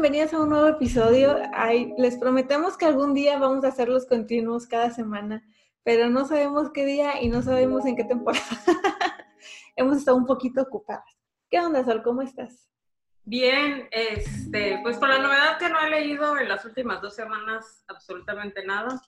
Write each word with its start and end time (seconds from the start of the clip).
bienvenidos 0.00 0.32
a 0.32 0.40
un 0.40 0.48
nuevo 0.48 0.66
episodio. 0.66 1.36
Ay, 1.52 1.92
les 1.98 2.16
prometemos 2.16 2.78
que 2.78 2.86
algún 2.86 3.12
día 3.12 3.38
vamos 3.38 3.66
a 3.66 3.68
hacer 3.68 3.90
los 3.90 4.06
continuos 4.06 4.66
cada 4.66 4.90
semana, 4.90 5.46
pero 5.82 6.08
no 6.08 6.24
sabemos 6.24 6.70
qué 6.72 6.86
día 6.86 7.20
y 7.20 7.28
no 7.28 7.42
sabemos 7.42 7.84
en 7.84 7.96
qué 7.96 8.04
temporada. 8.04 8.46
Hemos 9.76 9.98
estado 9.98 10.16
un 10.16 10.24
poquito 10.24 10.62
ocupadas. 10.62 11.04
¿Qué 11.50 11.60
onda, 11.60 11.84
Sol? 11.84 12.02
¿Cómo 12.02 12.22
estás? 12.22 12.66
Bien, 13.24 13.90
este, 13.90 14.80
pues 14.82 14.96
con 14.96 15.10
la 15.10 15.18
novedad 15.18 15.58
que 15.58 15.68
no 15.68 15.78
he 15.78 15.90
leído 15.90 16.38
en 16.38 16.48
las 16.48 16.64
últimas 16.64 17.02
dos 17.02 17.14
semanas 17.14 17.84
absolutamente 17.86 18.64
nada. 18.64 19.02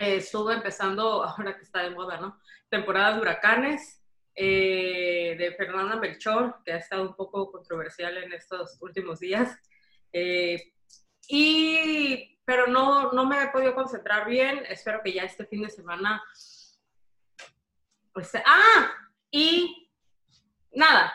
Eh, 0.00 0.16
estuve 0.16 0.54
empezando, 0.54 1.22
ahora 1.24 1.56
que 1.56 1.62
está 1.62 1.80
de 1.80 1.90
moda, 1.90 2.20
¿no? 2.20 2.40
Temporadas 2.68 3.14
de 3.14 3.20
huracanes 3.20 4.02
eh, 4.34 5.36
de 5.38 5.52
Fernanda 5.52 5.94
Melchor, 5.94 6.56
que 6.64 6.72
ha 6.72 6.78
estado 6.78 7.02
un 7.02 7.14
poco 7.14 7.52
controversial 7.52 8.16
en 8.16 8.32
estos 8.32 8.78
últimos 8.80 9.20
días. 9.20 9.56
Eh, 10.12 10.72
y, 11.28 12.38
pero 12.44 12.66
no, 12.66 13.12
no 13.12 13.26
me 13.26 13.42
he 13.42 13.48
podido 13.48 13.74
concentrar 13.74 14.26
bien. 14.26 14.64
Espero 14.68 15.00
que 15.02 15.12
ya 15.12 15.24
este 15.24 15.46
fin 15.46 15.62
de 15.62 15.70
semana. 15.70 16.22
Pues, 18.12 18.32
ah, 18.44 18.92
y 19.30 19.90
nada, 20.72 21.14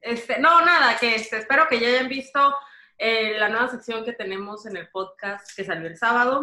este, 0.00 0.38
no, 0.38 0.64
nada, 0.64 0.98
que 0.98 1.14
este, 1.14 1.38
espero 1.38 1.66
que 1.68 1.78
ya 1.78 1.88
hayan 1.88 2.08
visto 2.08 2.54
eh, 2.98 3.38
la 3.38 3.48
nueva 3.48 3.68
sección 3.68 4.04
que 4.04 4.12
tenemos 4.12 4.66
en 4.66 4.76
el 4.76 4.88
podcast 4.90 5.54
que 5.56 5.64
salió 5.64 5.86
el 5.86 5.96
sábado. 5.96 6.42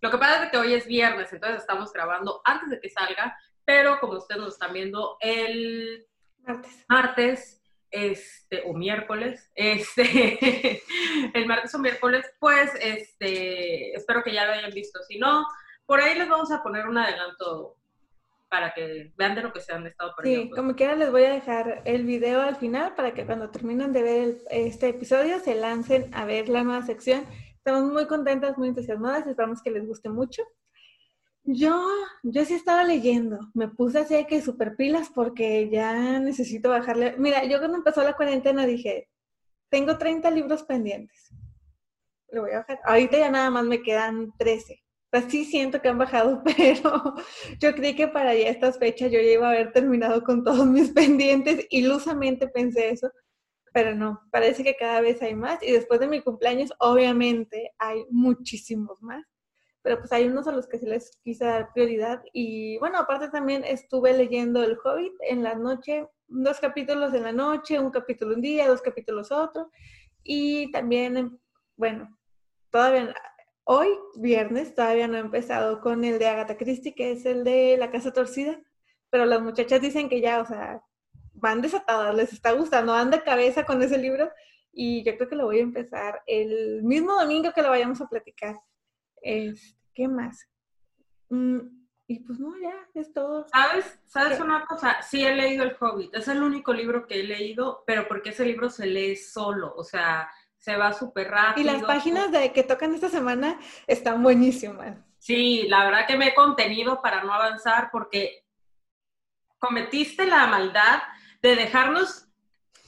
Lo 0.00 0.10
que 0.10 0.18
pasa 0.18 0.44
es 0.44 0.50
que 0.50 0.58
hoy 0.58 0.74
es 0.74 0.86
viernes, 0.86 1.32
entonces 1.32 1.60
estamos 1.60 1.92
grabando 1.92 2.40
antes 2.44 2.70
de 2.70 2.80
que 2.80 2.88
salga, 2.88 3.36
pero 3.64 3.98
como 4.00 4.14
ustedes 4.14 4.40
nos 4.40 4.54
están 4.54 4.72
viendo 4.72 5.16
el 5.20 6.06
Martes. 6.38 6.84
martes, 6.88 7.59
este, 7.90 8.62
o 8.66 8.72
miércoles, 8.74 9.50
este, 9.54 10.82
el 11.34 11.46
martes 11.46 11.74
o 11.74 11.78
miércoles, 11.78 12.24
pues, 12.38 12.70
este, 12.80 13.92
espero 13.94 14.22
que 14.22 14.32
ya 14.32 14.46
lo 14.46 14.52
hayan 14.52 14.70
visto. 14.72 15.00
Si 15.08 15.18
no, 15.18 15.44
por 15.86 16.00
ahí 16.00 16.16
les 16.16 16.28
vamos 16.28 16.50
a 16.52 16.62
poner 16.62 16.86
un 16.86 16.98
adelanto 16.98 17.76
para 18.48 18.72
que 18.74 19.12
vean 19.16 19.34
de 19.36 19.42
lo 19.42 19.52
que 19.52 19.60
se 19.60 19.72
han 19.72 19.86
estado 19.86 20.12
perdiendo. 20.16 20.54
Sí, 20.56 20.60
como 20.60 20.74
quiera 20.74 20.96
les 20.96 21.10
voy 21.12 21.22
a 21.24 21.32
dejar 21.32 21.82
el 21.84 22.04
video 22.04 22.40
al 22.42 22.56
final 22.56 22.94
para 22.96 23.14
que 23.14 23.24
cuando 23.24 23.50
terminen 23.50 23.92
de 23.92 24.02
ver 24.02 24.22
el- 24.22 24.42
este 24.50 24.88
episodio 24.88 25.38
se 25.38 25.54
lancen 25.54 26.12
a 26.14 26.24
ver 26.24 26.48
la 26.48 26.64
nueva 26.64 26.82
sección. 26.82 27.24
Estamos 27.56 27.92
muy 27.92 28.06
contentas, 28.06 28.58
muy 28.58 28.68
entusiasmadas, 28.68 29.26
esperamos 29.26 29.62
que 29.62 29.70
les 29.70 29.86
guste 29.86 30.08
mucho. 30.08 30.42
Yo, 31.44 31.82
yo 32.22 32.44
sí 32.44 32.54
estaba 32.54 32.84
leyendo, 32.84 33.38
me 33.54 33.68
puse 33.68 33.98
así 33.98 34.14
de 34.14 34.26
que 34.26 34.42
super 34.42 34.76
pilas 34.76 35.10
porque 35.14 35.68
ya 35.70 36.20
necesito 36.20 36.68
bajarle. 36.70 37.16
Mira, 37.18 37.44
yo 37.44 37.58
cuando 37.58 37.78
empezó 37.78 38.04
la 38.04 38.14
cuarentena 38.14 38.66
dije, 38.66 39.08
tengo 39.70 39.98
30 39.98 40.30
libros 40.30 40.62
pendientes. 40.64 41.32
Lo 42.28 42.42
voy 42.42 42.52
a 42.52 42.58
bajar. 42.58 42.80
Ahorita 42.84 43.18
ya 43.18 43.30
nada 43.30 43.50
más 43.50 43.64
me 43.64 43.82
quedan 43.82 44.32
13. 44.38 44.82
O 45.12 45.18
sea, 45.18 45.28
sí 45.28 45.44
siento 45.44 45.80
que 45.82 45.88
han 45.88 45.98
bajado, 45.98 46.42
pero 46.56 47.14
yo 47.58 47.74
creí 47.74 47.96
que 47.96 48.06
para 48.06 48.34
ya 48.34 48.48
estas 48.48 48.78
fechas 48.78 49.10
yo 49.10 49.18
ya 49.20 49.32
iba 49.32 49.48
a 49.48 49.52
haber 49.52 49.72
terminado 49.72 50.22
con 50.22 50.44
todos 50.44 50.66
mis 50.66 50.90
pendientes. 50.92 51.66
Ilusamente 51.70 52.48
pensé 52.48 52.90
eso, 52.90 53.10
pero 53.72 53.94
no, 53.94 54.20
parece 54.30 54.62
que 54.62 54.76
cada 54.76 55.00
vez 55.00 55.20
hay 55.22 55.34
más. 55.34 55.62
Y 55.62 55.72
después 55.72 56.00
de 56.00 56.08
mi 56.08 56.22
cumpleaños, 56.22 56.72
obviamente, 56.78 57.72
hay 57.78 58.04
muchísimos 58.10 59.00
más. 59.02 59.24
Pero 59.82 59.98
pues 59.98 60.12
hay 60.12 60.26
unos 60.26 60.46
a 60.46 60.52
los 60.52 60.66
que 60.66 60.78
se 60.78 60.86
les 60.86 61.16
quise 61.22 61.44
dar 61.44 61.72
prioridad. 61.72 62.22
Y 62.32 62.78
bueno, 62.78 62.98
aparte 62.98 63.28
también 63.30 63.64
estuve 63.64 64.12
leyendo 64.12 64.62
El 64.62 64.76
Hobbit 64.82 65.14
en 65.20 65.42
la 65.42 65.54
noche, 65.54 66.08
dos 66.28 66.60
capítulos 66.60 67.14
en 67.14 67.22
la 67.22 67.32
noche, 67.32 67.78
un 67.78 67.90
capítulo 67.90 68.34
un 68.34 68.42
día, 68.42 68.68
dos 68.68 68.82
capítulos 68.82 69.32
otro. 69.32 69.70
Y 70.22 70.70
también, 70.70 71.40
bueno, 71.76 72.18
todavía 72.70 73.14
hoy, 73.64 73.88
viernes, 74.16 74.74
todavía 74.74 75.08
no 75.08 75.16
he 75.16 75.20
empezado 75.20 75.80
con 75.80 76.04
el 76.04 76.18
de 76.18 76.26
Agatha 76.26 76.56
Christie, 76.56 76.94
que 76.94 77.12
es 77.12 77.24
el 77.24 77.44
de 77.44 77.76
La 77.78 77.90
Casa 77.90 78.12
Torcida, 78.12 78.60
pero 79.10 79.26
las 79.26 79.40
muchachas 79.40 79.80
dicen 79.80 80.08
que 80.08 80.20
ya, 80.20 80.40
o 80.40 80.46
sea, 80.46 80.82
van 81.34 81.62
desatadas, 81.62 82.14
les 82.14 82.32
está 82.32 82.52
gustando, 82.52 82.92
van 82.92 83.10
de 83.10 83.22
cabeza 83.22 83.64
con 83.64 83.82
ese 83.82 83.98
libro 83.98 84.30
y 84.72 85.04
yo 85.04 85.16
creo 85.16 85.28
que 85.28 85.36
lo 85.36 85.46
voy 85.46 85.58
a 85.58 85.62
empezar 85.62 86.22
el 86.26 86.82
mismo 86.82 87.12
domingo 87.12 87.52
que 87.52 87.62
lo 87.62 87.70
vayamos 87.70 88.00
a 88.00 88.08
platicar. 88.08 88.60
Este, 89.22 89.76
¿Qué 89.94 90.08
más? 90.08 90.48
Mm, 91.28 91.58
y 92.06 92.20
pues 92.20 92.40
no, 92.40 92.58
ya, 92.60 92.74
es 92.94 93.12
todo. 93.12 93.46
¿Sabes? 93.52 93.98
¿Sabes 94.06 94.38
¿Qué? 94.38 94.42
una 94.42 94.66
cosa? 94.66 95.00
Sí 95.02 95.24
he 95.24 95.34
leído 95.34 95.62
El 95.62 95.76
Hobbit. 95.78 96.14
Es 96.14 96.28
el 96.28 96.42
único 96.42 96.72
libro 96.72 97.06
que 97.06 97.20
he 97.20 97.22
leído, 97.24 97.84
pero 97.86 98.08
porque 98.08 98.30
ese 98.30 98.44
libro 98.44 98.68
se 98.68 98.86
lee 98.86 99.14
solo. 99.16 99.72
O 99.76 99.84
sea, 99.84 100.28
se 100.56 100.76
va 100.76 100.92
súper 100.92 101.30
rápido. 101.30 101.68
Y 101.68 101.72
las 101.72 101.84
páginas 101.84 102.32
de 102.32 102.52
que 102.52 102.62
tocan 102.62 102.94
esta 102.94 103.08
semana 103.08 103.58
están 103.86 104.22
buenísimas. 104.22 104.98
Sí, 105.18 105.66
la 105.68 105.84
verdad 105.84 106.06
que 106.06 106.16
me 106.16 106.28
he 106.28 106.34
contenido 106.34 107.00
para 107.00 107.22
no 107.22 107.32
avanzar 107.32 107.90
porque 107.92 108.44
cometiste 109.58 110.26
la 110.26 110.46
maldad 110.46 111.02
de 111.42 111.54
dejarnos 111.54 112.26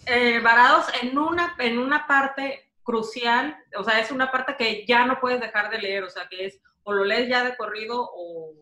eh, 0.06 0.41
varados 0.41 0.87
en 1.00 1.16
una, 1.16 1.54
en 1.59 1.78
una 1.78 2.06
parte 2.06 2.72
crucial, 2.82 3.56
o 3.76 3.84
sea, 3.84 4.00
es 4.00 4.10
una 4.10 4.31
parte 4.31 4.56
que 4.56 4.84
ya 4.87 5.06
no 5.06 5.20
puedes 5.20 5.41
dejar 5.41 5.70
de 5.70 5.78
leer, 5.78 6.04
o 6.04 6.10
sea, 6.10 6.28
que 6.28 6.47
es 6.47 6.60
o 6.84 6.93
lo 6.93 7.04
lees 7.04 7.28
ya 7.28 7.44
de 7.44 7.56
corrido 7.56 8.10
o 8.15 8.54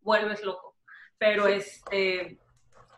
vuelves 0.00 0.42
loco. 0.42 0.76
Pero 1.18 1.46
este, 1.46 2.38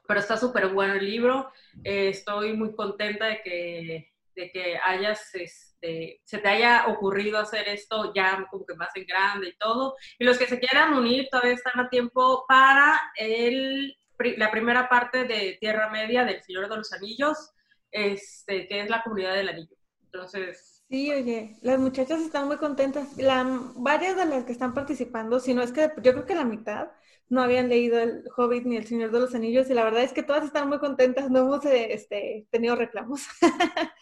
pero 0.07 0.21
está 0.21 0.37
súper 0.37 0.69
bueno 0.69 0.95
el 0.95 1.05
libro, 1.05 1.51
eh, 1.83 2.09
estoy 2.09 2.55
muy 2.55 2.75
contenta 2.75 3.27
de 3.27 3.43
que, 3.43 4.13
de 4.35 4.51
que 4.51 4.79
hayas, 4.83 5.35
este, 5.35 6.21
se 6.25 6.39
te 6.39 6.49
haya 6.49 6.87
ocurrido 6.89 7.39
hacer 7.39 7.69
esto 7.69 8.13
ya 8.15 8.47
como 8.51 8.67
que 8.67 8.75
más 8.75 8.95
en 8.97 9.07
grande 9.07 9.49
y 9.49 9.57
todo. 9.57 9.97
Y 10.19 10.25
los 10.25 10.39
que 10.39 10.47
se 10.47 10.59
quieran 10.59 10.95
unir 10.95 11.29
todavía 11.31 11.55
están 11.55 11.81
a 11.81 11.89
tiempo 11.89 12.45
para 12.47 13.01
el, 13.17 13.97
la 14.37 14.51
primera 14.51 14.89
parte 14.89 15.25
de 15.25 15.57
Tierra 15.61 15.89
Media 15.89 16.25
del 16.25 16.43
Señor 16.43 16.69
de 16.69 16.77
los 16.77 16.93
Anillos, 16.93 17.53
este, 17.91 18.67
que 18.67 18.81
es 18.81 18.91
la 18.91 19.03
comunidad 19.03 19.35
del 19.35 19.49
anillo. 19.49 19.77
Entonces, 20.15 20.75
Sí, 20.89 21.11
oye, 21.11 21.57
las 21.63 21.79
muchachas 21.79 22.21
están 22.21 22.47
muy 22.47 22.59
contentas. 22.59 23.17
La, 23.17 23.43
varias 23.75 24.17
de 24.17 24.27
las 24.27 24.45
que 24.45 24.53
están 24.53 24.75
participando, 24.75 25.41
si 25.41 25.55
no 25.55 25.63
es 25.63 25.73
que 25.73 25.91
yo 26.03 26.13
creo 26.13 26.27
que 26.27 26.35
la 26.35 26.45
mitad 26.45 26.89
no 27.29 27.43
habían 27.43 27.69
leído 27.69 27.99
El 27.99 28.23
Hobbit 28.37 28.65
ni 28.65 28.77
El 28.77 28.87
Señor 28.87 29.11
de 29.11 29.19
los 29.19 29.35
Anillos 29.35 29.69
y 29.71 29.75
la 29.75 29.83
verdad 29.83 30.03
es 30.03 30.13
que 30.13 30.23
todas 30.23 30.45
están 30.45 30.69
muy 30.69 30.79
contentas, 30.79 31.31
no 31.31 31.41
hemos 31.41 31.65
este, 31.65 32.47
tenido 32.51 32.77
reclamos. 32.77 33.23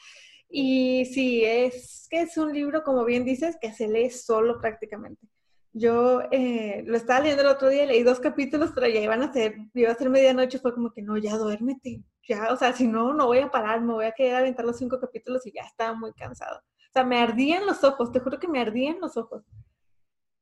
y 0.50 1.06
sí, 1.06 1.44
es 1.44 2.08
que 2.10 2.22
es 2.22 2.36
un 2.36 2.52
libro, 2.52 2.82
como 2.82 3.04
bien 3.04 3.24
dices, 3.24 3.56
que 3.60 3.72
se 3.72 3.88
lee 3.88 4.10
solo 4.10 4.60
prácticamente. 4.60 5.26
Yo 5.72 6.22
eh, 6.30 6.82
lo 6.84 6.96
estaba 6.96 7.20
leyendo 7.20 7.42
el 7.42 7.48
otro 7.48 7.68
día, 7.70 7.86
leí 7.86 8.02
dos 8.02 8.20
capítulos, 8.20 8.72
pero 8.74 8.88
ya 8.88 9.00
iban 9.00 9.22
a 9.22 9.32
ser, 9.32 9.56
iba 9.72 9.90
a 9.90 9.94
ser 9.94 10.10
medianoche, 10.10 10.58
fue 10.58 10.74
como 10.74 10.92
que 10.92 11.00
no, 11.00 11.16
ya 11.16 11.38
duérmete, 11.38 12.02
ya, 12.28 12.52
o 12.52 12.56
sea, 12.56 12.72
si 12.72 12.86
no, 12.86 13.12
no 13.14 13.26
voy 13.26 13.38
a 13.38 13.50
parar, 13.50 13.80
me 13.80 13.92
voy 13.94 14.04
a 14.06 14.12
quedar 14.12 14.36
a 14.36 14.38
aventar 14.40 14.64
los 14.64 14.78
cinco 14.78 14.98
capítulos 15.00 15.46
y 15.46 15.52
ya 15.52 15.62
estaba 15.62 15.94
muy 15.94 16.12
cansado. 16.12 16.58
O 16.58 16.92
sea, 16.92 17.04
me 17.04 17.18
ardían 17.18 17.66
los 17.66 17.82
ojos, 17.84 18.12
te 18.12 18.20
juro 18.20 18.38
que 18.38 18.48
me 18.48 18.60
ardían 18.60 19.00
los 19.00 19.16
ojos. 19.16 19.44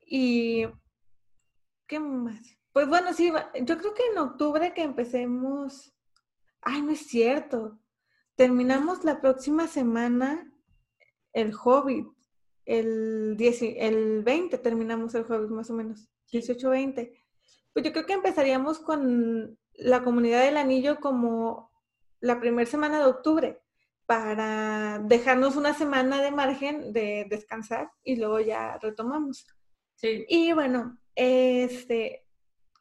Y, 0.04 0.66
¿qué 1.86 2.00
más? 2.00 2.41
Pues 2.72 2.88
bueno, 2.88 3.12
sí, 3.12 3.32
yo 3.62 3.78
creo 3.78 3.94
que 3.94 4.06
en 4.12 4.18
octubre 4.18 4.72
que 4.74 4.82
empecemos, 4.82 5.92
ay, 6.62 6.82
no 6.82 6.92
es 6.92 7.06
cierto, 7.06 7.78
terminamos 8.36 9.04
la 9.04 9.20
próxima 9.20 9.66
semana 9.66 10.52
el 11.32 11.52
Hobbit, 11.54 12.06
el, 12.64 13.36
10 13.36 13.62
y- 13.62 13.76
el 13.78 14.22
20 14.22 14.58
terminamos 14.58 15.14
el 15.14 15.22
Hobbit 15.24 15.50
más 15.50 15.70
o 15.70 15.74
menos, 15.74 16.08
18-20. 16.32 17.12
Pues 17.72 17.84
yo 17.84 17.92
creo 17.92 18.06
que 18.06 18.12
empezaríamos 18.14 18.78
con 18.80 19.58
la 19.74 20.02
comunidad 20.02 20.44
del 20.44 20.56
anillo 20.56 21.00
como 21.00 21.69
la 22.20 22.40
primera 22.40 22.68
semana 22.68 22.98
de 22.98 23.06
octubre 23.06 23.60
para 24.06 24.98
dejarnos 24.98 25.56
una 25.56 25.74
semana 25.74 26.20
de 26.20 26.30
margen 26.30 26.92
de 26.92 27.26
descansar 27.28 27.90
y 28.02 28.16
luego 28.16 28.40
ya 28.40 28.78
retomamos. 28.78 29.46
sí. 29.94 30.24
Y 30.28 30.52
bueno, 30.52 30.98
este, 31.14 32.24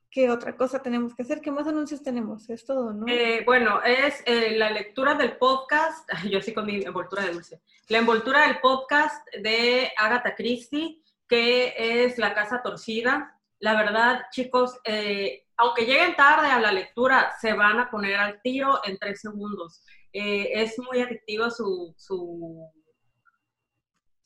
¿qué 0.10 0.30
otra 0.30 0.56
cosa 0.56 0.82
tenemos 0.82 1.16
que 1.16 1.24
hacer? 1.24 1.42
¿Qué 1.42 1.52
más 1.52 1.68
anuncios 1.68 2.02
tenemos? 2.02 2.50
Es 2.50 2.66
todo, 2.66 2.94
¿no? 2.94 3.06
Eh, 3.08 3.44
bueno, 3.46 3.82
es 3.84 4.24
eh, 4.26 4.56
la 4.58 4.72
lectura 4.72 5.14
del 5.16 5.38
podcast, 5.38 6.10
yo 6.30 6.42
sí 6.42 6.54
con 6.54 6.66
mi 6.66 6.82
envoltura 6.82 7.24
de 7.24 7.34
dulce, 7.34 7.62
la 7.88 8.00
envoltura 8.00 8.48
del 8.48 8.60
podcast 8.60 9.28
de 9.36 9.92
Agatha 9.98 10.36
Christie, 10.36 11.02
que 11.28 11.74
es 11.78 12.18
La 12.18 12.34
Casa 12.34 12.62
Torcida. 12.62 13.36
La 13.60 13.76
verdad, 13.76 14.24
chicos, 14.32 14.80
eh, 14.84 15.46
aunque 15.60 15.86
lleguen 15.86 16.16
tarde 16.16 16.48
a 16.48 16.60
la 16.60 16.72
lectura, 16.72 17.34
se 17.40 17.54
van 17.54 17.80
a 17.80 17.90
poner 17.92 18.16
al 18.16 18.42
tiro 18.42 18.80
en 18.86 18.98
tres 18.98 19.22
segundos. 19.22 19.84
Eh, 20.12 20.50
es 20.54 20.80
muy 20.80 21.02
adictiva 21.02 21.52
su, 21.52 21.94
su- 21.98 22.68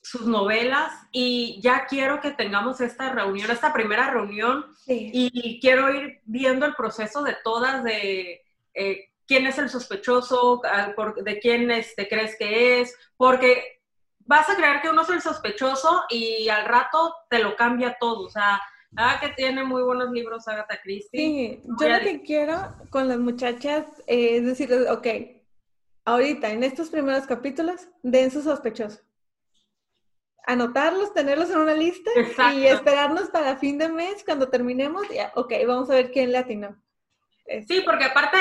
sus 0.01 0.25
novelas 0.27 0.91
y 1.11 1.59
ya 1.61 1.85
quiero 1.85 2.19
que 2.21 2.31
tengamos 2.31 2.81
esta 2.81 3.09
reunión, 3.13 3.49
esta 3.51 3.71
primera 3.73 4.09
reunión 4.09 4.65
Sí. 4.85 5.09
y 5.13 5.59
quiero 5.61 5.93
ir 5.93 6.21
viendo 6.25 6.65
el 6.65 6.75
proceso 6.75 7.23
de 7.23 7.35
todas, 7.43 7.83
de 7.85 8.41
eh, 8.73 9.09
quién 9.25 9.47
es 9.47 9.57
el 9.57 9.69
sospechoso, 9.69 10.61
ah, 10.65 10.93
de 11.23 11.39
quién 11.39 11.71
este, 11.71 12.07
crees 12.09 12.35
que 12.37 12.81
es, 12.81 12.95
porque 13.15 13.81
vas 14.25 14.49
a 14.49 14.55
creer 14.57 14.81
que 14.81 14.89
uno 14.89 15.03
es 15.03 15.09
el 15.09 15.21
sospechoso 15.21 16.03
y 16.09 16.49
al 16.49 16.65
rato 16.65 17.15
te 17.29 17.39
lo 17.39 17.55
cambia 17.55 17.95
todo. 17.99 18.25
O 18.25 18.29
sea, 18.29 18.61
Ah, 18.95 19.17
que 19.19 19.29
tiene 19.29 19.63
muy 19.63 19.81
buenos 19.81 20.11
libros 20.11 20.47
Agatha 20.47 20.79
Christie. 20.81 21.19
Sí, 21.19 21.61
yo 21.79 21.89
lo 21.89 21.99
que 21.99 22.21
quiero 22.21 22.75
con 22.89 23.07
las 23.07 23.17
muchachas 23.17 23.85
es 24.07 24.45
decirles, 24.45 24.89
ok, 24.89 25.07
ahorita 26.05 26.49
en 26.51 26.63
estos 26.63 26.89
primeros 26.89 27.25
capítulos, 27.25 27.87
den 28.03 28.29
su 28.31 28.41
sospechoso. 28.41 29.01
Anotarlos, 30.45 31.13
tenerlos 31.13 31.49
en 31.49 31.57
una 31.57 31.73
lista 31.73 32.11
y 32.53 32.65
esperarnos 32.65 33.29
para 33.29 33.55
fin 33.55 33.77
de 33.77 33.89
mes, 33.89 34.23
cuando 34.25 34.49
terminemos, 34.49 35.07
ya, 35.09 35.31
ok, 35.35 35.53
vamos 35.65 35.89
a 35.89 35.95
ver 35.95 36.11
quién 36.11 36.31
le 36.31 36.37
atinó. 36.37 36.75
Sí, 37.67 37.81
porque 37.85 38.05
aparte 38.05 38.37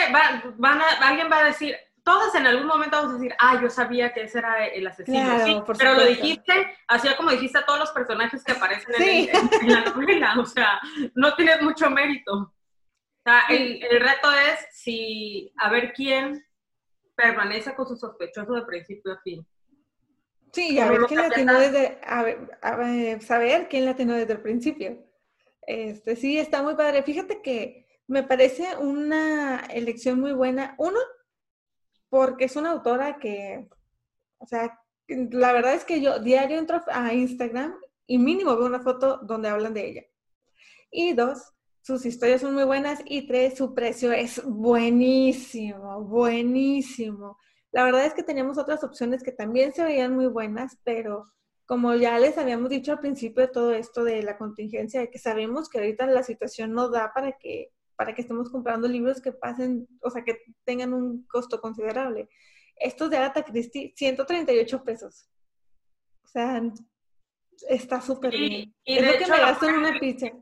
van 0.58 0.80
alguien 1.00 1.30
va 1.30 1.38
a 1.38 1.44
decir, 1.44 1.76
todas 2.02 2.34
en 2.34 2.46
algún 2.46 2.66
momento 2.66 2.96
vamos 2.96 3.12
a 3.12 3.18
decir, 3.18 3.34
ah, 3.38 3.60
yo 3.60 3.70
sabía 3.70 4.12
que 4.12 4.24
ese 4.24 4.38
era 4.38 4.66
el 4.66 4.86
asesino, 4.86 5.44
sí, 5.44 5.62
pero 5.78 5.94
lo 5.94 6.04
dijiste, 6.04 6.76
así 6.88 7.08
como 7.16 7.30
dijiste 7.30 7.58
a 7.58 7.66
todos 7.66 7.78
los 7.78 7.90
personajes 7.90 8.42
que 8.42 8.52
aparecen 8.52 8.94
en, 8.98 9.72
la 9.72 9.84
novela, 9.84 10.34
o 10.38 10.46
sea, 10.46 10.80
no 11.14 11.34
tienes 11.34 11.62
mucho 11.62 11.88
mérito. 11.90 12.34
O 12.34 13.22
sea, 13.24 13.42
el, 13.50 13.80
reto 14.00 14.32
es 14.32 14.66
si, 14.72 15.52
a 15.58 15.70
ver 15.70 15.92
quién 15.92 16.44
permanece 17.14 17.74
con 17.74 17.86
su 17.86 17.96
sospechoso 17.96 18.52
de 18.52 18.62
principio 18.62 19.12
a 19.12 19.20
fin. 19.20 19.46
Sí, 20.52 20.78
a 20.78 20.90
ver 20.90 21.02
quién 21.02 21.20
la 21.20 21.26
atinó 21.28 21.58
desde, 21.58 22.00
a 22.04 22.22
ver, 22.24 22.58
a 22.60 22.76
ver, 22.76 23.22
saber 23.22 23.68
quién 23.68 23.84
la 23.84 23.94
desde 23.94 24.32
el 24.32 24.42
principio. 24.42 24.98
Este, 25.62 26.16
sí, 26.16 26.38
está 26.38 26.62
muy 26.62 26.74
padre. 26.74 27.02
Fíjate 27.04 27.40
que 27.40 27.86
me 28.08 28.22
parece 28.22 28.76
una 28.76 29.60
elección 29.70 30.20
muy 30.20 30.32
buena. 30.32 30.74
Uno, 30.78 30.98
porque 32.12 32.44
es 32.44 32.56
una 32.56 32.72
autora 32.72 33.18
que, 33.18 33.66
o 34.36 34.46
sea, 34.46 34.78
la 35.08 35.50
verdad 35.54 35.72
es 35.72 35.86
que 35.86 36.02
yo 36.02 36.18
diario 36.18 36.58
entro 36.58 36.82
a 36.88 37.14
Instagram 37.14 37.74
y 38.06 38.18
mínimo 38.18 38.54
veo 38.54 38.66
una 38.66 38.80
foto 38.82 39.16
donde 39.22 39.48
hablan 39.48 39.72
de 39.72 39.88
ella. 39.88 40.02
Y 40.90 41.14
dos, 41.14 41.54
sus 41.80 42.04
historias 42.04 42.42
son 42.42 42.52
muy 42.52 42.64
buenas. 42.64 43.00
Y 43.06 43.26
tres, 43.26 43.56
su 43.56 43.72
precio 43.72 44.12
es 44.12 44.44
buenísimo, 44.44 46.04
buenísimo. 46.04 47.38
La 47.70 47.82
verdad 47.82 48.04
es 48.04 48.12
que 48.12 48.22
teníamos 48.22 48.58
otras 48.58 48.84
opciones 48.84 49.22
que 49.22 49.32
también 49.32 49.72
se 49.72 49.82
veían 49.82 50.14
muy 50.14 50.26
buenas, 50.26 50.76
pero 50.84 51.32
como 51.64 51.94
ya 51.94 52.18
les 52.18 52.36
habíamos 52.36 52.68
dicho 52.68 52.92
al 52.92 53.00
principio 53.00 53.46
de 53.46 53.52
todo 53.52 53.72
esto 53.72 54.04
de 54.04 54.22
la 54.22 54.36
contingencia, 54.36 55.00
de 55.00 55.10
que 55.10 55.18
sabemos 55.18 55.70
que 55.70 55.78
ahorita 55.78 56.04
la 56.08 56.22
situación 56.22 56.74
no 56.74 56.90
da 56.90 57.10
para 57.14 57.38
que 57.38 57.72
para 58.02 58.16
que 58.16 58.22
estemos 58.22 58.50
comprando 58.50 58.88
libros 58.88 59.20
que 59.20 59.30
pasen, 59.30 59.86
o 60.00 60.10
sea, 60.10 60.24
que 60.24 60.42
tengan 60.64 60.92
un 60.92 61.24
costo 61.28 61.60
considerable. 61.60 62.28
Estos 62.74 63.08
de 63.10 63.16
Agatha 63.16 63.44
Christie, 63.44 63.92
138 63.94 64.82
pesos. 64.82 65.30
O 66.24 66.26
sea, 66.26 66.60
está 67.68 68.00
súper 68.00 68.32
bien. 68.32 68.74
Y 68.84 68.98
es 68.98 69.06
lo 69.06 69.18
que 69.18 69.30
me 69.30 69.38
gasto 69.38 69.68
en 69.68 69.76
una 69.76 70.00
pizza. 70.00 70.32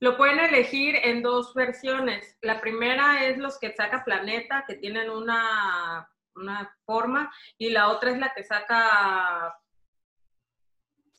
Lo 0.00 0.18
pueden 0.18 0.40
elegir 0.40 0.94
en 0.96 1.22
dos 1.22 1.54
versiones. 1.54 2.36
La 2.42 2.60
primera 2.60 3.24
es 3.24 3.38
los 3.38 3.58
que 3.58 3.72
saca 3.72 4.04
Planeta, 4.04 4.66
que 4.68 4.74
tienen 4.74 5.08
una, 5.08 6.06
una 6.34 6.76
forma, 6.84 7.32
y 7.56 7.70
la 7.70 7.88
otra 7.88 8.10
es 8.10 8.18
la 8.18 8.30
que 8.34 8.44
saca... 8.44 9.58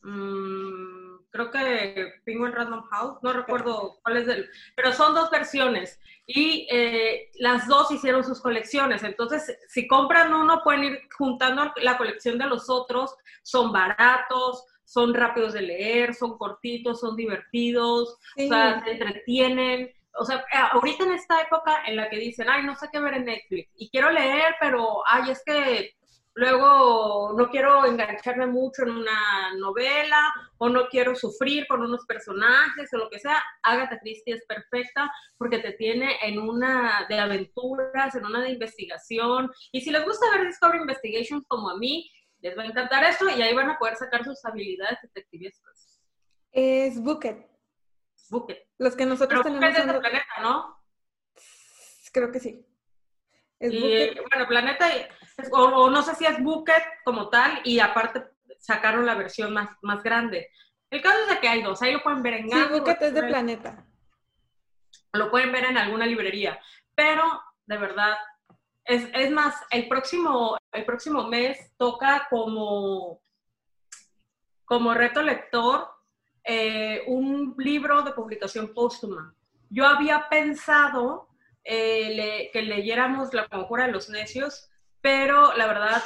Mmm, 0.04 0.93
creo 1.34 1.50
que 1.50 2.14
Penguin 2.26 2.54
Random 2.54 2.84
House, 2.84 3.18
no 3.24 3.34
recuerdo 3.34 3.98
cuál 4.04 4.18
es 4.18 4.28
el, 4.28 4.50
pero 4.76 4.94
son 4.94 5.16
dos 5.16 5.32
versiones. 5.32 6.00
Y 6.28 6.68
eh, 6.72 7.32
las 7.40 7.68
dos 7.68 7.92
hicieron 7.92 8.24
sus 8.24 8.40
colecciones. 8.40 9.04
Entonces, 9.04 9.58
si 9.68 9.88
compran 9.88 10.34
uno, 10.34 10.62
pueden 10.64 10.84
ir 10.84 11.02
juntando 11.18 11.74
la 11.82 11.98
colección 11.98 12.38
de 12.38 12.46
los 12.46 12.70
otros, 12.70 13.18
son 13.42 13.74
baratos, 13.74 14.64
son 14.86 15.14
rápidos 15.14 15.54
de 15.54 15.64
leer, 15.64 16.14
son 16.14 16.38
cortitos, 16.38 17.00
son 17.00 17.16
divertidos, 17.16 18.20
o 18.38 18.48
sea, 18.48 18.84
se 18.84 18.92
entretienen. 18.92 19.92
O 20.20 20.26
sea, 20.26 20.38
eh, 20.38 20.58
ahorita 20.72 21.04
en 21.06 21.14
esta 21.14 21.42
época 21.42 21.84
en 21.88 21.96
la 21.96 22.10
que 22.12 22.18
dicen, 22.18 22.48
ay, 22.48 22.64
no 22.64 22.76
sé 22.76 22.88
qué 22.92 23.00
ver 23.00 23.16
en 23.16 23.26
Netflix 23.26 23.72
y 23.76 23.90
quiero 23.90 24.12
leer, 24.12 24.56
pero, 24.62 25.02
ay, 25.08 25.32
es 25.32 25.42
que 25.44 25.96
luego 26.36 27.34
no 27.38 27.50
quiero 27.50 27.86
engancharme 27.86 28.48
mucho 28.48 28.84
en 28.84 28.92
una 28.92 29.54
novela 29.58 30.34
o 30.58 30.70
no 30.70 30.88
quiero 30.88 31.16
sufrir 31.16 31.68
con 31.68 31.82
unos 31.82 32.06
personajes 32.06 32.92
o 32.94 32.98
lo 32.98 33.10
que 33.10 33.20
sea, 33.20 33.44
Agatha 33.62 34.00
Christie 34.00 34.36
es 34.36 34.46
perfecta 34.46 35.12
porque 35.38 35.60
te 35.60 35.74
tiene 35.74 36.18
en 36.24 36.40
una 36.40 37.06
de 37.08 37.20
aventuras, 37.20 38.16
en 38.16 38.26
una 38.26 38.42
de 38.42 38.52
investigación. 38.52 39.52
Y 39.72 39.82
si 39.82 39.92
les 39.92 40.04
gusta 40.04 40.30
ver 40.32 40.48
Discovery 40.48 40.80
Investigations 40.80 41.46
como 41.48 41.70
a 41.70 41.78
mí, 41.78 42.10
les 42.40 42.58
va 42.58 42.64
a 42.64 42.68
encantar 42.68 43.04
esto 43.04 43.30
y 43.30 43.42
ahí 43.42 43.54
van 43.54 43.70
a 43.70 43.78
poder 43.78 43.96
sacar 43.96 44.24
sus 44.24 44.44
habilidades 44.46 45.00
detectivescas. 45.02 46.02
Es 46.52 47.02
Bucket. 47.02 47.48
Bucket. 48.30 48.68
Los 48.78 48.96
que 48.96 49.06
nosotros 49.06 49.44
tenemos. 49.44 49.66
Bucket 49.66 49.86
es 49.86 50.00
planeta, 50.00 50.42
¿no? 50.42 50.84
Creo 52.12 52.32
que 52.32 52.40
sí. 52.40 52.64
y, 53.60 54.20
bueno, 54.30 54.48
Planeta 54.48 54.88
o, 55.52 55.90
no 55.90 56.02
sé 56.04 56.16
si 56.16 56.26
es 56.26 56.42
Bucket 56.42 56.84
como 57.04 57.30
tal, 57.30 57.62
y 57.64 57.80
aparte 57.80 58.24
sacaron 58.60 59.06
la 59.06 59.16
versión 59.16 59.54
más, 59.54 59.70
más 59.82 60.04
grande. 60.04 60.50
El 60.90 61.02
caso 61.02 61.18
es 61.24 61.30
de 61.30 61.40
que 61.40 61.48
hay 61.48 61.62
dos, 61.62 61.82
ahí 61.82 61.94
lo 61.94 62.04
pueden 62.04 62.24
ver 62.24 62.34
en 62.36 62.50
Sí, 62.50 62.64
Bucket 62.72 63.02
es 63.02 63.14
de 63.14 63.24
Planeta. 63.24 63.86
Lo 65.14 65.30
pueden 65.30 65.52
ver 65.52 65.66
en 65.66 65.78
alguna 65.78 66.06
librería, 66.06 66.60
pero 66.96 67.24
de 67.66 67.78
verdad, 67.78 68.18
es, 68.86 69.08
es 69.14 69.32
más, 69.32 69.56
el 69.72 69.88
próximo, 69.88 70.58
el 70.72 70.86
próximo 70.86 71.28
mes 71.28 71.72
toca 71.78 72.28
como, 72.30 73.22
como 74.66 74.94
reto 74.94 75.22
lector 75.22 75.88
eh, 76.44 77.04
un 77.08 77.56
libro 77.58 78.02
de 78.02 78.12
publicación 78.12 78.74
póstuma. 78.74 79.34
Yo 79.70 79.86
había 79.86 80.28
pensado 80.30 81.30
eh, 81.64 82.50
que 82.52 82.62
leyéramos 82.62 83.34
La 83.34 83.48
Conjura 83.48 83.86
de 83.86 83.94
los 83.94 84.10
Necios, 84.10 84.70
pero 85.04 85.54
la 85.58 85.68
verdad 85.68 86.02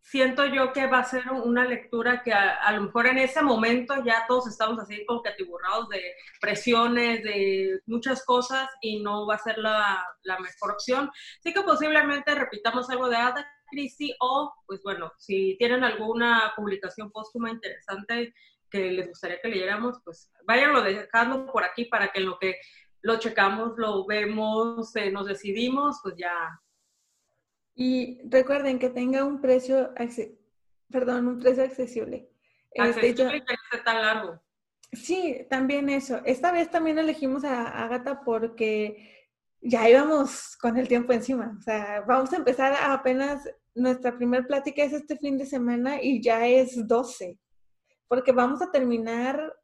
siento 0.00 0.46
yo 0.46 0.72
que 0.72 0.86
va 0.86 1.00
a 1.00 1.04
ser 1.04 1.30
una 1.30 1.64
lectura 1.66 2.22
que 2.22 2.32
a, 2.32 2.72
lo 2.72 2.82
mejor 2.82 3.06
en 3.06 3.18
ese 3.18 3.42
momento 3.42 3.94
ya 4.02 4.24
todos 4.26 4.48
estamos 4.48 4.78
así 4.80 5.04
como 5.04 5.22
que 5.22 5.28
atiburrados 5.28 5.90
de 5.90 6.00
presiones, 6.40 7.22
de 7.22 7.80
muchas 7.86 8.24
cosas 8.24 8.68
y 8.80 9.02
no 9.02 9.26
va 9.26 9.34
a 9.34 9.38
ser 9.38 9.58
la, 9.58 10.06
mejor 10.24 10.72
opción. 10.72 11.10
Sí 11.42 11.52
que 11.52 11.60
posiblemente 11.60 12.34
repitamos 12.34 12.88
algo 12.88 13.10
de 13.10 13.16
Ada 13.16 13.46
Christie 13.70 14.16
o, 14.20 14.54
pues 14.66 14.82
bueno, 14.82 15.12
si 15.18 15.56
tienen 15.58 15.84
alguna 15.84 16.54
publicación 16.56 17.12
póstuma 17.12 17.50
interesante 17.50 18.34
que 18.70 18.90
les 18.90 19.06
gustaría 19.06 19.40
que 19.40 19.48
leyéramos, 19.48 20.00
pues 20.02 20.32
váyanlo 20.46 20.80
dejando 20.80 21.46
por 21.46 21.62
aquí 21.62 21.84
para 21.84 22.08
que 22.08 22.20
en 22.20 22.26
lo 22.26 22.38
que 22.38 22.56
lo 23.02 23.18
checamos, 23.18 23.72
lo 23.76 24.06
vemos, 24.06 24.96
eh, 24.96 25.10
nos 25.10 25.26
decidimos, 25.26 26.00
pues 26.02 26.14
ya 26.16 26.32
y 27.74 28.20
recuerden 28.28 28.78
que 28.78 28.90
tenga 28.90 29.24
un 29.24 29.40
precio, 29.40 29.92
perdón, 30.90 31.26
un 31.26 31.38
precio 31.38 31.64
accesible. 31.64 32.28
Accesible 32.78 33.08
este, 33.08 33.22
yo, 33.22 33.82
tan 33.84 34.02
largo. 34.02 34.42
Sí, 34.92 35.46
también 35.48 35.88
eso. 35.88 36.20
Esta 36.24 36.52
vez 36.52 36.70
también 36.70 36.98
elegimos 36.98 37.44
a 37.44 37.84
Agatha 37.84 38.22
porque 38.24 39.28
ya 39.60 39.88
íbamos 39.88 40.56
con 40.58 40.76
el 40.76 40.88
tiempo 40.88 41.12
encima. 41.12 41.56
O 41.58 41.62
sea, 41.62 42.02
vamos 42.06 42.32
a 42.32 42.36
empezar 42.36 42.74
apenas, 42.78 43.48
nuestra 43.74 44.14
primera 44.14 44.46
plática 44.46 44.82
es 44.82 44.92
este 44.92 45.16
fin 45.16 45.38
de 45.38 45.46
semana 45.46 46.02
y 46.02 46.22
ya 46.22 46.46
es 46.46 46.86
12. 46.86 47.38
Porque 48.06 48.32
vamos 48.32 48.60
a 48.60 48.70
terminar, 48.70 49.54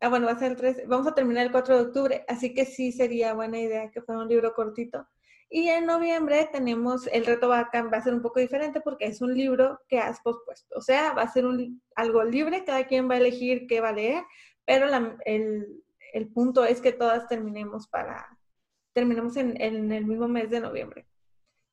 ah, 0.00 0.08
bueno, 0.08 0.26
va 0.26 0.32
a 0.32 0.38
ser 0.38 0.52
el 0.52 0.56
3, 0.56 0.88
vamos 0.88 1.06
a 1.06 1.14
terminar 1.14 1.44
el 1.44 1.52
4 1.52 1.76
de 1.76 1.82
octubre, 1.82 2.24
así 2.26 2.54
que 2.54 2.64
sí 2.64 2.92
sería 2.92 3.34
buena 3.34 3.58
idea 3.58 3.90
que 3.90 4.00
fuera 4.00 4.22
un 4.22 4.28
libro 4.28 4.54
cortito 4.54 5.06
y 5.52 5.68
en 5.68 5.84
noviembre 5.84 6.48
tenemos, 6.52 7.08
el 7.08 7.26
reto 7.26 7.48
va 7.48 7.68
a, 7.72 7.82
va 7.82 7.96
a 7.96 8.02
ser 8.02 8.14
un 8.14 8.22
poco 8.22 8.38
diferente 8.38 8.80
porque 8.80 9.06
es 9.06 9.20
un 9.20 9.34
libro 9.34 9.80
que 9.88 9.98
has 9.98 10.20
pospuesto. 10.20 10.76
O 10.78 10.80
sea, 10.80 11.12
va 11.12 11.22
a 11.22 11.32
ser 11.32 11.44
un, 11.44 11.82
algo 11.96 12.22
libre, 12.22 12.64
cada 12.64 12.86
quien 12.86 13.10
va 13.10 13.14
a 13.14 13.18
elegir 13.18 13.66
qué 13.66 13.80
va 13.80 13.88
a 13.88 13.92
leer, 13.92 14.22
pero 14.64 14.86
el, 15.24 15.82
el, 16.12 16.28
punto 16.28 16.64
es 16.64 16.80
que 16.80 16.92
todas 16.92 17.26
terminemos 17.26 17.88
para, 17.88 18.38
terminemos 18.92 19.36
en, 19.36 19.60
en, 19.60 19.90
el 19.90 20.06
mismo 20.06 20.28
mes 20.28 20.50
de 20.50 20.60
noviembre. 20.60 21.08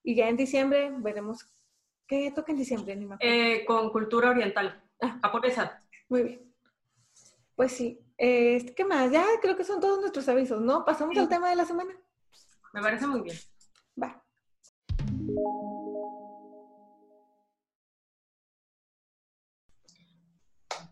Y 0.02 0.16
ya 0.16 0.28
en 0.28 0.38
diciembre 0.38 0.92
veremos 0.98 1.48
qué 2.08 2.32
toca 2.32 2.52
en 2.52 2.58
diciembre. 2.58 2.98
Eh, 3.20 3.64
con 3.64 3.92
cultura 3.92 4.32
oriental, 4.32 4.84
ah. 5.02 5.20
japonesa. 5.22 5.80
Muy 6.10 6.24
bien. 6.24 6.54
Pues 7.56 7.74
sí. 7.74 8.00
Eh, 8.18 8.74
¿Qué 8.76 8.86
más? 8.86 9.12
Ya 9.12 9.24
creo 9.40 9.56
que 9.56 9.64
son 9.64 9.80
todos 9.80 10.00
nuestros 10.00 10.28
avisos, 10.30 10.62
¿no? 10.62 10.84
Pasamos 10.84 11.16
al 11.16 11.30
tema 11.30 11.52
de 11.52 11.58
la 11.58 11.66
semana. 11.66 11.96
Me 12.74 12.82
parece 12.82 13.06
muy 13.06 13.22
bien. 13.22 13.38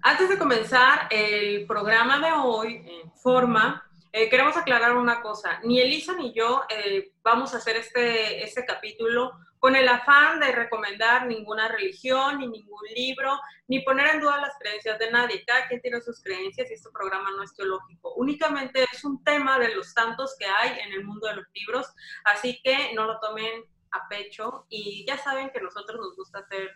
Antes 0.08 0.30
de 0.30 0.38
comenzar 0.38 1.08
el 1.10 1.66
programa 1.66 2.20
de 2.20 2.32
hoy 2.32 2.76
en 2.86 3.12
forma, 3.14 3.90
eh, 4.12 4.30
queremos 4.30 4.56
aclarar 4.56 4.96
una 4.96 5.20
cosa. 5.20 5.60
Ni 5.64 5.82
Elisa 5.82 6.14
ni 6.14 6.32
yo 6.32 6.62
eh, 6.70 7.12
vamos 7.24 7.54
a 7.54 7.58
hacer 7.58 7.76
este, 7.78 8.44
este 8.44 8.64
capítulo 8.66 9.32
con 9.58 9.76
el 9.76 9.88
afán 9.88 10.40
de 10.40 10.52
recomendar 10.52 11.26
ninguna 11.26 11.68
religión, 11.70 12.38
ni 12.38 12.48
ningún 12.48 12.84
libro, 12.96 13.40
ni 13.68 13.80
poner 13.80 14.14
en 14.14 14.22
duda 14.22 14.40
las 14.40 14.54
creencias 14.60 15.00
de 15.00 15.10
nadie. 15.10 15.44
Cada 15.44 15.68
quien 15.68 15.82
tiene 15.82 16.00
sus 16.02 16.22
creencias 16.22 16.70
y 16.70 16.76
este 16.76 16.92
programa 16.92 17.32
no 17.32 17.42
es 17.42 17.56
teológico. 17.56 18.14
Únicamente 18.14 18.86
es 18.94 19.04
un 19.04 19.24
tema 19.24 19.58
de 19.58 19.74
los 19.74 19.92
tantos 19.96 20.36
que 20.38 20.46
hay 20.46 20.78
en 20.82 20.94
el 20.94 21.04
mundo 21.04 21.28
de 21.28 21.38
los 21.38 21.46
libros, 21.56 21.92
así 22.26 22.62
que 22.64 22.94
no 22.94 23.06
lo 23.06 23.20
tomen 23.20 23.66
a 23.96 24.08
pecho 24.10 24.66
y 24.70 25.06
ya 25.08 25.18
saben 25.18 25.50
que 25.52 25.62
nosotros 25.62 26.00
nos 26.00 26.16
gusta 26.16 26.40
hacer 26.40 26.70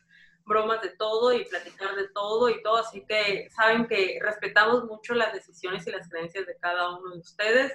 bromas 0.45 0.81
de 0.81 0.89
todo 0.89 1.31
y 1.31 1.45
platicar 1.45 1.95
de 1.95 2.09
todo 2.09 2.49
y 2.49 2.61
todo, 2.63 2.77
así 2.77 3.05
que 3.07 3.47
saben 3.55 3.87
que 3.87 4.19
respetamos 4.21 4.85
mucho 4.85 5.13
las 5.13 5.31
decisiones 5.31 5.85
y 5.87 5.91
las 5.91 6.09
creencias 6.09 6.45
de 6.47 6.57
cada 6.57 6.97
uno 6.97 7.13
de 7.13 7.19
ustedes. 7.19 7.71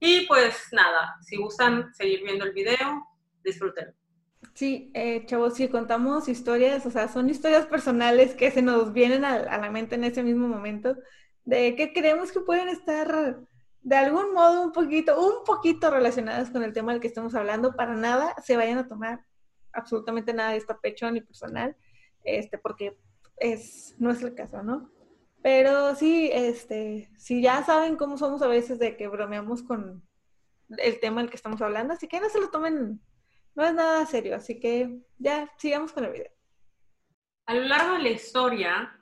Y 0.00 0.26
pues 0.26 0.68
nada, 0.72 1.16
si 1.22 1.36
gustan 1.36 1.94
seguir 1.94 2.22
viendo 2.24 2.44
el 2.44 2.52
video, 2.52 3.06
disfrútenlo. 3.44 3.92
Sí, 4.54 4.90
eh, 4.94 5.24
chavos, 5.26 5.54
si 5.54 5.68
contamos 5.68 6.28
historias, 6.28 6.84
o 6.84 6.90
sea, 6.90 7.08
son 7.08 7.30
historias 7.30 7.66
personales 7.66 8.34
que 8.34 8.50
se 8.50 8.62
nos 8.62 8.92
vienen 8.92 9.24
a, 9.24 9.34
a, 9.34 9.58
la 9.58 9.70
mente 9.70 9.94
en 9.94 10.04
ese 10.04 10.22
mismo 10.24 10.48
momento, 10.48 10.96
de 11.44 11.76
que 11.76 11.92
creemos 11.92 12.32
que 12.32 12.40
pueden 12.40 12.68
estar 12.68 13.38
de 13.82 13.96
algún 13.96 14.34
modo 14.34 14.62
un 14.62 14.72
poquito, 14.72 15.20
un 15.20 15.44
poquito 15.44 15.90
relacionadas 15.90 16.50
con 16.50 16.62
el 16.62 16.72
tema 16.72 16.92
del 16.92 17.00
que 17.00 17.08
estamos 17.08 17.34
hablando, 17.34 17.74
para 17.74 17.94
nada 17.94 18.34
se 18.44 18.56
vayan 18.56 18.78
a 18.78 18.88
tomar 18.88 19.24
absolutamente 19.72 20.32
nada 20.32 20.50
de 20.50 20.56
esto 20.56 20.72
a 20.72 20.80
pecho 20.80 21.10
ni 21.10 21.20
personal, 21.20 21.76
este, 22.24 22.58
porque 22.58 22.96
es, 23.36 23.94
no 23.98 24.10
es 24.10 24.22
el 24.22 24.34
caso, 24.34 24.62
¿no? 24.62 24.90
Pero 25.42 25.94
sí, 25.94 26.30
este, 26.32 27.10
si 27.16 27.40
ya 27.40 27.62
saben 27.62 27.96
cómo 27.96 28.18
somos 28.18 28.42
a 28.42 28.48
veces 28.48 28.78
de 28.78 28.96
que 28.96 29.08
bromeamos 29.08 29.62
con 29.62 30.02
el 30.68 31.00
tema 31.00 31.20
del 31.20 31.30
que 31.30 31.36
estamos 31.36 31.62
hablando, 31.62 31.94
así 31.94 32.08
que 32.08 32.20
no 32.20 32.28
se 32.28 32.40
lo 32.40 32.50
tomen 32.50 33.00
no 33.58 33.64
es 33.64 33.74
nada 33.74 34.06
serio, 34.06 34.36
así 34.36 34.60
que 34.60 35.00
ya 35.18 35.50
sigamos 35.56 35.92
con 35.92 36.04
el 36.04 36.12
video. 36.12 36.30
A 37.46 37.54
lo 37.54 37.62
largo 37.62 37.94
de 37.94 38.02
la 38.04 38.10
historia, 38.10 39.00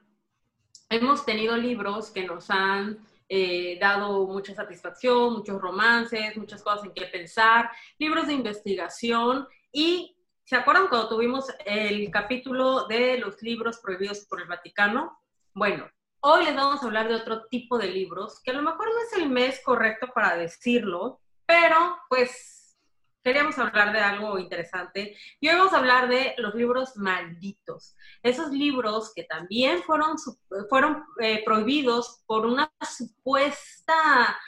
hemos 0.88 1.26
tenido 1.26 1.58
libros 1.58 2.10
que 2.10 2.24
nos 2.24 2.48
han 2.48 2.98
eh, 3.28 3.78
dado 3.80 4.26
mucha 4.26 4.54
satisfacción, 4.54 5.34
muchos 5.34 5.60
romances, 5.60 6.36
muchas 6.36 6.62
cosas 6.62 6.84
en 6.84 6.94
que 6.94 7.06
pensar, 7.06 7.70
libros 7.98 8.26
de 8.26 8.34
investigación 8.34 9.48
y 9.72 10.16
¿se 10.44 10.54
acuerdan 10.54 10.88
cuando 10.88 11.08
tuvimos 11.08 11.46
el 11.64 12.10
capítulo 12.10 12.86
de 12.86 13.18
los 13.18 13.42
libros 13.42 13.78
prohibidos 13.78 14.26
por 14.26 14.40
el 14.40 14.46
Vaticano? 14.46 15.18
Bueno, 15.52 15.90
hoy 16.20 16.44
les 16.44 16.54
vamos 16.54 16.82
a 16.82 16.86
hablar 16.86 17.08
de 17.08 17.16
otro 17.16 17.46
tipo 17.46 17.78
de 17.78 17.88
libros, 17.88 18.40
que 18.44 18.52
a 18.52 18.54
lo 18.54 18.62
mejor 18.62 18.86
no 18.86 19.00
es 19.00 19.12
el 19.20 19.28
mes 19.28 19.60
correcto 19.64 20.08
para 20.14 20.36
decirlo, 20.36 21.20
pero 21.46 21.98
pues 22.08 22.55
queríamos 23.26 23.58
hablar 23.58 23.92
de 23.92 23.98
algo 23.98 24.38
interesante 24.38 25.16
y 25.40 25.48
hoy 25.48 25.56
vamos 25.56 25.72
a 25.72 25.78
hablar 25.78 26.08
de 26.08 26.36
los 26.38 26.54
libros 26.54 26.96
malditos. 26.96 27.96
Esos 28.22 28.52
libros 28.52 29.12
que 29.16 29.24
también 29.24 29.82
fueron, 29.82 30.14
fueron 30.70 31.02
eh, 31.20 31.42
prohibidos 31.44 32.22
por 32.24 32.46
una 32.46 32.70
supuesta 32.88 34.38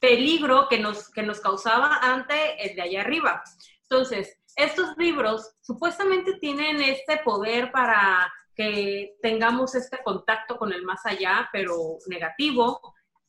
peligro 0.00 0.66
que 0.68 0.80
nos, 0.80 1.10
que 1.10 1.22
nos 1.22 1.38
causaba 1.38 2.00
ante 2.02 2.60
el 2.66 2.74
de 2.74 2.82
allá 2.82 3.02
arriba. 3.02 3.40
Entonces, 3.82 4.36
estos 4.56 4.96
libros 4.96 5.54
supuestamente 5.60 6.32
tienen 6.40 6.82
este 6.82 7.18
poder 7.18 7.70
para 7.70 8.32
que 8.56 9.14
tengamos 9.22 9.76
este 9.76 10.02
contacto 10.02 10.58
con 10.58 10.72
el 10.72 10.82
más 10.82 11.06
allá, 11.06 11.48
pero 11.52 11.98
negativo, 12.08 12.80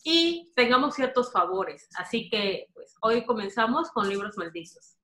y 0.08 0.52
tengamos 0.56 0.94
ciertos 0.94 1.32
favores. 1.32 1.90
Así 1.98 2.30
que 2.30 2.70
pues, 2.74 2.96
hoy 3.02 3.26
comenzamos 3.26 3.90
con 3.90 4.08
libros 4.08 4.38
malditos. 4.38 4.98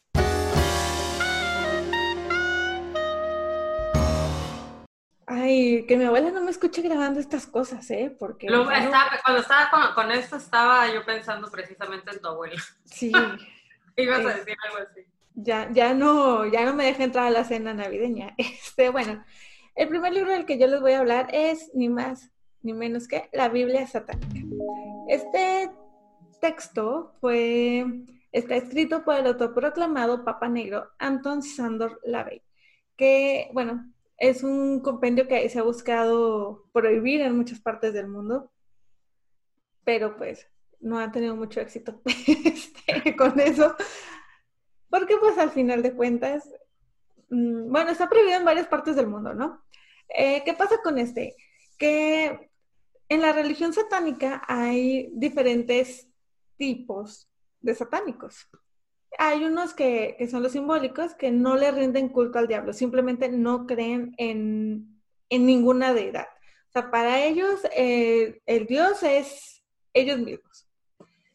Ay, 5.25 5.86
que 5.88 5.98
mi 5.98 6.03
abuela 6.03 6.29
no 6.29 6.41
me 6.41 6.51
escuche 6.51 6.84
grabando 6.84 7.20
estas 7.20 7.48
cosas, 7.48 7.89
¿eh? 7.89 8.15
Porque... 8.20 8.48
cuando 8.48 9.41
estaba 9.41 9.91
con, 9.96 10.12
esto 10.12 10.36
estaba 10.36 10.93
yo 10.93 11.03
pensando 11.03 11.50
precisamente 11.50 12.12
en 12.12 12.22
tu 12.22 12.27
abuela. 12.27 12.62
Sí. 12.86 13.12
Ibas 13.98 14.25
a 14.25 14.36
decir 14.36 14.55
algo 14.67 14.88
así. 14.88 15.01
Ya, 15.34 15.67
ya, 15.72 15.96
no, 15.96 16.46
ya 16.46 16.63
no 16.63 16.75
me 16.75 16.86
deja 16.86 17.03
entrar 17.03 17.25
a 17.25 17.31
la 17.31 17.43
cena 17.43 17.74
navideña. 17.74 18.36
Este, 18.38 18.89
bueno, 18.89 19.24
el 19.74 19.88
primer 19.88 20.13
libro 20.13 20.31
del 20.31 20.46
que 20.46 20.60
yo 20.60 20.67
les 20.67 20.79
voy 20.79 20.91
a 20.91 21.00
hablar 21.00 21.29
es 21.34 21.72
ni 21.74 21.89
más 21.89 22.29
ni 22.63 22.74
menos 22.74 23.08
que 23.08 23.29
la 23.34 23.50
Biblia 23.50 23.88
satánica. 23.88 24.39
Este 25.08 25.72
texto 26.39 27.13
fue, 27.22 27.86
está 28.32 28.56
escrito 28.56 29.03
por 29.03 29.15
el 29.15 29.27
autoproclamado 29.27 30.25
Papa 30.25 30.48
Negro 30.48 30.89
Anton 30.98 31.44
Sandor 31.44 32.00
Lavey, 32.03 32.41
que, 32.96 33.50
bueno, 33.53 33.91
es 34.18 34.44
un 34.44 34.82
compendio 34.82 35.27
que 35.27 35.50
se 35.50 35.60
ha 35.60 35.63
buscado 35.63 36.65
prohibir 36.74 37.22
en 37.22 37.36
muchas 37.36 37.60
partes 37.60 37.94
del 37.94 38.08
mundo, 38.08 38.51
pero 39.84 40.15
pues 40.15 40.48
no 40.80 41.00
ha 41.00 41.12
tenido 41.12 41.36
mucho 41.36 41.60
éxito 41.60 42.01
este, 42.06 43.15
con 43.15 43.39
eso, 43.39 43.75
porque 44.89 45.18
pues 45.18 45.38
al 45.38 45.51
final 45.51 45.82
de 45.82 45.94
cuentas, 45.94 46.48
mm, 47.30 47.72
bueno, 47.72 47.91
está 47.91 48.10
prohibido 48.10 48.38
en 48.38 48.46
varias 48.46 48.68
partes 48.68 48.96
del 48.96 49.08
mundo, 49.08 49.34
¿no? 49.34 49.63
Eh, 50.10 50.44
¿Qué 50.44 50.53
pasa 50.53 50.77
con 50.84 50.98
este? 50.98 51.36
En 53.12 53.20
la 53.20 53.34
religión 53.34 53.74
satánica 53.74 54.41
hay 54.48 55.10
diferentes 55.12 56.08
tipos 56.56 57.30
de 57.60 57.75
satánicos. 57.75 58.48
Hay 59.18 59.44
unos 59.44 59.74
que, 59.74 60.15
son 60.32 60.41
los 60.41 60.53
simbólicos, 60.53 61.13
que 61.15 61.30
no 61.30 61.58
le 61.58 61.72
rinden 61.72 62.08
culto 62.08 62.39
al 62.39 62.48
diablo, 62.48 62.72
simplemente 62.72 63.27
no 63.27 63.68
creen 63.68 64.15
en, 64.18 64.98
ninguna 65.30 65.94
deidad. 65.94 66.27
O 66.70 66.72
sea, 66.72 66.89
para 66.89 67.22
ellos 67.25 67.60
eh, 67.75 68.41
el 68.46 68.65
Dios 68.65 69.03
es 69.03 69.62
ellos 69.94 70.20
mismos. 70.20 70.70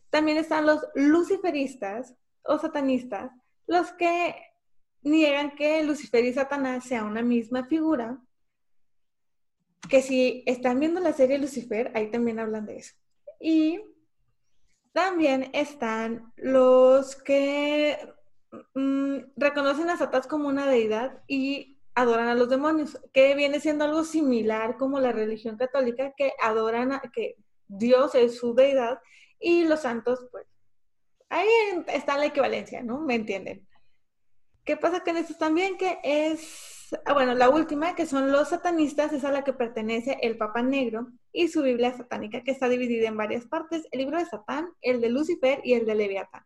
También 0.09 0.39
están 0.39 0.65
los 0.65 0.81
luciferistas 0.95 2.15
o 2.43 2.59
satanistas, 2.59 3.31
los 3.67 3.93
que 3.93 4.35
niegan 5.03 5.55
que 5.55 5.83
Lucifer 5.83 6.25
y 6.25 6.33
Satanás 6.33 6.85
sea 6.85 7.05
una 7.05 7.21
misma 7.21 7.67
figura, 7.67 8.19
que 9.89 10.03
si 10.03 10.43
están 10.47 10.81
viendo 10.81 11.01
la 11.01 11.13
serie 11.13 11.39
Lucifer, 11.39 11.93
ahí 11.95 12.11
también 12.11 12.39
hablan 12.39 12.67
de 12.67 12.79
eso. 12.79 12.95
Y 13.41 13.81
también 14.93 15.51
están 15.53 16.33
los 16.37 17.17
que 17.17 17.99
mm, 18.75 19.17
reconocen 19.37 19.91
a 19.91 19.97
Satanás 19.97 20.27
como 20.27 20.49
una 20.49 20.67
deidad 20.67 21.23
y 21.27 21.79
adoran 21.95 22.29
a 22.29 22.35
los 22.35 22.49
demonios, 22.49 22.99
que 23.13 23.35
viene 23.35 23.59
siendo 23.61 23.85
algo 23.85 24.05
similar 24.05 24.77
como 24.77 25.01
la 25.01 25.13
religión 25.13 25.57
católica, 25.57 26.13
que 26.17 26.33
adoran 26.43 26.93
a 26.93 27.01
que 27.13 27.37
Dios 27.69 28.15
es 28.15 28.39
su 28.39 28.55
deidad 28.55 29.01
y 29.41 29.65
los 29.65 29.81
santos, 29.81 30.27
pues, 30.31 30.47
ahí 31.31 31.49
está 31.89 32.19
la 32.19 32.27
equivalencia, 32.27 32.83
¿no? 32.83 33.01
¿Me 33.01 33.15
entienden? 33.15 33.67
¿Qué 34.65 34.77
pasa 34.77 35.03
con 35.03 35.17
esto 35.17 35.35
también? 35.35 35.77
Que 35.79 35.99
es 36.03 36.76
bueno, 37.13 37.35
la 37.35 37.49
última, 37.49 37.95
que 37.95 38.07
son 38.07 38.31
los 38.31 38.49
satanistas, 38.49 39.13
es 39.13 39.25
a 39.25 39.33
la 39.33 39.45
que 39.45 39.53
pertenece 39.53 40.19
el 40.23 40.37
Papa 40.37 40.63
Negro 40.63 41.09
y 41.33 41.49
su 41.49 41.63
Biblia 41.63 41.97
satánica, 41.97 42.43
que 42.45 42.53
está 42.53 42.69
dividida 42.69 43.09
en 43.09 43.17
varias 43.17 43.47
partes, 43.47 43.87
el 43.91 44.01
libro 44.01 44.19
de 44.19 44.27
Satán, 44.27 44.69
el 44.83 45.01
de 45.01 45.11
Lucifer 45.11 45.61
y 45.65 45.75
el 45.75 45.85
de 45.87 45.95
Leviatán. 45.95 46.45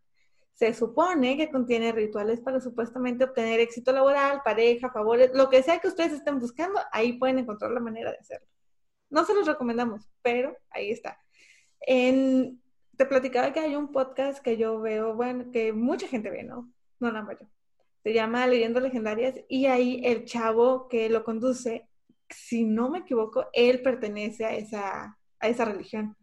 Se 0.54 0.74
supone 0.74 1.36
que 1.36 1.50
contiene 1.50 1.92
rituales 1.92 2.40
para 2.40 2.60
supuestamente 2.60 3.24
obtener 3.24 3.60
éxito 3.60 3.92
laboral, 3.92 4.42
pareja, 4.44 4.90
favores, 4.90 5.30
lo 5.34 5.48
que 5.48 5.62
sea 5.62 5.78
que 5.78 5.88
ustedes 5.88 6.12
estén 6.12 6.38
buscando, 6.38 6.80
ahí 6.92 7.14
pueden 7.14 7.38
encontrar 7.38 7.70
la 7.72 7.80
manera 7.80 8.10
de 8.10 8.18
hacerlo. 8.18 8.46
No 9.10 9.24
se 9.24 9.34
los 9.34 9.46
recomendamos, 9.46 10.08
pero 10.22 10.56
ahí 10.70 10.90
está. 10.90 11.18
te 11.86 13.06
platicaba 13.06 13.52
que 13.52 13.60
hay 13.60 13.76
un 13.76 13.92
podcast 13.92 14.42
que 14.42 14.56
yo 14.56 14.80
veo, 14.80 15.14
bueno, 15.14 15.50
que 15.50 15.72
mucha 15.72 16.06
gente 16.06 16.30
ve, 16.30 16.44
¿no? 16.44 16.70
No 16.98 17.10
nada 17.12 17.36
yo 17.38 17.46
se 18.02 18.14
llama 18.14 18.46
Leyendas 18.46 18.82
Legendarias, 18.82 19.34
y 19.48 19.66
ahí 19.66 20.00
el 20.04 20.24
chavo 20.24 20.88
que 20.88 21.08
lo 21.10 21.24
conduce, 21.24 21.88
si 22.28 22.64
no 22.64 22.90
me 22.90 23.00
equivoco, 23.00 23.48
él 23.52 23.82
pertenece 23.82 24.44
a 24.44 24.54
esa, 24.54 25.18
a 25.38 25.48
esa 25.48 25.64
religión. 25.64 26.16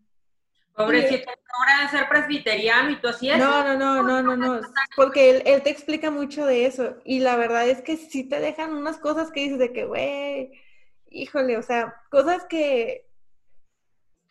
Pobrecito, 0.73 1.29
ahora 1.57 1.83
de 1.83 1.97
ser 1.97 2.07
presbiteriano 2.07 2.91
y 2.91 3.01
tú 3.01 3.07
así 3.07 3.29
es. 3.29 3.39
No, 3.39 3.63
no, 3.63 3.75
no, 3.75 4.03
no, 4.03 4.21
no, 4.21 4.37
no, 4.37 4.61
porque 4.95 5.31
él, 5.31 5.43
él, 5.45 5.63
te 5.63 5.71
explica 5.71 6.11
mucho 6.11 6.45
de 6.45 6.65
eso, 6.65 6.97
y 7.03 7.19
la 7.19 7.35
verdad 7.35 7.67
es 7.67 7.81
que 7.81 7.97
sí 7.97 8.23
te 8.23 8.39
dejan 8.39 8.73
unas 8.73 8.97
cosas 8.97 9.31
que 9.31 9.41
dices 9.41 9.59
de 9.59 9.73
que, 9.73 9.85
güey, 9.85 10.51
híjole, 11.09 11.57
o 11.57 11.63
sea, 11.63 11.95
cosas 12.09 12.45
que, 12.45 13.07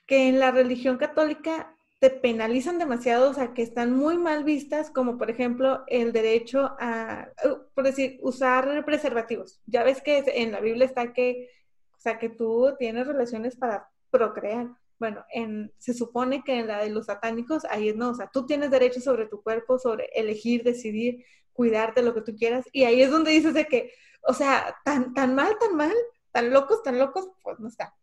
que 0.06 0.28
en 0.28 0.38
la 0.38 0.52
religión 0.52 0.98
católica 0.98 1.75
te 2.06 2.10
penalizan 2.10 2.78
demasiado, 2.78 3.30
o 3.30 3.34
sea, 3.34 3.52
que 3.52 3.62
están 3.62 3.92
muy 3.92 4.16
mal 4.16 4.44
vistas, 4.44 4.92
como 4.92 5.18
por 5.18 5.28
ejemplo 5.28 5.82
el 5.88 6.12
derecho 6.12 6.76
a, 6.78 7.28
uh, 7.44 7.56
por 7.74 7.82
decir, 7.82 8.20
usar 8.22 8.84
preservativos. 8.84 9.60
Ya 9.66 9.82
ves 9.82 10.00
que 10.02 10.22
en 10.24 10.52
la 10.52 10.60
Biblia 10.60 10.86
está 10.86 11.12
que, 11.12 11.50
o 11.96 11.98
sea, 11.98 12.20
que 12.20 12.28
tú 12.28 12.76
tienes 12.78 13.08
relaciones 13.08 13.56
para 13.56 13.90
procrear. 14.12 14.68
Bueno, 15.00 15.24
en, 15.32 15.72
se 15.78 15.94
supone 15.94 16.44
que 16.44 16.60
en 16.60 16.68
la 16.68 16.78
de 16.78 16.90
los 16.90 17.06
satánicos, 17.06 17.64
ahí 17.64 17.92
no, 17.92 18.10
o 18.10 18.14
sea, 18.14 18.30
tú 18.32 18.46
tienes 18.46 18.70
derecho 18.70 19.00
sobre 19.00 19.26
tu 19.26 19.42
cuerpo, 19.42 19.80
sobre 19.80 20.06
elegir, 20.14 20.62
decidir 20.62 21.24
cuidarte, 21.52 22.02
lo 22.02 22.14
que 22.14 22.22
tú 22.22 22.36
quieras. 22.36 22.66
Y 22.70 22.84
ahí 22.84 23.02
es 23.02 23.10
donde 23.10 23.32
dices 23.32 23.52
de 23.52 23.66
que, 23.66 23.92
o 24.22 24.32
sea, 24.32 24.76
tan, 24.84 25.12
tan 25.12 25.34
mal, 25.34 25.58
tan 25.58 25.74
mal, 25.74 25.94
tan 26.30 26.50
locos, 26.50 26.84
tan 26.84 27.00
locos, 27.00 27.28
pues 27.42 27.58
no 27.58 27.66
está. 27.66 27.96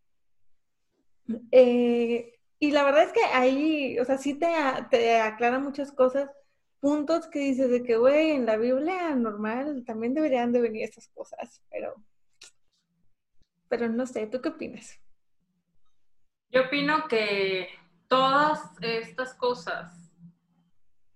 Eh, 1.51 2.33
y 2.63 2.72
la 2.72 2.86
verdad 2.86 3.03
es 3.03 3.12
que 3.12 3.25
ahí, 3.25 4.00
o 4.00 4.05
sea, 4.05 4.17
sí 4.17 4.36
te, 4.36 4.48
te 4.89 5.20
aclara 5.20 5.60
muchas 5.60 5.91
cosas, 5.91 6.29
puntos 6.79 7.27
que 7.27 7.39
dices 7.39 7.70
de 7.70 7.84
que, 7.84 7.98
güey, 7.98 8.32
en 8.32 8.46
la 8.46 8.55
Biblia 8.55 9.13
normal 9.15 9.84
también 9.86 10.13
deberían 10.13 10.53
de 10.53 10.62
venir 10.62 10.84
estas 10.86 11.10
cosas, 11.10 11.62
pero, 11.70 11.93
pero 13.67 13.89
no 13.89 14.05
sé, 14.05 14.27
¿tú 14.27 14.39
qué 14.39 14.48
opinas? 14.48 14.98
Yo 16.51 16.62
opino 16.67 17.05
que 17.10 17.67
todas 18.08 18.62
estas 18.79 19.34
cosas 19.34 20.10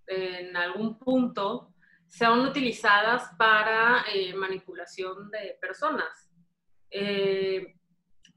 en 0.05 0.53
algún 0.57 0.99
punto 0.99 1.73
sean 2.09 2.41
utilizadas 2.41 3.31
para 3.37 4.03
eh, 4.13 4.33
manipulación 4.33 5.31
de 5.31 5.57
personas. 5.61 6.29
Eh, 6.91 7.73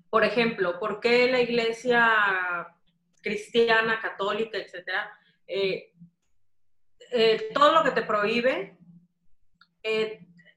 por 0.09 0.23
ejemplo, 0.23 0.79
¿por 0.79 1.01
qué 1.01 1.29
la 1.29 1.41
iglesia 1.41 2.77
cristiana, 3.21 4.01
católica, 4.01 4.59
etcétera, 4.59 5.11
eh, 5.47 5.93
todo 7.55 7.73
lo 7.73 7.85
que 7.85 7.91
te 7.91 8.03
prohíbe, 8.03 8.77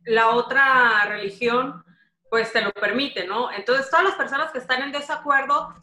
la 0.05 0.29
otra 0.31 1.05
religión, 1.05 1.83
pues 2.29 2.51
te 2.51 2.61
lo 2.61 2.71
permite, 2.71 3.25
¿no? 3.25 3.51
Entonces, 3.51 3.89
todas 3.89 4.05
las 4.05 4.15
personas 4.15 4.51
que 4.51 4.59
están 4.59 4.81
en 4.83 4.91
desacuerdo 4.91 5.73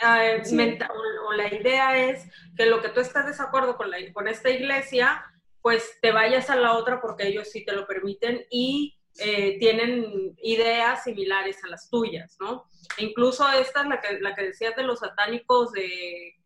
o, 0.00 1.32
la 1.32 1.52
idea 1.52 1.98
es 1.98 2.28
que 2.56 2.66
lo 2.66 2.80
que 2.80 2.88
tú 2.88 3.00
estás 3.00 3.26
desacuerdo 3.26 3.76
con, 3.76 3.90
la, 3.90 3.98
con 4.12 4.28
esta 4.28 4.50
iglesia, 4.50 5.24
pues 5.60 5.98
te 6.00 6.12
vayas 6.12 6.50
a 6.50 6.56
la 6.56 6.74
otra 6.74 7.00
porque 7.00 7.26
ellos 7.26 7.50
sí 7.50 7.64
te 7.64 7.72
lo 7.72 7.86
permiten 7.86 8.44
y 8.50 8.97
eh, 9.18 9.58
tienen 9.58 10.34
ideas 10.42 11.04
similares 11.04 11.62
a 11.64 11.68
las 11.68 11.90
tuyas, 11.90 12.36
¿no? 12.40 12.64
E 12.96 13.04
incluso 13.04 13.48
esta 13.50 13.82
es 13.82 13.88
la 13.88 14.00
que, 14.00 14.20
la 14.20 14.34
que 14.34 14.44
decías 14.44 14.76
de 14.76 14.84
los 14.84 15.00
satánicos 15.00 15.72
de, 15.72 16.36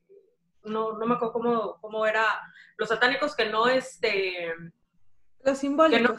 no, 0.65 0.93
no 0.93 1.07
me 1.07 1.15
acuerdo 1.15 1.33
cómo, 1.33 1.79
cómo 1.81 2.07
era, 2.07 2.25
los 2.77 2.89
satánicos 2.89 3.35
que 3.35 3.47
no, 3.47 3.69
este... 3.69 4.55
Los 5.45 5.59
simbólicos. 5.59 6.19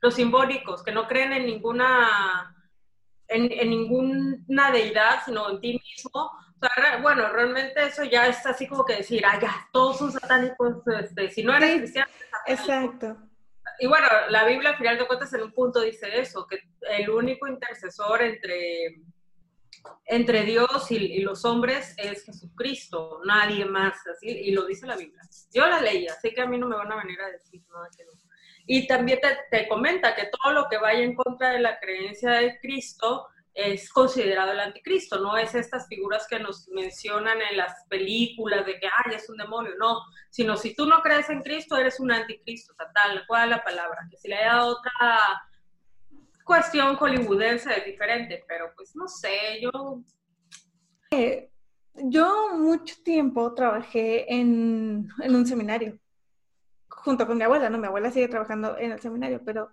los 0.00 0.14
simbólicos, 0.14 0.82
que 0.84 0.92
no 0.92 1.08
creen 1.08 1.32
en 1.32 1.46
ninguna 1.46 2.54
en, 3.28 3.70
ninguna 3.70 4.70
deidad, 4.70 5.24
sino 5.24 5.50
en 5.50 5.60
ti 5.60 5.80
mismo. 5.84 6.20
O 6.20 6.58
sea, 6.60 6.98
bueno, 6.98 7.28
realmente 7.28 7.86
eso 7.86 8.04
ya 8.04 8.26
es 8.26 8.44
así 8.46 8.66
como 8.66 8.84
que 8.84 8.96
decir, 8.96 9.24
ah, 9.24 9.38
ya, 9.40 9.68
todos 9.72 9.98
son 9.98 10.12
satánicos, 10.12 10.76
este, 11.00 11.30
si 11.30 11.42
no 11.42 11.54
eres 11.54 11.78
cristiano. 11.78 12.10
Exacto. 12.46 13.16
Y 13.80 13.86
bueno, 13.86 14.06
la 14.30 14.44
Biblia 14.44 14.70
al 14.70 14.76
final 14.76 14.98
de 14.98 15.06
cuentas 15.06 15.32
en 15.34 15.42
un 15.42 15.52
punto 15.52 15.80
dice 15.80 16.18
eso, 16.18 16.46
que 16.46 16.60
el 16.90 17.10
único 17.10 17.46
intercesor 17.46 18.22
entre, 18.22 19.02
entre 20.06 20.42
Dios 20.42 20.90
y, 20.90 21.20
los 21.20 21.44
hombres 21.44 21.94
es 21.96 22.24
Jesucristo, 22.24 23.20
nadie 23.24 23.64
más, 23.64 23.98
así, 24.06 24.28
y 24.28 24.50
lo 24.52 24.66
dice 24.66 24.86
la 24.86 24.96
Biblia. 24.96 25.22
Yo 25.52 25.66
la 25.66 25.80
leí, 25.80 26.06
así 26.08 26.32
que 26.32 26.40
a 26.40 26.46
mí 26.46 26.58
no 26.58 26.66
me 26.66 26.76
van 26.76 26.90
a 26.90 26.96
venir 26.96 27.20
a 27.20 27.30
decir 27.30 27.62
nada 27.72 27.88
que 27.96 28.04
no. 28.04 28.12
Y 28.66 28.86
también 28.86 29.18
te, 29.50 29.68
comenta 29.68 30.14
que 30.14 30.26
todo 30.26 30.52
lo 30.52 30.68
que 30.68 30.76
vaya 30.76 31.00
en 31.00 31.14
contra 31.14 31.52
de 31.52 31.60
la 31.60 31.78
creencia 31.78 32.32
de 32.32 32.58
Cristo 32.60 33.26
es 33.58 33.90
considerado 33.90 34.52
el 34.52 34.60
anticristo, 34.60 35.18
no 35.20 35.36
es 35.36 35.52
estas 35.54 35.88
figuras 35.88 36.26
que 36.28 36.38
nos 36.38 36.68
mencionan 36.68 37.38
en 37.50 37.56
las 37.56 37.84
películas 37.88 38.64
de 38.64 38.78
que, 38.78 38.86
ay, 38.86 39.16
es 39.16 39.28
un 39.28 39.36
demonio, 39.36 39.72
no, 39.80 40.00
sino 40.30 40.56
si 40.56 40.76
tú 40.76 40.86
no 40.86 41.02
crees 41.02 41.28
en 41.28 41.42
Cristo, 41.42 41.76
eres 41.76 41.98
un 41.98 42.12
anticristo, 42.12 42.72
tal, 42.94 43.24
¿cuál 43.26 43.50
es 43.50 43.56
la 43.56 43.64
palabra? 43.64 44.06
Que 44.08 44.16
si 44.16 44.28
le 44.28 44.36
haya 44.36 44.64
otra 44.64 45.42
cuestión 46.44 46.94
hollywoodense 46.96 47.76
es 47.76 47.84
diferente, 47.84 48.44
pero 48.46 48.72
pues 48.76 48.94
no 48.94 49.08
sé, 49.08 49.60
yo... 49.60 50.02
Eh, 51.10 51.50
yo 51.94 52.54
mucho 52.54 52.94
tiempo 53.02 53.54
trabajé 53.54 54.32
en, 54.32 55.08
en 55.20 55.34
un 55.34 55.44
seminario 55.46 55.98
junto 56.88 57.26
con 57.26 57.38
mi 57.38 57.44
abuela, 57.44 57.70
¿no? 57.70 57.78
Mi 57.78 57.86
abuela 57.86 58.10
sigue 58.10 58.28
trabajando 58.28 58.76
en 58.78 58.92
el 58.92 59.00
seminario, 59.00 59.40
pero, 59.44 59.70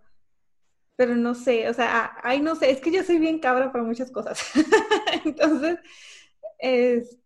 pero 0.95 1.15
no 1.15 1.35
sé, 1.35 1.69
o 1.69 1.73
sea, 1.73 2.17
ay, 2.23 2.41
no 2.41 2.55
sé, 2.55 2.71
es 2.71 2.79
que 2.79 2.91
yo 2.91 3.03
soy 3.03 3.19
bien 3.19 3.39
cabra 3.39 3.71
para 3.71 3.83
muchas 3.83 4.11
cosas. 4.11 4.39
Entonces, 5.25 5.79
es... 6.57 7.17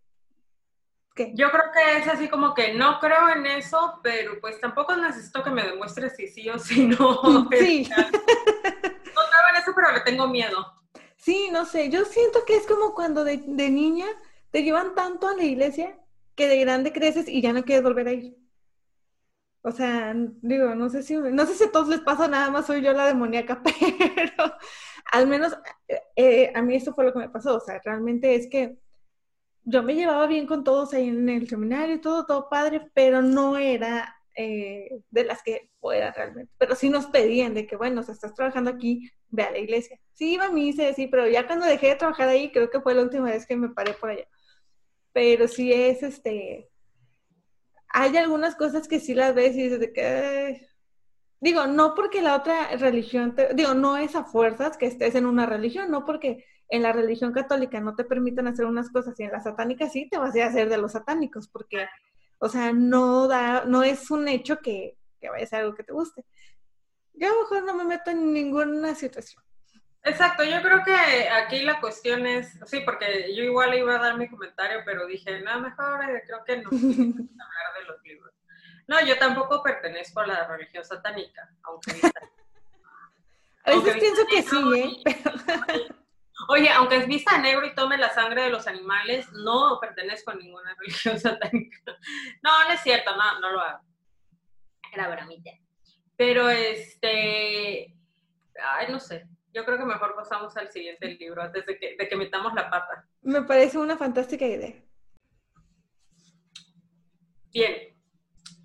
¿Qué? 1.15 1.33
Yo 1.35 1.51
creo 1.51 1.63
que 1.73 1.97
es 1.97 2.07
así 2.07 2.29
como 2.29 2.53
que 2.53 2.73
no 2.73 2.99
creo 2.99 3.29
en 3.35 3.45
eso, 3.45 3.99
pero 4.01 4.39
pues 4.39 4.59
tampoco 4.59 4.95
necesito 4.95 5.43
que 5.43 5.49
me 5.49 5.63
demuestres 5.63 6.15
si 6.15 6.27
sí 6.27 6.49
o 6.49 6.57
si 6.57 6.87
no. 6.87 7.21
Sí. 7.51 7.89
no 7.97 8.05
creo 8.05 9.49
en 9.49 9.55
eso, 9.61 9.71
pero 9.75 9.91
le 9.91 10.01
tengo 10.01 10.27
miedo. 10.27 10.73
Sí, 11.17 11.49
no 11.51 11.65
sé, 11.65 11.89
yo 11.89 12.05
siento 12.05 12.45
que 12.45 12.55
es 12.55 12.65
como 12.65 12.95
cuando 12.95 13.23
de, 13.23 13.43
de 13.45 13.69
niña 13.69 14.07
te 14.51 14.63
llevan 14.63 14.95
tanto 14.95 15.27
a 15.27 15.35
la 15.35 15.43
iglesia 15.43 15.99
que 16.35 16.47
de 16.47 16.59
grande 16.59 16.93
creces 16.93 17.27
y 17.27 17.41
ya 17.41 17.53
no 17.53 17.63
quieres 17.65 17.83
volver 17.83 18.07
a 18.07 18.13
ir. 18.13 18.37
O 19.61 19.71
sea, 19.71 20.13
digo, 20.41 20.73
no 20.75 20.89
sé 20.89 21.03
si, 21.03 21.17
no 21.17 21.45
sé 21.45 21.55
si 21.55 21.65
a 21.65 21.71
todos 21.71 21.89
les 21.89 21.99
pasa 22.01 22.27
nada 22.27 22.49
más, 22.49 22.65
soy 22.65 22.81
yo 22.81 22.93
la 22.93 23.05
demoníaca, 23.05 23.61
pero 24.15 24.53
al 25.11 25.27
menos 25.27 25.57
eh, 26.15 26.51
a 26.55 26.61
mí 26.61 26.75
esto 26.75 26.93
fue 26.93 27.05
lo 27.05 27.13
que 27.13 27.19
me 27.19 27.29
pasó. 27.29 27.57
O 27.57 27.59
sea, 27.59 27.81
realmente 27.83 28.35
es 28.35 28.47
que 28.49 28.77
yo 29.63 29.83
me 29.83 29.95
llevaba 29.95 30.27
bien 30.27 30.47
con 30.47 30.63
todos 30.63 30.93
ahí 30.93 31.09
en 31.09 31.29
el 31.29 31.47
seminario, 31.49 32.01
todo, 32.01 32.25
todo 32.25 32.49
padre, 32.49 32.89
pero 32.93 33.21
no 33.21 33.57
era 33.57 34.15
eh, 34.35 35.01
de 35.09 35.23
las 35.25 35.43
que 35.43 35.69
fuera 35.79 36.11
realmente. 36.11 36.51
Pero 36.57 36.75
sí 36.75 36.89
nos 36.89 37.07
pedían 37.07 37.53
de 37.53 37.67
que, 37.67 37.75
bueno, 37.75 38.01
o 38.01 38.03
sea, 38.03 38.13
estás 38.13 38.33
trabajando 38.33 38.71
aquí, 38.71 39.11
ve 39.29 39.43
a 39.43 39.51
la 39.51 39.59
iglesia. 39.59 39.99
Sí, 40.13 40.33
iba 40.33 40.45
a 40.45 40.51
misa, 40.51 40.93
sí, 40.93 41.07
pero 41.07 41.27
ya 41.27 41.45
cuando 41.47 41.65
dejé 41.65 41.87
de 41.89 41.95
trabajar 41.95 42.29
ahí, 42.29 42.51
creo 42.51 42.69
que 42.69 42.81
fue 42.81 42.95
la 42.95 43.03
última 43.03 43.25
vez 43.25 43.45
que 43.45 43.55
me 43.57 43.69
paré 43.69 43.93
por 43.93 44.09
allá. 44.11 44.25
Pero 45.13 45.47
sí 45.47 45.73
es, 45.73 46.03
este, 46.03 46.68
hay 47.89 48.15
algunas 48.17 48.55
cosas 48.55 48.87
que 48.87 48.99
sí 48.99 49.13
las 49.13 49.33
ves 49.35 49.55
y 49.55 49.63
dices 49.63 49.79
de 49.79 49.93
que... 49.93 50.67
Digo, 51.41 51.67
no 51.67 51.95
porque 51.95 52.21
la 52.21 52.35
otra 52.35 52.75
religión, 52.75 53.33
te, 53.33 53.53
digo, 53.53 53.73
no 53.73 53.95
es 53.95 54.15
a 54.15 54.25
fuerzas 54.25 54.77
que 54.77 54.87
estés 54.87 55.15
en 55.15 55.25
una 55.25 55.45
religión, 55.45 55.89
no 55.89 56.05
porque 56.05 56.45
en 56.67 56.83
la 56.83 56.91
religión 56.91 57.31
católica 57.31 57.79
no 57.79 57.95
te 57.95 58.03
permitan 58.03 58.47
hacer 58.47 58.65
unas 58.65 58.89
cosas 58.89 59.17
y 59.19 59.23
en 59.23 59.31
la 59.31 59.41
satánica 59.41 59.89
sí 59.89 60.09
te 60.09 60.17
vas 60.17 60.35
a 60.35 60.45
hacer 60.45 60.69
de 60.69 60.77
los 60.77 60.91
satánicos, 60.91 61.47
porque, 61.47 61.87
o 62.39 62.49
sea, 62.49 62.73
no 62.73 63.29
da, 63.29 63.63
no 63.65 63.83
es 63.83 64.11
un 64.11 64.27
hecho 64.27 64.59
que, 64.59 64.97
que 65.19 65.29
vaya 65.29 65.45
a 65.45 65.47
ser 65.47 65.59
algo 65.61 65.75
que 65.75 65.83
te 65.83 65.93
guste. 65.93 66.25
Yo 67.13 67.27
a 67.27 67.33
lo 67.33 67.41
mejor 67.41 67.63
no 67.63 67.73
me 67.73 67.85
meto 67.85 68.11
en 68.11 68.33
ninguna 68.33 68.93
situación. 68.95 69.41
Exacto, 70.03 70.43
yo 70.43 70.61
creo 70.61 70.83
que 70.83 71.29
aquí 71.29 71.61
la 71.61 71.79
cuestión 71.79 72.25
es, 72.25 72.57
sí, 72.65 72.81
porque 72.81 73.35
yo 73.35 73.43
igual 73.43 73.73
iba 73.73 73.95
a 73.95 73.99
dar 73.99 74.17
mi 74.17 74.29
comentario, 74.29 74.81
pero 74.85 75.05
dije, 75.05 75.41
nada, 75.41 75.59
mejor 75.59 76.09
eh, 76.09 76.23
creo 76.25 76.43
que 76.45 76.57
no 76.57 76.69
hablar 76.71 77.73
de 77.79 77.85
los 77.85 78.01
libros. 78.03 78.33
No, 78.87 79.05
yo 79.05 79.17
tampoco 79.17 79.61
pertenezco 79.61 80.21
a 80.21 80.27
la 80.27 80.47
religión 80.47 80.83
satánica, 80.85 81.49
aunque... 81.63 81.91
a 83.65 83.71
veces 83.71 83.97
pienso 83.97 84.25
que 84.27 84.41
sí, 84.41 85.03
¿eh? 85.05 85.89
Oye, 86.47 86.69
aunque 86.71 86.95
es 86.95 87.07
vista 87.07 87.37
negro 87.37 87.65
y 87.65 87.75
tome 87.75 87.97
la 87.97 88.09
sangre 88.09 88.43
de 88.43 88.49
los 88.49 88.65
animales, 88.65 89.29
no 89.33 89.77
pertenezco 89.79 90.31
a 90.31 90.35
ninguna 90.35 90.73
religión 90.75 91.19
satánica. 91.19 91.77
No, 92.41 92.63
no 92.63 92.71
es 92.71 92.79
cierto, 92.81 93.15
no, 93.15 93.39
no 93.41 93.51
lo 93.51 93.59
hago. 93.59 93.83
Era 94.93 95.09
bramita. 95.09 95.51
Pero 96.15 96.49
este, 96.49 97.93
ay, 98.63 98.87
no 98.89 98.99
sé, 98.99 99.27
yo 99.53 99.65
creo 99.65 99.77
que 99.77 99.85
mejor 99.85 100.15
pasamos 100.15 100.55
al 100.57 100.71
siguiente 100.71 101.07
libro 101.15 101.41
antes 101.41 101.65
de 101.65 101.77
que, 101.77 101.95
de 101.97 102.07
que 102.07 102.15
metamos 102.15 102.53
la 102.53 102.69
pata. 102.69 103.07
Me 103.21 103.41
parece 103.41 103.77
una 103.77 103.97
fantástica 103.97 104.45
idea. 104.45 104.73
Bien, 107.51 107.97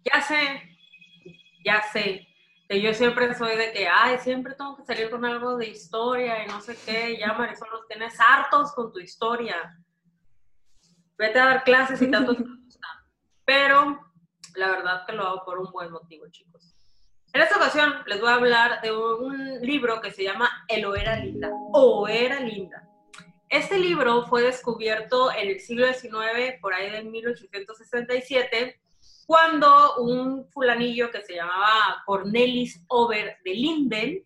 ya 0.05 0.21
sé, 0.21 0.79
ya 1.65 1.83
sé 1.93 2.27
que 2.69 2.81
yo 2.81 2.93
siempre 2.95 3.35
soy 3.35 3.57
de 3.57 3.73
que, 3.73 3.89
ay, 3.89 4.19
siempre 4.19 4.55
tengo 4.55 4.77
que 4.77 4.85
salir 4.85 5.11
con 5.11 5.25
algo 5.25 5.57
de 5.57 5.69
historia 5.69 6.45
y 6.45 6.49
no 6.49 6.61
sé 6.61 6.77
qué, 6.85 7.19
ya 7.19 7.33
Marisol, 7.33 7.69
los 7.71 7.87
tienes 7.87 8.15
hartos 8.21 8.73
con 8.73 8.93
tu 8.93 9.01
historia. 9.01 9.79
Vete 11.17 11.39
a 11.39 11.47
dar 11.47 11.65
clases 11.65 12.01
y 12.03 12.11
tanto 12.11 12.35
te 12.35 12.43
gusta. 12.65 12.89
Pero 13.45 14.01
la 14.57 14.71
verdad 14.71 15.07
que 15.07 15.13
lo 15.13 15.27
hago 15.27 15.45
por 15.45 15.59
un 15.59 15.71
buen 15.73 15.91
motivo, 15.91 16.27
chicos. 16.31 16.74
En 17.35 17.41
esta 17.41 17.57
ocasión 17.57 17.93
les 18.07 18.21
voy 18.21 18.31
a 18.31 18.35
hablar 18.35 18.81
de 18.81 18.97
un 18.97 19.61
libro 19.61 20.01
que 20.01 20.13
se 20.13 20.23
llama 20.23 20.65
El 20.69 20.85
o 20.85 20.95
era 20.95 21.17
linda 21.17 21.51
o 21.73 22.07
era 22.07 22.39
linda. 22.39 22.89
Este 23.49 23.77
libro 23.77 24.25
fue 24.29 24.43
descubierto 24.43 25.33
en 25.33 25.49
el 25.49 25.59
siglo 25.59 25.93
XIX, 25.93 26.61
por 26.61 26.75
ahí 26.75 26.93
de 26.93 27.03
1867, 27.03 28.81
cuando 29.27 29.97
un 29.97 30.47
fulanillo 30.53 31.11
que 31.11 31.23
se 31.23 31.35
llamaba 31.35 32.05
Cornelis 32.07 32.81
Over 32.87 33.39
de 33.45 33.51
Linden 33.51 34.25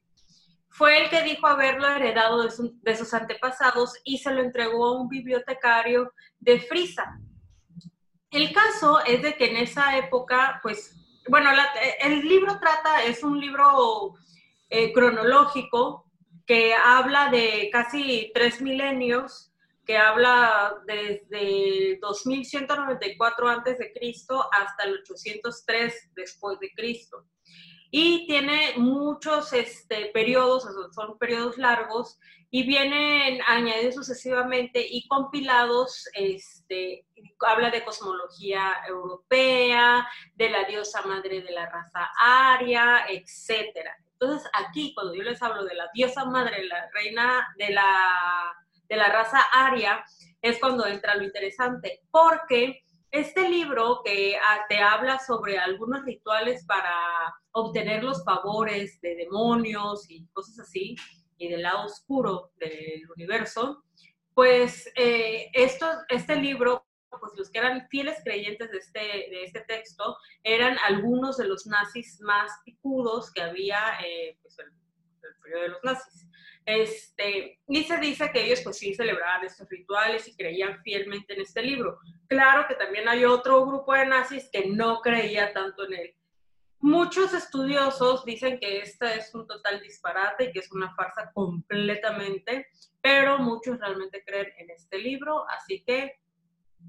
fue 0.68 1.03
el 1.03 1.09
que 1.09 1.23
dijo 1.23 1.47
haberlo 1.47 1.88
heredado 1.88 2.42
de, 2.42 2.51
de 2.83 2.94
sus 2.94 3.14
antepasados 3.14 3.94
y 4.05 4.18
se 4.18 4.33
lo 4.33 4.42
entregó 4.42 4.85
a 4.85 5.01
un 5.01 5.09
bibliotecario 5.09 6.12
de 6.40 6.61
Frisa. 6.61 7.18
El 8.31 8.53
caso 8.53 9.01
es 9.07 9.23
de 9.23 9.35
que 9.35 9.47
en 9.47 9.57
esa 9.57 9.97
época, 9.97 10.61
pues 10.62 10.97
bueno, 11.28 11.50
el 12.00 12.20
libro 12.22 12.58
trata, 12.58 13.04
es 13.04 13.22
un 13.22 13.40
libro 13.40 14.14
eh, 14.68 14.92
cronológico 14.92 16.06
que 16.46 16.74
habla 16.74 17.28
de 17.30 17.68
casi 17.70 18.30
tres 18.34 18.60
milenios, 18.60 19.52
que 19.84 19.96
habla 19.96 20.76
desde 20.86 21.98
2194 22.00 23.48
antes 23.48 23.78
de 23.78 23.92
Cristo 23.92 24.48
hasta 24.52 24.84
el 24.84 24.98
803 24.98 26.10
después 26.14 26.58
de 26.60 26.70
Cristo. 26.72 27.24
Y 27.90 28.26
tiene 28.26 28.74
muchos 28.76 29.52
este, 29.52 30.10
periodos, 30.12 30.66
son 30.94 31.16
periodos 31.18 31.56
largos, 31.56 32.18
y 32.50 32.62
vienen 32.62 33.40
añadidos 33.46 33.94
sucesivamente 33.96 34.86
y 34.88 35.06
compilados, 35.06 36.08
habla 37.40 37.70
de 37.70 37.85
cosmología 37.85 38.76
europea, 38.87 40.09
de 40.35 40.50
la 40.50 40.64
diosa 40.64 41.02
madre 41.02 41.42
de 41.42 41.50
la 41.50 41.66
raza 41.66 42.11
aria, 42.18 43.07
etc. 43.09 43.88
Entonces 44.12 44.50
aquí, 44.52 44.92
cuando 44.94 45.14
yo 45.14 45.22
les 45.22 45.40
hablo 45.42 45.64
de 45.64 45.74
la 45.74 45.88
diosa 45.94 46.24
madre, 46.24 46.64
la 46.64 46.88
reina 46.92 47.48
de 47.57 47.70
la, 47.70 48.54
de 48.88 48.96
la 48.96 49.07
raza 49.07 49.40
aria, 49.52 50.04
es 50.42 50.59
cuando 50.59 50.87
entra 50.87 51.14
lo 51.14 51.24
interesante, 51.24 52.02
porque 52.11 52.83
este 53.11 53.48
libro 53.48 54.02
que 54.04 54.37
ah, 54.37 54.66
te 54.68 54.78
habla 54.81 55.18
sobre 55.18 55.59
algunos 55.59 56.04
rituales 56.04 56.64
para 56.66 56.92
obtener 57.52 58.04
los 58.04 58.22
favores 58.24 59.00
de 59.00 59.16
demonios 59.16 60.11
y 60.11 60.26
cosas 60.33 60.59
así, 60.61 60.96
y 61.38 61.48
del 61.48 61.62
lado 61.62 61.87
oscuro 61.87 62.50
del 62.57 63.09
universo, 63.14 63.85
pues 64.38 64.88
eh, 64.94 65.51
este 65.53 66.37
libro, 66.37 66.87
pues 67.11 67.33
los 67.37 67.51
que 67.51 67.59
eran 67.59 67.88
fieles 67.88 68.20
creyentes 68.22 68.70
de 68.70 68.79
este, 68.79 69.01
de 69.01 69.42
este 69.42 69.62
texto, 69.62 70.16
eran 70.44 70.77
algunos 70.87 71.38
de 71.38 71.48
los 71.48 71.66
nazis 71.66 72.20
más 72.20 72.53
picudos 72.64 73.33
que 73.33 73.42
había 73.42 73.98
eh, 74.07 74.38
pues, 74.40 74.57
el, 74.61 74.66
el 74.66 75.40
periodo 75.42 75.62
de 75.62 75.68
los 75.70 75.83
nazis. 75.83 76.29
Este, 76.64 77.59
y 77.66 77.83
se 77.83 77.96
dice 77.96 78.31
que 78.33 78.44
ellos 78.44 78.61
pues 78.62 78.79
sí 78.79 78.94
celebraban 78.94 79.44
estos 79.44 79.68
rituales 79.68 80.29
y 80.29 80.37
creían 80.37 80.85
fielmente 80.85 81.35
en 81.35 81.40
este 81.40 81.61
libro. 81.61 81.98
Claro 82.29 82.64
que 82.68 82.77
también 82.77 83.09
hay 83.09 83.24
otro 83.24 83.66
grupo 83.66 83.92
de 83.92 84.07
nazis 84.07 84.48
que 84.53 84.66
no 84.68 85.01
creía 85.01 85.53
tanto 85.53 85.85
en 85.85 85.94
él. 85.94 86.14
Muchos 86.80 87.34
estudiosos 87.34 88.24
dicen 88.24 88.60
que 88.60 88.78
este 88.80 89.18
es 89.18 89.34
un 89.34 89.46
total 89.46 89.80
disparate 89.80 90.44
y 90.44 90.52
que 90.52 90.60
es 90.60 90.70
una 90.70 90.94
farsa 90.94 91.32
completamente, 91.32 92.68
pero 93.00 93.38
muchos 93.38 93.80
realmente 93.80 94.22
creen 94.24 94.52
en 94.58 94.70
este 94.70 94.98
libro, 94.98 95.44
así 95.50 95.82
que, 95.84 96.20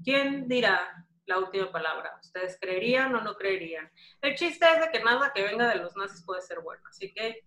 ¿quién 0.04 0.46
dirá 0.46 1.04
la 1.26 1.38
última 1.38 1.72
palabra? 1.72 2.16
¿Ustedes 2.20 2.56
creerían 2.60 3.14
o 3.16 3.20
no 3.20 3.34
creerían? 3.34 3.90
El 4.20 4.36
chiste 4.36 4.64
es 4.72 4.80
de 4.80 4.90
que 4.92 5.02
nada 5.02 5.32
que 5.34 5.42
venga 5.42 5.68
de 5.68 5.76
los 5.76 5.96
nazis 5.96 6.24
puede 6.24 6.42
ser 6.42 6.60
bueno, 6.60 6.82
así 6.88 7.12
que, 7.12 7.44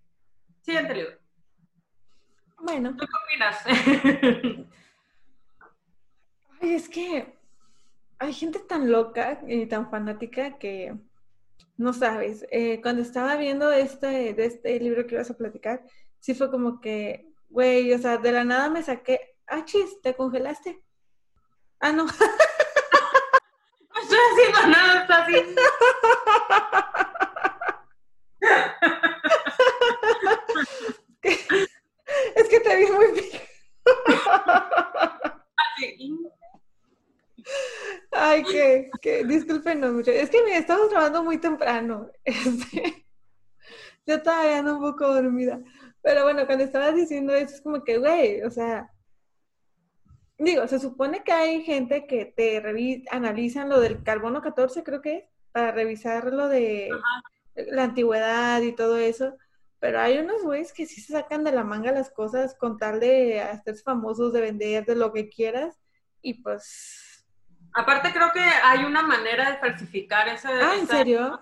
siguiente 0.61 0.95
libro. 0.95 1.17
Bueno. 2.57 2.95
¿Tú 2.97 3.05
qué 3.05 3.13
opinas? 3.25 3.63
Ay, 6.61 6.73
es 6.73 6.89
que 6.89 7.37
hay 8.19 8.33
gente 8.33 8.59
tan 8.59 8.91
loca 8.91 9.41
y 9.47 9.65
tan 9.65 9.89
fanática 9.89 10.57
que 10.57 10.93
no 11.77 11.93
sabes, 11.93 12.45
eh, 12.51 12.81
cuando 12.81 13.01
estaba 13.01 13.35
viendo 13.35 13.71
este, 13.71 14.33
de 14.33 14.45
este 14.45 14.79
libro 14.79 15.07
que 15.07 15.15
ibas 15.15 15.31
a 15.31 15.37
platicar, 15.37 15.83
sí 16.19 16.33
fue 16.33 16.51
como 16.51 16.79
que, 16.79 17.27
güey, 17.49 17.91
o 17.93 17.97
sea, 17.97 18.17
de 18.17 18.31
la 18.31 18.43
nada 18.43 18.69
me 18.69 18.83
saqué, 18.83 19.35
ah, 19.47 19.65
chis, 19.65 20.01
¿te 20.01 20.15
congelaste? 20.15 20.83
Ah, 21.79 21.91
no. 21.91 22.05
no 22.05 22.11
estoy 24.01 24.19
haciendo 24.31 24.67
nada, 24.67 25.01
está 25.01 25.23
así. 25.23 25.35
es 32.35 32.49
que 32.49 32.59
te 32.59 32.75
vi 32.77 32.85
muy 32.91 33.11
bien. 33.11 33.41
Ay, 38.15 38.43
que, 38.43 38.89
que 39.01 39.23
discúlpenos 39.25 39.93
mucho. 39.93 40.11
Es 40.11 40.29
que 40.29 40.41
me 40.43 40.57
estamos 40.57 40.89
grabando 40.89 41.23
muy 41.23 41.37
temprano. 41.37 42.09
Este, 42.25 43.05
yo 44.05 44.21
todavía 44.21 44.59
ando 44.59 44.77
un 44.77 44.81
poco 44.81 45.13
dormida. 45.13 45.61
Pero 46.01 46.23
bueno, 46.23 46.45
cuando 46.45 46.63
estabas 46.65 46.95
diciendo 46.95 47.33
eso, 47.33 47.55
es 47.55 47.61
como 47.61 47.83
que, 47.83 47.97
güey, 47.97 48.41
o 48.41 48.51
sea, 48.51 48.91
digo, 50.37 50.67
se 50.67 50.79
supone 50.79 51.23
que 51.23 51.31
hay 51.31 51.63
gente 51.63 52.05
que 52.05 52.25
te 52.25 52.61
analizan 53.09 53.69
lo 53.69 53.79
del 53.79 54.03
carbono 54.03 54.41
14, 54.41 54.83
creo 54.83 55.01
que 55.01 55.17
es, 55.17 55.23
para 55.51 55.71
revisar 55.71 56.33
lo 56.33 56.49
de 56.49 56.89
la 57.55 57.83
antigüedad 57.83 58.61
y 58.61 58.75
todo 58.75 58.97
eso. 58.97 59.37
Pero 59.79 59.99
hay 59.99 60.17
unos 60.17 60.43
güeyes 60.43 60.73
que 60.73 60.85
sí 60.85 61.01
se 61.01 61.13
sacan 61.13 61.43
de 61.43 61.51
la 61.51 61.63
manga 61.63 61.91
las 61.91 62.09
cosas 62.09 62.55
con 62.55 62.77
tal 62.77 62.99
de 62.99 63.41
hacer 63.41 63.75
famosos, 63.77 64.33
de 64.33 64.41
vender, 64.41 64.85
de 64.85 64.95
lo 64.95 65.13
que 65.13 65.29
quieras. 65.29 65.79
Y 66.21 66.41
pues 66.41 67.02
Aparte 67.73 68.13
creo 68.13 68.31
que 68.31 68.39
hay 68.39 68.83
una 68.83 69.01
manera 69.01 69.51
de 69.51 69.57
falsificar 69.57 70.27
ese... 70.27 70.47
Ah, 70.47 70.75
¿en 70.77 70.87
serio? 70.87 71.41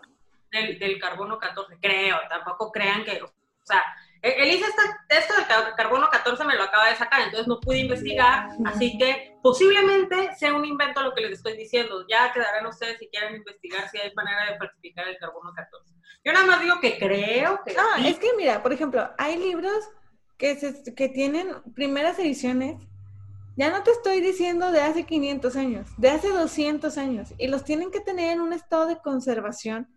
Del, 0.51 0.99
carbono 0.99 1.37
14, 1.37 1.77
creo, 1.81 2.17
tampoco 2.29 2.71
crean 2.71 3.03
que... 3.03 3.21
O 3.21 3.65
sea, 3.65 3.83
Elisa, 4.21 4.67
esto 5.09 5.33
del 5.35 5.75
carbono 5.75 6.07
14 6.09 6.43
me 6.45 6.55
lo 6.55 6.63
acaba 6.63 6.89
de 6.89 6.95
sacar, 6.95 7.21
entonces 7.21 7.47
no 7.47 7.59
pude 7.59 7.79
investigar, 7.79 8.49
así 8.65 8.97
que 8.97 9.37
posiblemente 9.41 10.35
sea 10.35 10.53
un 10.53 10.63
invento 10.63 11.01
lo 11.01 11.13
que 11.13 11.21
les 11.21 11.31
estoy 11.33 11.57
diciendo. 11.57 12.05
Ya 12.07 12.31
quedarán 12.31 12.65
ustedes 12.67 12.99
si 12.99 13.07
quieren 13.07 13.35
investigar 13.35 13.89
si 13.89 13.97
hay 13.97 14.13
manera 14.13 14.51
de 14.51 14.57
falsificar 14.57 15.07
el 15.07 15.17
carbono 15.17 15.51
14. 15.53 15.95
Yo 16.23 16.33
nada 16.33 16.45
más 16.45 16.61
digo 16.61 16.79
que 16.79 16.99
creo 16.99 17.61
que... 17.65 17.75
Ah, 17.77 17.97
es 18.05 18.19
que 18.19 18.29
mira, 18.37 18.61
por 18.61 18.73
ejemplo, 18.73 19.09
hay 19.17 19.37
libros 19.37 19.89
que, 20.37 20.57
que 20.95 21.09
tienen 21.09 21.61
primeras 21.73 22.19
ediciones 22.19 22.79
ya 23.57 23.69
no 23.69 23.83
te 23.83 23.91
estoy 23.91 24.21
diciendo 24.21 24.71
de 24.71 24.81
hace 24.81 25.03
500 25.03 25.55
años, 25.55 25.87
de 25.97 26.09
hace 26.09 26.29
200 26.29 26.97
años. 26.97 27.33
Y 27.37 27.47
los 27.47 27.63
tienen 27.63 27.91
que 27.91 27.99
tener 27.99 28.31
en 28.31 28.41
un 28.41 28.53
estado 28.53 28.87
de 28.87 28.97
conservación, 28.97 29.87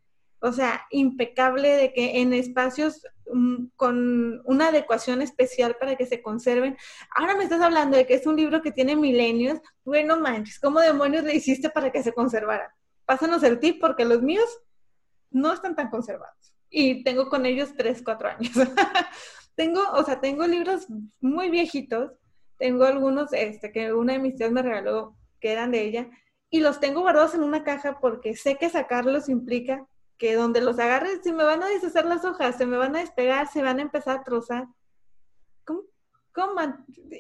o 0.40 0.52
sea, 0.52 0.86
impecable, 0.90 1.70
de 1.76 1.92
que 1.92 2.20
en 2.20 2.32
espacios 2.32 3.02
mm, 3.32 3.66
con 3.76 4.42
una 4.44 4.68
adecuación 4.68 5.22
especial 5.22 5.76
para 5.78 5.96
que 5.96 6.06
se 6.06 6.20
conserven. 6.20 6.76
Ahora 7.14 7.36
me 7.36 7.44
estás 7.44 7.60
hablando 7.60 7.96
de 7.96 8.06
que 8.06 8.14
es 8.14 8.26
un 8.26 8.36
libro 8.36 8.60
que 8.60 8.72
tiene 8.72 8.96
milenios. 8.96 9.60
Bueno, 9.84 10.18
manches, 10.18 10.58
¿cómo 10.58 10.80
demonios 10.80 11.24
le 11.24 11.36
hiciste 11.36 11.70
para 11.70 11.92
que 11.92 12.02
se 12.02 12.12
conservara? 12.12 12.74
Pásanos 13.06 13.42
el 13.44 13.60
tip 13.60 13.80
porque 13.80 14.04
los 14.04 14.20
míos 14.22 14.48
no 15.30 15.52
están 15.52 15.76
tan 15.76 15.90
conservados. 15.90 16.54
Y 16.70 17.04
tengo 17.04 17.28
con 17.28 17.46
ellos 17.46 17.72
3, 17.76 18.02
4 18.04 18.28
años. 18.28 18.52
tengo, 19.54 19.80
o 19.92 20.02
sea, 20.02 20.20
tengo 20.20 20.46
libros 20.46 20.86
muy 21.20 21.50
viejitos 21.50 22.12
tengo 22.58 22.84
algunos 22.84 23.32
este, 23.32 23.72
que 23.72 23.92
una 23.92 24.14
de 24.14 24.18
mis 24.18 24.36
tías 24.36 24.52
me 24.52 24.62
regaló 24.62 25.16
que 25.40 25.52
eran 25.52 25.70
de 25.70 25.82
ella 25.82 26.10
y 26.50 26.60
los 26.60 26.80
tengo 26.80 27.00
guardados 27.00 27.34
en 27.34 27.42
una 27.42 27.64
caja 27.64 27.98
porque 28.00 28.36
sé 28.36 28.56
que 28.56 28.70
sacarlos 28.70 29.28
implica 29.28 29.86
que 30.18 30.34
donde 30.34 30.60
los 30.60 30.78
agarres, 30.78 31.20
si 31.22 31.32
me 31.32 31.44
van 31.44 31.62
a 31.62 31.68
deshacer 31.68 32.04
las 32.06 32.24
hojas, 32.24 32.56
se 32.56 32.66
me 32.66 32.76
van 32.76 32.94
a 32.94 33.00
despegar, 33.00 33.48
se 33.48 33.62
van 33.62 33.78
a 33.78 33.82
empezar 33.82 34.18
a 34.18 34.22
trozar. 34.22 34.66
¿Cómo? 35.64 35.82
¿Cómo 36.32 36.60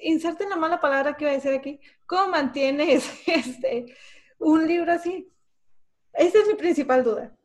inserten 0.02 0.50
la 0.50 0.56
mala 0.56 0.80
palabra 0.80 1.16
que 1.16 1.24
iba 1.24 1.32
a 1.32 1.34
decir 1.34 1.54
aquí. 1.54 1.80
¿Cómo 2.06 2.28
mantienes 2.28 3.10
este, 3.26 3.86
un 4.38 4.66
libro 4.66 4.92
así? 4.92 5.30
Esa 6.12 6.38
es 6.38 6.46
mi 6.46 6.54
principal 6.54 7.02
duda. 7.02 7.36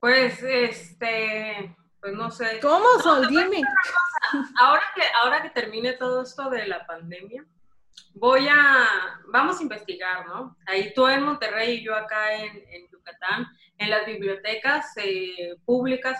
Pues, 0.00 0.42
este, 0.42 1.74
pues 2.04 2.14
no 2.14 2.30
sé. 2.30 2.60
¿Cómo, 2.60 3.00
Sol? 3.02 3.26
Dime. 3.28 3.62
Ahora 4.58 4.82
que, 4.94 5.02
ahora 5.22 5.42
que 5.42 5.48
termine 5.48 5.94
todo 5.94 6.22
esto 6.22 6.50
de 6.50 6.66
la 6.66 6.86
pandemia, 6.86 7.46
voy 8.12 8.46
a, 8.46 8.86
vamos 9.28 9.58
a 9.58 9.62
investigar, 9.62 10.26
¿no? 10.26 10.54
Ahí 10.66 10.92
tú 10.92 11.08
en 11.08 11.22
Monterrey 11.22 11.78
y 11.78 11.82
yo 11.82 11.94
acá 11.94 12.34
en, 12.34 12.90
Yucatán, 12.92 13.46
en 13.78 13.88
las 13.88 14.04
bibliotecas 14.04 14.92
eh, 14.98 15.56
públicas, 15.64 16.18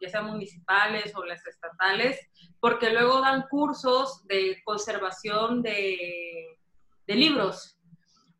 ya 0.00 0.08
sean 0.08 0.26
municipales 0.26 1.12
o 1.16 1.24
las 1.24 1.44
estatales, 1.44 2.20
porque 2.60 2.90
luego 2.90 3.20
dan 3.20 3.48
cursos 3.48 4.24
de 4.28 4.62
conservación 4.64 5.60
de, 5.60 6.56
de 7.04 7.14
libros. 7.16 7.76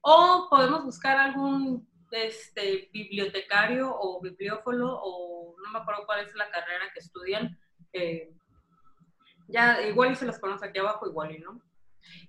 O 0.03 0.47
podemos 0.49 0.85
buscar 0.85 1.19
algún 1.19 1.89
este, 2.13 2.91
bibliotecario 2.93 3.93
o 3.93 4.21
bibliófilo, 4.21 5.01
o 5.03 5.46
no 5.67 5.73
me 5.73 5.79
acuerdo 5.81 6.07
cuál 6.07 6.25
es 6.25 6.35
la 6.35 6.51
carrera 6.51 6.87
que 6.93 7.01
estudian. 7.01 7.59
Eh, 7.93 8.33
ya, 9.49 9.83
igual 9.83 10.13
y 10.13 10.17
se 10.17 10.27
las 10.27 10.39
conoce 10.39 10.67
aquí 10.67 10.79
abajo, 10.79 11.07
igual 11.07 11.33
y 11.33 11.39
no. 11.39 11.61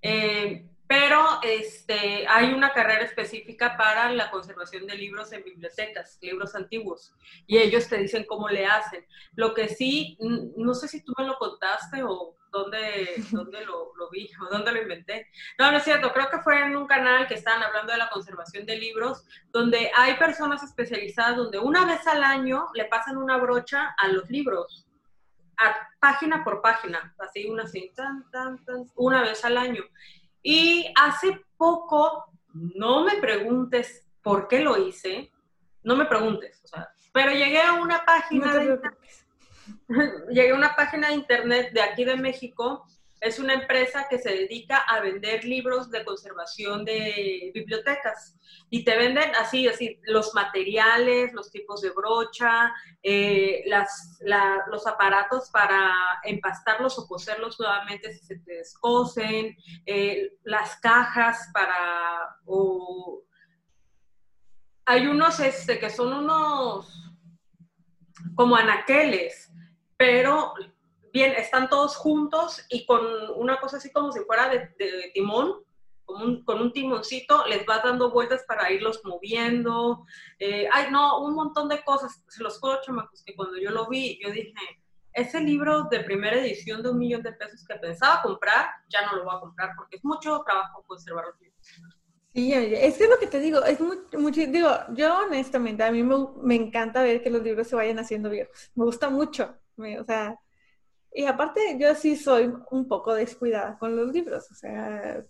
Eh, 0.02 0.68
pero 0.88 1.40
este, 1.44 2.26
hay 2.28 2.54
una 2.54 2.72
carrera 2.72 3.04
específica 3.04 3.76
para 3.76 4.12
la 4.12 4.32
conservación 4.32 4.88
de 4.88 4.96
libros 4.96 5.32
en 5.34 5.44
bibliotecas, 5.44 6.18
libros 6.22 6.56
antiguos, 6.56 7.14
y 7.46 7.58
ellos 7.58 7.90
te 7.90 7.98
dicen 7.98 8.26
cómo 8.26 8.48
le 8.48 8.66
hacen. 8.66 9.06
Lo 9.36 9.54
que 9.54 9.68
sí, 9.68 10.18
no 10.20 10.74
sé 10.74 10.88
si 10.88 11.04
tú 11.04 11.14
me 11.18 11.26
lo 11.26 11.38
contaste 11.38 12.04
o 12.04 12.38
dónde, 12.52 13.16
dónde 13.32 13.66
lo, 13.66 13.94
lo, 13.96 14.10
vi 14.10 14.30
o 14.42 14.46
dónde 14.50 14.72
lo 14.72 14.82
inventé. 14.82 15.28
No, 15.60 15.72
no 15.72 15.78
es 15.78 15.84
cierto, 15.84 16.12
creo 16.14 16.30
que 16.30 16.40
fue 16.40 16.60
en 16.62 16.76
un 16.76 16.88
canal 16.88 17.28
que 17.28 17.36
estaban 17.36 17.64
hablando 17.64 17.92
de 17.92 17.98
la 17.98 18.10
conservación 18.10 18.66
de 18.66 18.78
libros, 18.78 19.26
donde 19.52 19.92
hay 19.96 20.16
personas 20.16 20.64
especializadas 20.64 21.38
donde 21.38 21.60
una 21.60 21.86
vez 21.86 22.06
al 22.08 22.24
año 22.24 22.68
le 22.74 22.86
pasan 22.86 23.18
una 23.18 23.38
brocha 23.38 23.96
a 23.98 24.08
los 24.08 24.30
libros. 24.30 24.86
A, 25.58 25.76
página 26.00 26.44
por 26.44 26.62
página, 26.62 27.16
así 27.18 27.50
una 27.50 27.64
así, 27.64 27.92
tan, 27.96 28.30
tan, 28.30 28.64
tan, 28.64 28.86
una 28.96 29.24
vez 29.24 29.44
al 29.44 29.58
año. 29.58 29.84
Y 30.42 30.86
hace 30.96 31.42
poco, 31.58 32.26
no 32.54 33.04
me 33.04 33.18
preguntes 33.18 34.06
por 34.22 34.48
qué 34.48 34.60
lo 34.60 34.78
hice, 34.78 35.32
no 35.84 35.96
me 35.96 36.06
preguntes, 36.06 36.62
o 36.64 36.68
sea, 36.68 36.90
pero 37.14 37.32
llegué 37.32 37.62
a 37.62 37.74
una 37.74 38.04
página 38.06 38.56
de 38.56 38.66
internet, 38.66 39.26
llegué 40.30 40.52
a 40.52 40.56
una 40.56 40.76
página 40.76 41.10
de 41.10 41.16
internet 41.16 41.72
de 41.74 41.82
aquí 41.82 42.04
de 42.04 42.18
México 42.18 42.86
es 43.20 43.40
una 43.40 43.54
empresa 43.54 44.08
que 44.10 44.20
se 44.20 44.30
dedica 44.30 44.78
a 44.78 45.00
vender 45.00 45.44
libros 45.44 45.90
de 45.90 46.06
conservación 46.06 46.86
de 46.86 47.52
bibliotecas. 47.54 48.38
Y 48.70 48.84
te 48.84 48.96
venden 48.96 49.34
así, 49.36 49.68
así, 49.68 50.00
los 50.04 50.34
materiales, 50.36 51.34
los 51.34 51.52
tipos 51.52 51.82
de 51.82 51.92
brocha, 51.92 52.74
eh, 53.02 53.64
las, 53.66 54.20
los 54.70 54.86
aparatos 54.86 55.50
para 55.50 55.94
empastarlos 56.24 57.00
o 57.00 57.08
coserlos 57.08 57.60
nuevamente 57.60 58.14
si 58.14 58.26
se 58.26 58.40
te 58.40 58.54
descosen, 58.54 59.56
eh, 59.86 60.34
las 60.44 60.78
cajas 60.78 61.50
para... 61.54 62.38
O... 62.46 63.24
Hay 64.86 65.08
unos 65.08 65.40
este, 65.40 65.80
que 65.80 65.90
son 65.90 66.14
unos 66.14 66.94
como 68.36 68.56
anaqueles, 68.56 69.52
pero 69.98 70.54
bien, 71.18 71.32
están 71.32 71.68
todos 71.68 71.96
juntos 71.96 72.64
y 72.70 72.86
con 72.86 73.02
una 73.38 73.60
cosa 73.60 73.78
así 73.78 73.92
como 73.92 74.12
si 74.12 74.20
fuera 74.20 74.50
de, 74.50 75.12
timón, 75.16 75.64
con 76.06 76.62
un, 76.62 76.72
timoncito, 76.72 77.46
les 77.48 77.66
vas 77.66 77.84
dando 77.84 78.12
vueltas 78.12 78.44
para 78.48 78.72
irlos 78.72 79.02
moviendo. 79.04 80.06
Eh, 80.38 80.70
ay, 80.72 80.92
no, 80.92 81.24
un 81.24 81.34
montón 81.34 81.70
de 81.70 81.84
cosas. 81.84 82.24
Se 82.28 82.44
los 82.44 82.62
chamacos, 82.86 83.24
que 83.24 83.36
cuando 83.36 83.58
yo 83.58 83.72
lo 83.72 83.90
vi, 83.90 84.20
yo 84.24 84.32
dije, 84.32 84.54
ese 85.12 85.42
libro 85.42 85.86
de 85.86 86.02
primera 86.02 86.38
edición 86.38 86.84
de 86.84 86.92
un 86.92 87.00
millón 87.00 87.24
de 87.24 87.34
pesos 87.34 87.66
que 87.68 87.76
pensaba 87.76 88.22
comprar, 88.22 88.68
ya 88.88 89.08
no 89.08 89.18
lo 89.18 89.26
voy 89.26 89.36
a 89.36 89.40
comprar 89.40 89.72
porque 89.76 89.98
es 89.98 90.06
mucho 90.06 90.44
trabajo 90.46 90.84
conservar 90.86 91.26
los 91.26 91.42
libros. 91.42 91.60
Sí, 92.36 92.54
es 92.54 92.98
que 92.98 93.04
es 93.06 93.10
lo 93.10 93.18
que 93.18 93.26
te 93.26 93.40
digo, 93.40 93.64
es 93.64 93.80
mucho, 93.80 94.42
digo, 94.42 94.70
yo 94.94 95.18
honestamente, 95.26 95.84
a 95.84 95.92
mí 95.92 96.04
me, 96.04 96.16
me, 96.44 96.56
encanta 96.56 97.02
ver 97.02 97.24
que 97.24 97.32
los 97.32 97.42
libros 97.42 97.68
se 97.68 97.76
vayan 97.76 97.98
haciendo 97.98 98.30
viejos, 98.30 98.72
me 98.76 98.86
gusta 98.86 99.10
mucho, 99.10 99.58
o 99.78 100.04
sea, 100.06 100.40
y 101.18 101.26
aparte, 101.26 101.78
yo 101.80 101.96
sí 101.96 102.16
soy 102.16 102.54
un 102.70 102.88
poco 102.88 103.16
descuidada 103.16 103.76
con 103.80 103.96
los 103.96 104.12
libros, 104.12 104.52
o 104.52 104.54
sea, 104.54 105.24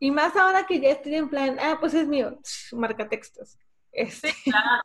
y 0.00 0.10
más 0.10 0.34
ahora 0.34 0.66
que 0.66 0.80
ya 0.80 0.88
estoy 0.88 1.14
en 1.14 1.28
plan, 1.28 1.56
ah, 1.60 1.76
pues 1.78 1.94
es 1.94 2.08
mío, 2.08 2.36
marca 2.72 3.08
textos. 3.08 3.56
Este. 3.92 4.32
Sí, 4.32 4.50
claro. 4.50 4.82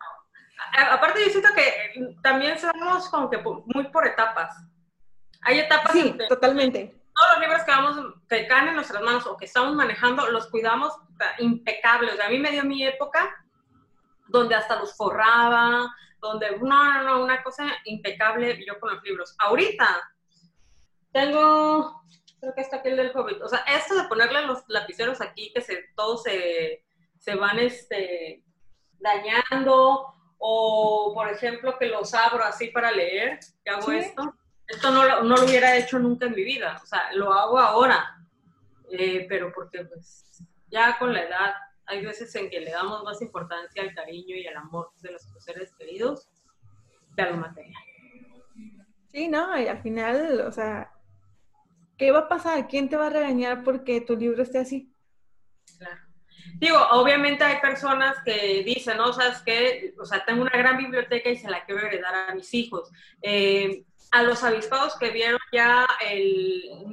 Aparte, 0.92 1.26
yo 1.26 1.32
siento 1.32 1.50
que 1.56 2.14
también 2.22 2.60
somos 2.60 3.10
como 3.10 3.28
que 3.28 3.40
muy 3.40 3.88
por 3.88 4.06
etapas. 4.06 4.56
Hay 5.42 5.62
etapas. 5.62 5.94
Sí, 5.94 6.16
totalmente. 6.30 6.96
Todos 7.16 7.32
los 7.34 7.40
libros 7.40 7.64
que 7.64 7.72
vamos, 7.72 8.14
que 8.30 8.48
caen 8.48 8.68
en 8.68 8.76
nuestras 8.76 9.02
manos 9.02 9.26
o 9.26 9.38
que 9.38 9.46
estamos 9.46 9.74
manejando, 9.74 10.30
los 10.30 10.48
cuidamos 10.52 10.94
impecables. 11.40 12.20
A 12.20 12.30
mí 12.30 12.38
me 12.38 12.52
dio 12.52 12.64
mi 12.64 12.86
época 12.86 13.36
donde 14.28 14.54
hasta 14.54 14.76
los 14.76 14.96
forraba, 14.96 15.92
donde, 16.20 16.60
no, 16.60 16.94
no, 16.94 17.04
no, 17.04 17.24
una 17.24 17.42
cosa 17.42 17.66
impecable 17.86 18.64
yo 18.64 18.80
con 18.80 18.94
los 18.94 19.04
libros. 19.04 19.36
Ahorita, 19.40 20.04
tengo, 21.16 22.04
creo 22.42 22.54
que 22.54 22.62
está 22.62 22.78
aquí 22.78 22.90
el 22.90 22.98
del 22.98 23.16
Hobbit. 23.16 23.42
O 23.42 23.48
sea, 23.48 23.60
esto 23.60 23.96
de 23.96 24.10
ponerle 24.10 24.46
los 24.46 24.66
lapiceros 24.68 25.22
aquí, 25.22 25.50
que 25.54 25.62
se, 25.62 25.86
todos 25.96 26.24
se, 26.24 26.84
se 27.18 27.36
van 27.36 27.58
este, 27.58 28.44
dañando, 29.00 30.14
o 30.38 31.12
por 31.16 31.30
ejemplo 31.30 31.78
que 31.80 31.86
los 31.86 32.14
abro 32.14 32.44
así 32.44 32.68
para 32.68 32.92
leer, 32.92 33.40
que 33.64 33.72
hago 33.72 33.94
esto. 33.94 34.36
Esto 34.68 34.92
no, 34.92 35.24
no, 35.24 35.38
lo 35.38 35.46
hubiera 35.46 35.78
hecho 35.78 36.00
nunca 36.00 36.26
en 36.26 36.34
mi 36.34 36.44
vida, 36.44 36.82
o 36.84 36.86
sea, 36.86 37.14
lo 37.14 37.32
hago 37.32 37.60
ahora, 37.60 38.18
eh, 38.92 39.26
pero 39.30 39.54
porque 39.54 39.86
pues 39.86 40.44
ya 40.68 40.98
con 40.98 41.14
la 41.14 41.22
edad 41.22 41.54
hay 41.86 42.04
veces 42.04 42.34
en 42.36 42.50
que 42.50 42.60
le 42.60 42.72
damos 42.72 43.04
más 43.04 43.22
importancia 43.22 43.84
al 43.84 43.94
cariño 43.94 44.36
y 44.36 44.48
al 44.48 44.58
amor 44.58 44.92
de 45.02 45.12
los 45.12 45.22
seres 45.38 45.72
queridos 45.78 46.28
que 47.16 47.22
a 47.22 47.30
lo 47.30 47.38
material. 47.38 47.82
Sí, 49.12 49.28
no, 49.28 49.58
y 49.58 49.68
al 49.68 49.82
final, 49.84 50.42
o 50.42 50.52
sea, 50.52 50.92
¿qué 51.98 52.12
va 52.12 52.20
a 52.20 52.28
pasar? 52.28 52.68
¿Quién 52.68 52.90
te 52.90 52.98
va 52.98 53.08
a 53.08 53.12
regañar 53.12 53.64
porque 53.64 54.02
tu 54.02 54.16
libro 54.16 54.44
esté 54.44 54.60
así? 54.60 54.94
Claro. 55.78 56.02
Digo, 56.58 56.78
obviamente 56.92 57.44
hay 57.44 57.60
personas 57.60 58.16
que 58.24 58.64
dicen, 58.64 58.98
¿no? 58.98 59.12
¿Sabes 59.12 59.42
qué? 59.46 59.94
O 60.00 60.06
sea, 60.06 60.24
tengo 60.24 60.42
una 60.42 60.58
gran 60.58 60.78
biblioteca 60.78 61.30
y 61.30 61.38
se 61.38 61.50
la 61.50 61.66
quiero 61.66 61.86
heredar 61.86 62.30
a 62.30 62.36
mis 62.36 62.54
hijos. 62.54 62.90
Eh, 63.22 63.84
a 64.12 64.24
los 64.24 64.44
avispados 64.44 64.98
que 64.98 65.10
vieron 65.10 65.40
ya 65.52 65.86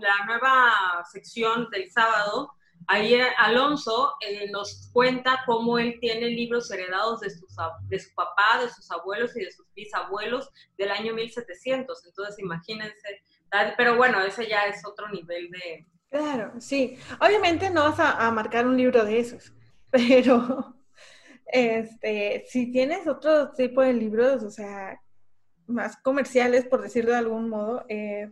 la 0.01 0.25
nueva 0.27 1.05
sección 1.12 1.69
del 1.71 1.88
sábado, 1.93 2.53
ahí 2.88 3.17
Alonso 3.38 4.15
eh, 4.21 4.51
nos 4.51 4.91
cuenta 4.93 5.43
cómo 5.47 5.79
él 5.79 5.99
tiene 6.01 6.29
libros 6.29 6.69
heredados 6.73 7.21
de, 7.21 7.31
sus, 7.31 7.55
de 7.88 7.99
su 8.01 8.12
papá, 8.15 8.61
de 8.61 8.69
sus 8.71 8.91
abuelos 8.91 9.37
y 9.37 9.45
de 9.45 9.53
sus 9.53 9.67
bisabuelos 9.75 10.51
del 10.77 10.91
año 10.91 11.15
1700. 11.15 12.07
Entonces, 12.07 12.38
imagínense 12.41 13.23
pero 13.77 13.97
bueno, 13.97 14.21
ese 14.23 14.49
ya 14.49 14.67
es 14.67 14.85
otro 14.87 15.09
nivel 15.09 15.51
de... 15.51 15.87
Claro, 16.11 16.61
sí. 16.61 16.99
Obviamente 17.21 17.71
no 17.71 17.85
vas 17.85 18.01
a, 18.01 18.31
marcar 18.31 18.67
un 18.67 18.77
libro 18.77 19.05
de 19.05 19.19
esos, 19.19 19.53
pero 19.91 20.77
este, 21.47 22.45
si 22.49 22.71
tienes 22.71 23.07
otro 23.07 23.53
tipo 23.53 23.83
de 23.83 23.93
libros, 23.95 24.43
o 24.43 24.51
sea, 24.51 25.01
más 25.67 25.97
comerciales, 25.99 26.67
por 26.67 26.83
decirlo 26.83 27.12
de 27.12 27.19
algún 27.19 27.49
modo, 27.49 27.85
eh, 27.88 28.31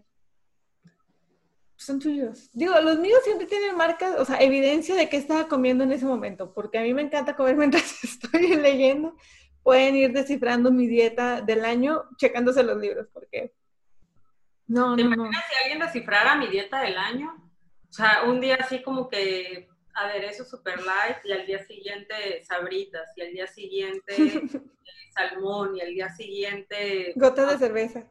son 1.76 1.98
tuyos. 1.98 2.50
Digo, 2.52 2.78
los 2.80 2.98
míos 2.98 3.20
siempre 3.24 3.46
tienen 3.46 3.76
marcas, 3.76 4.16
o 4.18 4.24
sea, 4.24 4.38
evidencia 4.40 4.94
de 4.94 5.08
qué 5.08 5.16
estaba 5.16 5.48
comiendo 5.48 5.82
en 5.84 5.92
ese 5.92 6.04
momento, 6.04 6.52
porque 6.52 6.78
a 6.78 6.82
mí 6.82 6.92
me 6.92 7.02
encanta 7.02 7.36
comer 7.36 7.56
mientras 7.58 8.04
estoy 8.04 8.56
leyendo. 8.56 9.16
Pueden 9.62 9.96
ir 9.96 10.12
descifrando 10.12 10.70
mi 10.70 10.86
dieta 10.86 11.42
del 11.42 11.64
año 11.64 12.04
checándose 12.16 12.62
los 12.62 12.78
libros, 12.78 13.08
porque 13.12 13.54
no, 14.70 14.94
¿Te 14.94 15.02
imaginas 15.02 15.44
si 15.50 15.56
alguien 15.56 15.80
descifrara 15.80 16.36
mi 16.36 16.46
dieta 16.46 16.80
del 16.80 16.96
año? 16.96 17.34
O 17.88 17.92
sea, 17.92 18.22
un 18.24 18.40
día 18.40 18.56
así 18.60 18.84
como 18.84 19.08
que 19.08 19.68
aderezo 19.94 20.44
super 20.44 20.78
light 20.78 21.16
y 21.24 21.32
al 21.32 21.44
día 21.44 21.66
siguiente 21.66 22.44
sabritas 22.44 23.10
y 23.16 23.22
al 23.22 23.32
día 23.32 23.48
siguiente 23.48 24.14
salmón 25.12 25.76
y 25.76 25.80
al 25.80 25.88
día 25.88 26.08
siguiente... 26.10 27.14
Gotas 27.16 27.50
de 27.50 27.58
cerveza. 27.66 28.04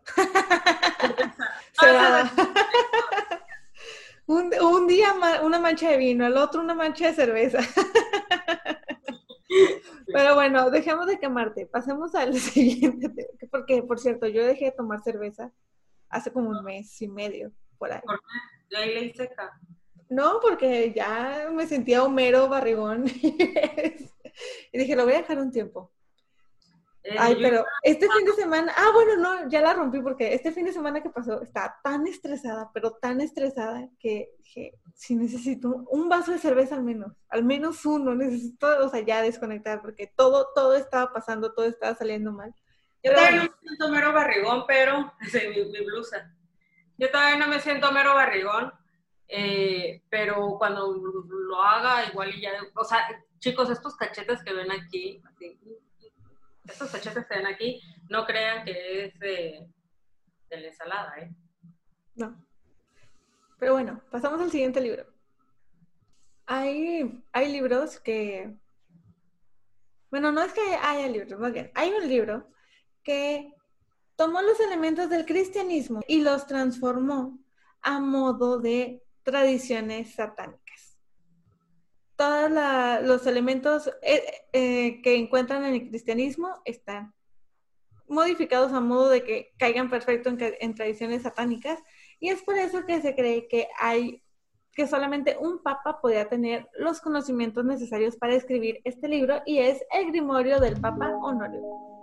un, 4.26 4.54
un, 4.62 4.86
día 4.86 5.15
una 5.41 5.60
mancha 5.60 5.91
de 5.91 5.98
vino, 5.98 6.28
el 6.28 6.36
otro 6.36 6.60
una 6.60 6.76
mancha 6.76 7.08
de 7.08 7.13
cerveza. 7.13 7.60
Pero 10.08 10.36
bueno, 10.36 10.69
dejemos 10.72 11.08
de 11.08 11.19
quemarte. 11.19 11.67
Pasemos 11.67 12.13
al 12.15 12.38
siguiente. 12.38 13.30
Porque, 13.50 13.82
por 13.82 13.98
cierto, 13.98 14.28
yo 14.28 14.45
dejé 14.45 14.65
de 14.65 14.72
tomar 14.72 15.02
cerveza 15.02 15.54
hace 16.10 16.32
como 16.32 16.50
un 16.50 16.63
mes 16.63 17.02
y 17.02 17.08
medio, 17.08 17.52
por 17.78 17.91
ahí. 17.91 18.02
¿Por 18.06 18.19
qué? 18.19 18.76
¿Ya 18.76 18.86
le 18.86 19.13
seca? 19.13 19.60
No, 20.10 20.39
porque 20.41 20.91
ya 20.93 21.50
me 21.52 21.67
sentía 21.67 22.04
Homero 22.04 22.50
barrigón 22.50 23.06
y 23.22 24.78
dije, 24.78 24.95
lo 24.95 25.06
voy 25.06 25.13
a 25.13 25.17
dejar 25.17 25.39
un 25.39 25.52
tiempo. 25.52 25.91
Eh, 27.04 27.15
Ay, 27.17 27.38
pero 27.41 27.63
este 27.82 28.08
fin 28.10 28.26
de 28.26 28.34
semana, 28.34 28.74
ah, 28.76 28.91
bueno, 28.93 29.15
no, 29.15 29.50
ya 29.50 29.62
la 29.62 29.74
rompí 29.74 30.02
porque 30.02 30.34
este 30.34 30.52
fin 30.52 30.65
de 30.65 30.74
semana 30.74 31.02
que 31.02 31.10
pasó 31.10 31.41
estaba 31.41 31.80
tan 31.82 32.06
estresada, 32.08 32.69
pero 32.74 32.91
tan 32.91 33.22
estresada 33.22 33.88
que 34.00 34.34
dije, 34.39 34.74
si 34.95 35.15
necesito 35.15 35.86
un 35.89 36.10
vaso 36.10 36.34
de 36.34 36.39
cerveza 36.39 36.76
al 36.76 36.84
menos, 36.84 37.13
al 37.30 37.45
menos 37.45 37.86
uno, 37.86 38.15
necesito, 38.15 38.67
o 38.86 38.89
sea, 38.89 39.00
ya 39.00 39.22
desconectar 39.22 39.82
porque 39.82 40.12
todo, 40.13 40.50
todo 40.54 40.76
estaba 40.76 41.13
pasando, 41.13 41.54
todo 41.54 41.67
estaba 41.67 41.95
saliendo 41.95 42.34
mal. 42.34 42.54
Yo 43.04 43.14
todavía 43.14 43.44
no 43.44 43.44
me 43.44 43.60
siento 43.62 43.90
mero 43.90 44.14
barrigón, 44.14 44.66
pero 44.68 45.14
mi, 45.72 45.86
blusa. 45.86 46.34
Yo 46.98 47.10
todavía 47.10 47.38
no 47.38 47.48
me 47.48 47.60
siento 47.60 47.92
mero 47.92 48.14
barrigón, 48.14 48.74
eh, 49.28 50.04
pero 50.10 50.58
cuando 50.58 50.94
lo 50.94 51.64
haga, 51.64 52.06
igual 52.08 52.36
y 52.36 52.42
ya. 52.42 52.52
O 52.76 52.84
sea, 52.84 53.08
chicos, 53.40 53.70
estos 53.70 53.96
cachetes 53.96 54.44
que 54.44 54.54
ven 54.54 54.72
aquí, 54.72 55.22
estos 56.66 56.92
cachetes 56.92 57.26
que 57.26 57.36
ven 57.36 57.48
aquí, 57.48 57.82
no 58.10 58.26
crean 58.26 58.66
que 58.66 59.06
es 59.06 59.20
de, 59.20 59.68
de 60.50 60.60
la 60.60 60.68
ensalada, 60.68 61.16
¿eh? 61.20 61.34
No. 62.16 62.36
Pero 63.60 63.74
bueno, 63.74 64.02
pasamos 64.12 64.42
al 64.42 64.52
siguiente 64.52 64.82
libro. 64.82 65.06
hay, 66.46 67.24
hay 67.32 67.52
libros 67.52 68.00
que, 68.00 68.58
bueno, 70.10 70.32
no 70.32 70.42
es 70.42 70.52
que 70.54 70.62
haya 70.82 71.08
libros, 71.08 71.40
más 71.40 71.54
bien, 71.54 71.72
hay 71.76 71.92
un 71.92 72.08
libro 72.08 72.50
que 73.10 73.56
tomó 74.15 74.39
los 74.43 74.60
elementos 74.60 75.10
del 75.10 75.26
cristianismo 75.26 76.02
y 76.08 76.22
los 76.22 76.45
transformó 76.45 77.39
a 77.82 78.00
modo 78.00 78.60
de 78.60 79.02
tradiciones 79.24 80.13
satánicas. 80.13 80.95
Todos 82.15 82.52
los 83.02 83.26
elementos 83.26 83.88
eh, 84.04 84.22
eh, 84.54 85.02
que 85.02 85.15
encuentran 85.15 85.65
en 85.65 85.74
el 85.74 85.89
cristianismo 85.89 86.62
están 86.65 87.15
modificados 88.08 88.74
a 88.74 88.80
modo 88.80 89.10
de 89.10 89.24
que 89.24 89.54
caigan 89.58 89.89
perfecto 89.89 90.30
en, 90.30 90.76
tradiciones 90.76 91.24
satánicas 91.24 91.80
y 92.19 92.30
es 92.30 92.43
por 92.43 92.60
eso 92.60 92.86
que 92.86 93.02
se 93.02 93.15
cree 93.15 93.48
que 93.48 93.69
hay 93.80 94.22
que 94.74 94.86
solamente 94.86 95.36
un 95.36 95.63
papa 95.63 96.00
podía 96.00 96.30
tener 96.30 96.69
los 96.78 97.02
conocimientos 97.02 97.65
necesarios 97.65 98.17
para 98.17 98.36
escribir 98.36 98.82
este 98.84 99.08
libro 99.08 99.41
y 99.48 99.58
es 99.58 99.84
el 99.91 100.12
Grimorio 100.12 100.60
del 100.60 100.80
Papa 100.80 101.10
Honorio. 101.24 101.99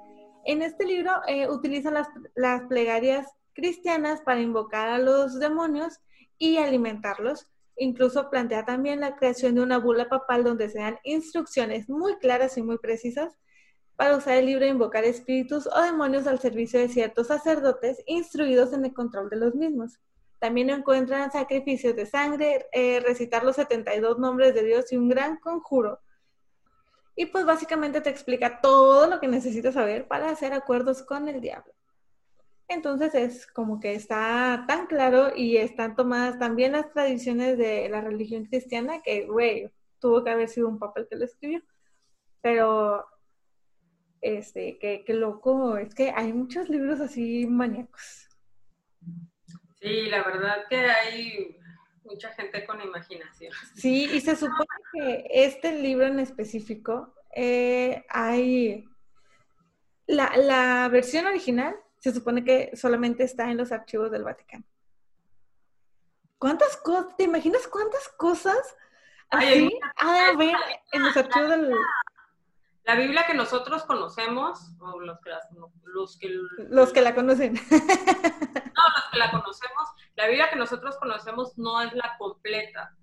En 0.47 0.63
este 0.63 0.85
libro 0.85 1.11
eh, 1.27 1.49
utiliza 1.51 1.91
las, 1.91 2.63
plegarias 2.69 3.27
cristianas 3.53 4.21
para 4.21 4.41
invocar 4.41 4.89
a 4.89 4.99
los 4.99 5.41
demonios 5.41 5.99
y 6.39 6.59
alimentarlos. 6.59 7.49
Incluso 7.77 8.31
plantea 8.31 8.65
también 8.65 9.01
la 9.01 9.17
creación 9.17 9.57
de 9.57 9.63
una 9.63 9.79
bula 9.79 10.09
papal 10.09 10.45
donde 10.45 10.69
se 10.69 10.79
dan 10.79 11.01
instrucciones 11.03 11.89
muy 11.89 12.17
claras 12.19 12.57
y 12.59 12.63
muy 12.63 12.79
precisas 12.79 13.37
para 13.97 14.17
usar 14.17 14.35
el 14.35 14.47
libro 14.47 14.65
e 14.65 14.69
invocar 14.69 15.03
espíritus 15.03 15.67
o 15.67 15.83
demonios 15.83 16.29
al 16.29 16.39
servicio 16.39 16.79
de 16.79 16.91
ciertos 16.91 17.27
sacerdotes 17.27 18.01
instruidos 18.07 18.73
en 18.73 18.85
el 18.85 18.95
control 18.95 19.29
de 19.29 19.37
los 19.37 19.57
mismos. 19.57 19.99
También 20.39 20.71
encuentran 20.71 21.33
sacrificios 21.33 21.97
de 21.97 22.07
sangre, 22.07 22.67
eh, 22.71 23.01
recitar 23.01 23.43
los 23.43 23.57
72 23.57 24.21
nombres 24.21 24.55
de 24.55 24.63
Dios 24.63 24.93
y 24.93 24.97
un 24.97 25.09
gran 25.09 25.39
conjuro. 25.39 25.99
Y 27.17 27.27
pues 27.27 27.47
básicamente 27.47 28.01
te 28.01 28.11
explica 28.11 28.61
todo 28.61 29.09
lo 29.09 29.19
que 29.19 29.27
necesitas 29.27 29.75
saber 29.75 30.07
para 30.07 30.31
hacer 30.31 30.53
acuerdos 30.53 31.03
con 31.03 31.29
el 31.29 31.41
diablo. 31.41 31.73
Entonces 32.69 33.15
es 33.15 33.47
como 33.47 33.81
que 33.81 33.95
está 33.95 34.65
tan 34.69 34.87
claro 34.87 35.33
y 35.35 35.57
están 35.57 35.97
tomadas 35.97 36.39
también 36.39 36.73
las 36.73 36.93
tradiciones 36.93 37.57
de 37.57 37.89
la 37.89 38.01
religión 38.01 38.45
cristiana 38.45 39.01
que, 39.03 39.27
güey, 39.27 39.71
tuvo 39.99 40.23
que 40.23 40.31
haber 40.31 40.49
sido 40.49 40.69
un 40.69 40.79
papel 40.79 41.07
que 41.09 41.17
lo 41.17 41.25
escribió. 41.25 41.63
Pero 42.43 43.07
este, 44.21 44.79
qué, 44.79 45.05
loco, 45.15 45.77
es 45.77 45.95
que 45.95 46.11
hay 46.11 46.33
muchos 46.33 46.69
libros 46.69 47.01
así 47.01 47.47
maníacos. 47.47 48.29
Sí, 49.81 50.07
la 50.09 50.25
verdad 50.25 50.65
que 50.69 50.77
hay 50.77 51.57
mucha 52.07 52.33
gente 52.33 52.65
con 52.65 52.81
imaginación. 52.81 53.53
Sí, 53.75 54.09
y 54.13 54.21
se 54.21 54.37
supone 54.37 54.67
que 54.93 55.27
este 55.31 55.73
libro 55.81 56.07
en 56.07 56.21
específico 56.21 57.15
eh, 57.35 58.05
hay 58.09 58.85
la, 60.07 60.37
la, 60.37 60.89
versión 60.89 61.27
original 61.27 61.77
se 61.99 62.13
supone 62.13 62.45
que 62.45 62.71
solamente 62.77 63.25
está 63.25 63.51
en 63.51 63.57
los 63.57 63.73
archivos 63.73 64.11
del 64.11 64.25
Vaticano. 64.25 64.65
¿Cuántas 66.39 66.77
cosas? 66.77 67.17
¿Te 67.17 67.25
imaginas 67.25 67.67
cuántas 67.67 68.09
cosas 68.11 68.77
así 69.31 69.79
ha 69.97 70.13
de 70.13 70.21
haber 70.21 70.57
en 70.93 71.03
los 71.03 71.17
archivos 71.17 71.51
del 71.51 71.75
la 72.87 72.95
Biblia 72.95 73.27
que 73.27 73.35
nosotros 73.35 73.83
conocemos, 73.83 74.61
o 74.79 75.01
los 75.01 75.19
que, 75.19 75.31
los 75.87 76.17
que, 76.19 76.29
los 76.69 76.93
que 76.93 77.01
la 77.01 77.17
conocen. 77.17 77.55
No, 77.55 78.83
los 78.95 79.05
que 79.11 79.19
la 79.19 79.31
conocemos, 79.33 79.89
la 80.17 80.27
Biblia 80.27 80.51
que 80.51 80.57
nosotros 80.57 80.97
conocemos 80.97 81.57
no 81.59 81.81
es 81.81 81.93
la 81.93 82.17
completa. 82.19 82.97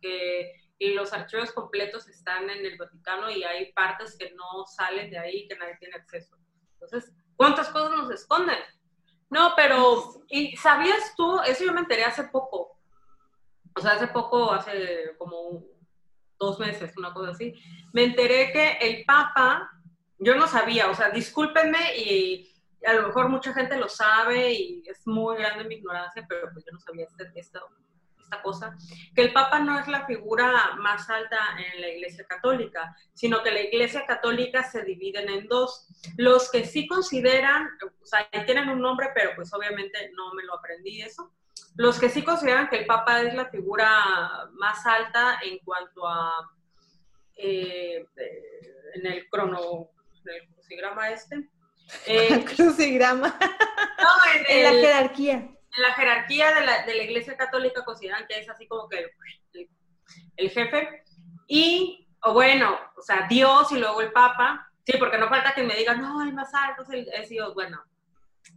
Que, 0.00 0.60
los 0.96 1.12
archivos 1.12 1.52
completos 1.52 2.08
están 2.08 2.50
en 2.50 2.66
el 2.66 2.76
Vaticano 2.76 3.30
y 3.30 3.44
hay 3.44 3.72
partes 3.72 4.16
que 4.18 4.32
no 4.32 4.66
salen 4.66 5.10
de 5.10 5.18
ahí, 5.18 5.46
que 5.46 5.56
nadie 5.56 5.76
tiene 5.78 5.94
acceso. 5.94 6.36
Entonces, 6.72 7.14
¿cuántas 7.36 7.68
cosas 7.68 7.92
nos 7.92 8.10
esconden? 8.10 8.58
No, 9.30 9.52
pero, 9.54 10.24
¿y 10.28 10.56
sabías 10.56 11.14
tú? 11.16 11.40
Eso 11.46 11.64
yo 11.64 11.72
me 11.72 11.82
enteré 11.82 12.02
hace 12.02 12.24
poco. 12.24 12.76
O 13.76 13.80
sea, 13.80 13.92
hace 13.92 14.08
poco, 14.08 14.50
hace 14.50 15.14
como 15.18 15.62
dos 16.36 16.58
meses, 16.58 16.96
una 16.96 17.14
cosa 17.14 17.30
así, 17.30 17.54
me 17.92 18.02
enteré 18.02 18.50
que 18.50 18.72
el 18.80 19.04
Papa, 19.04 19.70
yo 20.18 20.34
no 20.34 20.48
sabía, 20.48 20.90
o 20.90 20.94
sea, 20.94 21.10
discúlpenme 21.10 21.96
y 21.96 22.51
a 22.86 22.92
lo 22.94 23.06
mejor 23.08 23.28
mucha 23.28 23.52
gente 23.52 23.76
lo 23.76 23.88
sabe 23.88 24.52
y 24.52 24.82
es 24.86 25.06
muy 25.06 25.36
grande 25.36 25.64
mi 25.64 25.76
ignorancia, 25.76 26.24
pero 26.28 26.50
pues 26.52 26.64
yo 26.64 26.72
no 26.72 26.80
sabía 26.80 27.04
este, 27.04 27.30
esta, 27.34 27.60
esta 28.20 28.42
cosa, 28.42 28.76
que 29.14 29.22
el 29.22 29.32
Papa 29.32 29.60
no 29.60 29.78
es 29.78 29.88
la 29.88 30.06
figura 30.06 30.74
más 30.78 31.08
alta 31.10 31.38
en 31.58 31.80
la 31.80 31.88
Iglesia 31.88 32.24
Católica, 32.28 32.96
sino 33.14 33.42
que 33.42 33.52
la 33.52 33.60
Iglesia 33.60 34.04
Católica 34.06 34.62
se 34.64 34.82
divide 34.82 35.20
en 35.20 35.46
dos. 35.46 35.88
Los 36.16 36.50
que 36.50 36.64
sí 36.64 36.86
consideran, 36.86 37.68
o 38.00 38.06
sea, 38.06 38.28
tienen 38.46 38.68
un 38.68 38.80
nombre, 38.80 39.10
pero 39.14 39.32
pues 39.36 39.52
obviamente 39.54 40.10
no 40.16 40.34
me 40.34 40.44
lo 40.44 40.54
aprendí 40.54 41.02
eso, 41.02 41.32
los 41.76 41.98
que 41.98 42.08
sí 42.08 42.22
consideran 42.22 42.68
que 42.68 42.76
el 42.76 42.86
Papa 42.86 43.22
es 43.22 43.34
la 43.34 43.48
figura 43.48 44.48
más 44.52 44.84
alta 44.84 45.38
en 45.42 45.58
cuanto 45.60 46.06
a 46.06 46.50
eh, 47.36 48.06
en 48.94 49.06
el 49.06 49.28
crono, 49.28 49.90
en 50.24 50.34
el 50.34 50.48
crucigrama 50.48 51.10
este. 51.10 51.48
Eh, 52.06 52.44
crucigrama. 52.56 53.28
No, 53.28 54.48
en, 54.48 54.62
la 54.64 54.70
jerarquía. 54.70 55.34
En 55.34 55.82
la 55.82 55.94
jerarquía 55.94 56.54
de 56.54 56.66
la, 56.66 56.86
de 56.86 56.94
la, 56.94 57.02
Iglesia 57.04 57.36
Católica 57.36 57.84
consideran 57.84 58.26
que 58.26 58.38
es 58.38 58.48
así 58.48 58.66
como 58.66 58.88
que 58.88 59.06
el, 60.36 60.50
jefe. 60.50 61.02
Y, 61.46 62.08
o 62.22 62.32
bueno, 62.32 62.78
o 62.96 63.02
sea, 63.02 63.26
Dios 63.28 63.72
y 63.72 63.78
luego 63.78 64.00
el 64.00 64.12
Papa. 64.12 64.68
Sí, 64.84 64.94
porque 64.98 65.18
no 65.18 65.28
falta 65.28 65.54
que 65.54 65.62
me 65.62 65.76
digan, 65.76 66.00
no, 66.00 66.22
el 66.22 66.32
más 66.32 66.52
alto 66.54 66.82
es, 66.82 66.90
el, 66.90 67.08
es 67.14 67.28
Dios. 67.28 67.54
Bueno, 67.54 67.82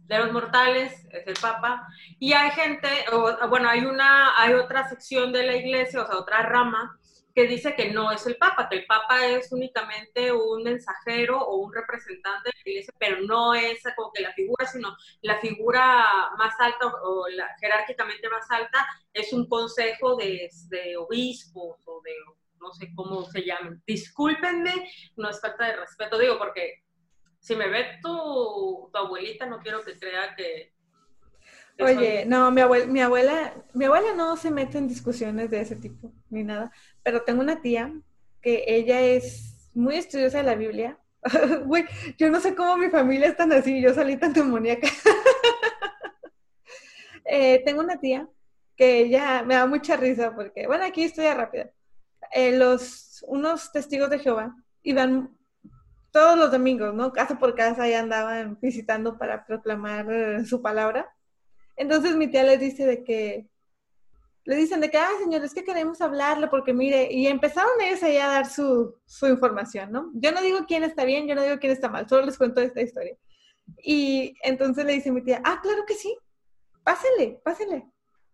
de 0.06 0.18
los 0.18 0.32
mortales, 0.32 0.92
es 1.10 1.26
el 1.26 1.34
Papa, 1.40 1.86
y 2.18 2.32
hay 2.32 2.50
gente, 2.52 2.88
o, 3.12 3.48
bueno, 3.48 3.68
hay 3.68 3.84
una, 3.84 4.40
hay 4.40 4.54
otra 4.54 4.88
sección 4.88 5.32
de 5.32 5.44
la 5.44 5.56
iglesia, 5.56 6.02
o 6.02 6.06
sea, 6.06 6.16
otra 6.16 6.42
rama, 6.42 6.98
que 7.36 7.46
dice 7.46 7.74
que 7.74 7.90
no 7.90 8.10
es 8.10 8.26
el 8.26 8.38
Papa, 8.38 8.66
que 8.66 8.76
el 8.76 8.86
Papa 8.86 9.26
es 9.26 9.52
únicamente 9.52 10.32
un 10.32 10.62
mensajero 10.62 11.38
o 11.38 11.56
un 11.56 11.74
representante 11.74 12.48
de 12.48 12.52
la 12.54 12.70
iglesia, 12.70 12.94
pero 12.98 13.20
no 13.20 13.54
es 13.54 13.82
como 13.94 14.10
que 14.10 14.22
la 14.22 14.32
figura, 14.32 14.64
sino 14.64 14.96
la 15.20 15.38
figura 15.38 16.30
más 16.38 16.54
alta 16.58 16.86
o 16.86 17.28
la 17.28 17.46
jerárquicamente 17.60 18.30
más 18.30 18.50
alta 18.50 18.86
es 19.12 19.34
un 19.34 19.46
consejo 19.50 20.16
de, 20.16 20.48
de 20.70 20.96
obispos 20.96 21.76
o 21.84 22.00
de 22.02 22.12
no 22.58 22.72
sé 22.72 22.90
cómo 22.94 23.26
se 23.26 23.42
llaman. 23.44 23.82
Discúlpenme, 23.86 24.90
no 25.16 25.28
es 25.28 25.38
falta 25.38 25.66
de 25.66 25.76
respeto, 25.76 26.18
digo, 26.18 26.38
porque 26.38 26.84
si 27.38 27.54
me 27.54 27.68
ve 27.68 27.98
tu, 28.02 28.90
abuelita, 28.94 29.44
no 29.44 29.58
quiero 29.58 29.84
que 29.84 29.98
crea 29.98 30.34
que... 30.34 30.74
Oye, 31.78 32.24
no, 32.24 32.50
mi 32.50 32.62
abuela, 32.62 32.86
mi 32.86 33.00
abuela, 33.02 33.52
mi 33.74 33.84
abuela 33.84 34.14
no 34.14 34.38
se 34.38 34.50
mete 34.50 34.78
en 34.78 34.88
discusiones 34.88 35.50
de 35.50 35.60
ese 35.60 35.76
tipo, 35.76 36.10
ni 36.30 36.42
nada, 36.42 36.72
pero 37.06 37.22
tengo 37.22 37.40
una 37.40 37.62
tía 37.62 37.92
que 38.42 38.64
ella 38.66 39.00
es 39.00 39.70
muy 39.74 39.94
estudiosa 39.94 40.38
de 40.38 40.42
la 40.42 40.56
Biblia. 40.56 40.98
Güey, 41.64 41.84
yo 42.18 42.28
no 42.30 42.40
sé 42.40 42.56
cómo 42.56 42.76
mi 42.76 42.90
familia 42.90 43.28
es 43.28 43.36
tan 43.36 43.52
así, 43.52 43.80
yo 43.80 43.94
salí 43.94 44.16
tan 44.16 44.32
demoníaca. 44.32 44.88
eh, 47.24 47.62
tengo 47.64 47.80
una 47.80 48.00
tía 48.00 48.28
que 48.74 48.98
ella 48.98 49.44
me 49.44 49.54
da 49.54 49.66
mucha 49.66 49.96
risa 49.96 50.34
porque, 50.34 50.66
bueno, 50.66 50.84
aquí 50.84 51.04
estoy 51.04 51.32
rápida. 51.32 51.70
Eh, 52.32 52.58
los, 52.58 53.24
unos 53.28 53.70
testigos 53.70 54.10
de 54.10 54.18
Jehová 54.18 54.56
iban 54.82 55.30
todos 56.10 56.36
los 56.36 56.50
domingos, 56.50 56.92
¿no? 56.92 57.12
Casa 57.12 57.38
por 57.38 57.54
casa 57.54 57.86
ya 57.86 58.00
andaban 58.00 58.58
visitando 58.60 59.16
para 59.16 59.46
proclamar 59.46 60.10
eh, 60.10 60.44
su 60.44 60.60
palabra. 60.60 61.08
Entonces 61.76 62.16
mi 62.16 62.26
tía 62.26 62.42
les 62.42 62.58
dice 62.58 62.84
de 62.84 63.04
que, 63.04 63.46
le 64.46 64.56
dicen 64.56 64.80
de 64.80 64.90
que, 64.90 64.96
ah, 64.96 65.10
señores, 65.18 65.52
que 65.52 65.64
queremos 65.64 66.00
hablarle 66.00 66.46
porque 66.46 66.72
mire, 66.72 67.12
y 67.12 67.26
empezaron 67.26 67.72
ellos 67.82 68.02
ahí 68.02 68.16
a 68.16 68.28
dar 68.28 68.46
su, 68.46 68.94
su 69.04 69.26
información, 69.26 69.90
¿no? 69.90 70.10
Yo 70.14 70.30
no 70.32 70.40
digo 70.40 70.60
quién 70.66 70.84
está 70.84 71.04
bien, 71.04 71.26
yo 71.26 71.34
no 71.34 71.42
digo 71.42 71.58
quién 71.58 71.72
está 71.72 71.88
mal, 71.88 72.08
solo 72.08 72.26
les 72.26 72.38
cuento 72.38 72.60
esta 72.60 72.80
historia. 72.80 73.16
Y 73.82 74.34
entonces 74.42 74.84
le 74.84 74.92
dice 74.92 75.10
mi 75.10 75.22
tía, 75.22 75.42
ah, 75.44 75.58
claro 75.60 75.84
que 75.84 75.94
sí, 75.94 76.16
pásenle, 76.84 77.40
pásenle. 77.44 77.86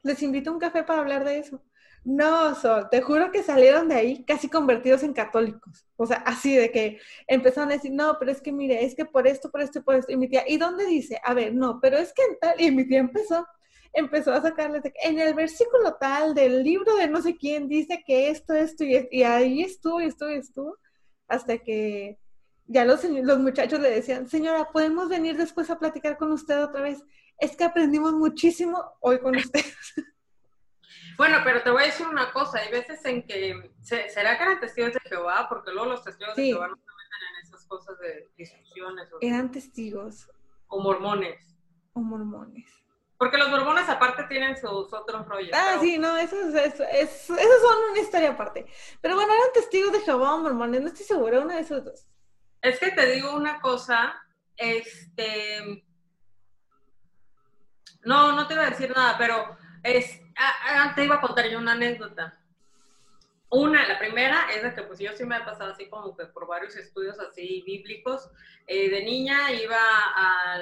Les 0.02 0.22
invito 0.22 0.50
a 0.50 0.52
un 0.52 0.58
café 0.58 0.84
para 0.84 1.00
hablar 1.00 1.24
de 1.24 1.38
eso. 1.38 1.62
No, 2.04 2.54
Sol, 2.56 2.88
te 2.90 3.00
juro 3.00 3.30
que 3.30 3.42
salieron 3.42 3.88
de 3.88 3.94
ahí 3.94 4.24
casi 4.24 4.48
convertidos 4.48 5.04
en 5.04 5.12
católicos. 5.12 5.86
O 5.96 6.04
sea, 6.04 6.18
así 6.26 6.54
de 6.56 6.72
que 6.72 6.98
empezaron 7.28 7.70
a 7.70 7.74
decir, 7.74 7.92
no, 7.92 8.16
pero 8.18 8.32
es 8.32 8.42
que 8.42 8.52
mire, 8.52 8.84
es 8.84 8.94
que 8.96 9.04
por 9.04 9.26
esto, 9.26 9.50
por 9.50 9.62
esto, 9.62 9.82
por 9.84 9.94
esto. 9.94 10.12
Y 10.12 10.16
mi 10.16 10.28
tía, 10.28 10.44
¿y 10.46 10.58
dónde 10.58 10.84
dice? 10.84 11.20
A 11.24 11.32
ver, 11.32 11.54
no, 11.54 11.78
pero 11.80 11.96
es 11.96 12.12
que 12.12 12.22
en 12.22 12.38
tal. 12.40 12.60
Y 12.60 12.70
mi 12.72 12.86
tía 12.86 12.98
empezó, 12.98 13.46
empezó 13.92 14.32
a 14.32 14.40
sacarles 14.40 14.82
de 14.82 14.92
en 15.02 15.18
el 15.20 15.34
versículo 15.34 15.94
tal 16.00 16.34
del 16.34 16.62
libro 16.62 16.96
de 16.96 17.08
no 17.08 17.20
sé 17.20 17.36
quién 17.36 17.68
dice 17.68 18.02
que 18.06 18.30
esto, 18.30 18.54
esto 18.54 18.84
y 18.84 18.94
esto. 18.96 19.08
Y 19.10 19.22
ahí 19.22 19.62
estuvo, 19.62 20.00
y 20.00 20.06
estuvo, 20.06 20.30
y 20.30 20.36
estuvo. 20.36 20.78
Hasta 21.28 21.58
que 21.58 22.18
ya 22.66 22.84
los, 22.84 23.04
los 23.04 23.38
muchachos 23.38 23.80
le 23.80 23.90
decían, 23.90 24.28
señora, 24.28 24.70
¿podemos 24.72 25.08
venir 25.08 25.36
después 25.36 25.70
a 25.70 25.78
platicar 25.78 26.16
con 26.16 26.32
usted 26.32 26.62
otra 26.62 26.82
vez? 26.82 27.02
Es 27.38 27.56
que 27.56 27.64
aprendimos 27.64 28.12
muchísimo 28.12 28.82
hoy 29.00 29.18
con 29.18 29.36
ustedes. 29.36 29.76
Bueno, 31.18 31.38
pero 31.44 31.62
te 31.62 31.70
voy 31.70 31.82
a 31.82 31.86
decir 31.86 32.06
una 32.06 32.32
cosa, 32.32 32.58
hay 32.58 32.70
veces 32.70 33.04
en 33.04 33.26
que, 33.26 33.70
¿será 33.82 34.36
que 34.36 34.44
eran 34.44 34.60
testigos 34.60 34.94
de 34.94 35.00
Jehová? 35.00 35.46
Porque 35.48 35.70
luego 35.70 35.90
los 35.90 36.02
testigos 36.02 36.34
de 36.34 36.46
Jehová 36.46 36.68
no 36.68 36.76
se 36.76 36.82
meten 36.82 37.28
en 37.28 37.42
esas 37.42 37.66
cosas 37.66 37.98
de 37.98 38.30
discusiones. 38.36 39.08
eran 39.20 39.50
testigos. 39.52 40.30
O 40.68 40.80
mormones. 40.80 41.54
O 41.92 42.00
mormones. 42.00 42.81
Porque 43.22 43.38
los 43.38 43.50
mormones 43.50 43.88
aparte 43.88 44.24
tienen 44.24 44.56
sus 44.56 44.92
otros 44.92 45.28
rollos. 45.28 45.52
Ah, 45.54 45.78
sí, 45.80 45.96
no, 45.96 46.16
eso 46.16 46.34
es, 46.40 46.80
es, 46.80 47.30
esos 47.30 47.30
son 47.30 47.90
una 47.92 48.00
historia 48.00 48.30
aparte. 48.30 48.66
Pero 49.00 49.14
bueno, 49.14 49.32
eran 49.32 49.52
testigos 49.54 49.92
de 49.92 50.00
Jehová 50.00 50.34
o 50.34 50.38
mormones, 50.38 50.80
no 50.80 50.88
estoy 50.88 51.06
segura, 51.06 51.38
una 51.38 51.54
de 51.54 51.60
esos 51.60 51.84
dos. 51.84 52.04
Es 52.60 52.80
que 52.80 52.90
te 52.90 53.06
digo 53.12 53.32
una 53.36 53.60
cosa, 53.60 54.20
este... 54.56 55.84
No, 58.02 58.32
no 58.32 58.48
te 58.48 58.54
iba 58.54 58.66
a 58.66 58.70
decir 58.70 58.92
nada, 58.92 59.16
pero 59.16 59.56
es, 59.84 60.20
te 60.96 61.04
iba 61.04 61.14
a 61.14 61.20
contar 61.20 61.48
yo 61.48 61.58
una 61.58 61.74
anécdota. 61.74 62.41
Una, 63.52 63.86
la 63.86 63.98
primera 63.98 64.50
es 64.50 64.62
de 64.62 64.74
que 64.74 64.82
pues 64.84 64.98
yo 64.98 65.12
sí 65.12 65.26
me 65.26 65.36
he 65.36 65.40
pasado 65.40 65.72
así 65.72 65.86
como 65.90 66.16
que 66.16 66.24
por 66.24 66.46
varios 66.46 66.74
estudios 66.74 67.18
así 67.20 67.62
bíblicos. 67.66 68.30
Eh, 68.66 68.88
de 68.88 69.04
niña 69.04 69.52
iba 69.52 69.76
a, 69.76 70.58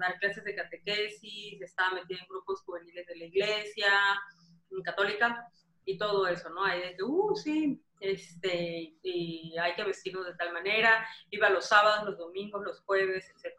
dar 0.00 0.18
clases 0.18 0.44
de 0.44 0.54
catequesis, 0.54 1.60
estaba 1.60 1.92
metida 1.92 2.20
en 2.20 2.28
grupos 2.28 2.62
juveniles 2.62 3.06
de 3.06 3.16
la 3.16 3.24
iglesia, 3.26 3.92
católica 4.82 5.46
y 5.84 5.98
todo 5.98 6.26
eso, 6.26 6.48
¿no? 6.48 6.64
Ahí 6.64 6.80
de 6.80 6.96
que, 6.96 7.02
uh, 7.02 7.36
sí, 7.36 7.78
este, 8.00 8.94
y 9.02 9.54
hay 9.58 9.74
que 9.74 9.84
vestirnos 9.84 10.24
de 10.24 10.36
tal 10.36 10.54
manera. 10.54 11.06
Iba 11.30 11.50
los 11.50 11.66
sábados, 11.66 12.06
los 12.06 12.16
domingos, 12.16 12.64
los 12.64 12.80
jueves, 12.80 13.28
etc. 13.28 13.54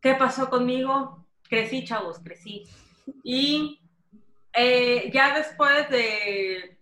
¿Qué 0.00 0.16
pasó 0.16 0.50
conmigo? 0.50 1.28
Crecí, 1.48 1.84
chavos, 1.84 2.18
crecí. 2.18 2.64
Y 3.22 3.81
eh, 4.52 5.10
ya 5.12 5.36
después 5.36 5.88
de, 5.90 6.78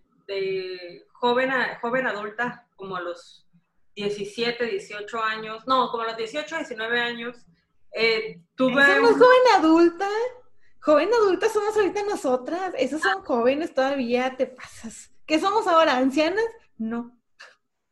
joven, 1.13 1.51
joven 1.81 2.07
adulta, 2.07 2.67
como 2.75 2.95
a 2.95 3.01
los 3.01 3.47
17, 3.95 4.65
18 4.65 5.23
años, 5.23 5.63
no, 5.67 5.89
como 5.89 6.03
a 6.03 6.07
los 6.07 6.17
18, 6.17 6.57
19 6.57 6.99
años, 6.99 7.45
eh, 7.93 8.41
tuve... 8.55 8.81
¿Eso 8.81 9.01
no 9.01 9.09
es 9.09 9.17
joven 9.17 9.41
adulta? 9.57 10.09
Joven 10.79 11.09
adulta 11.13 11.49
somos 11.49 11.75
ahorita 11.77 12.03
nosotras, 12.03 12.73
esos 12.77 13.01
son 13.01 13.23
jóvenes 13.23 13.73
todavía, 13.73 14.35
te 14.35 14.47
pasas. 14.47 15.11
¿Qué 15.27 15.39
somos 15.39 15.67
ahora? 15.67 15.97
¿Ancianas? 15.97 16.43
No. 16.77 17.15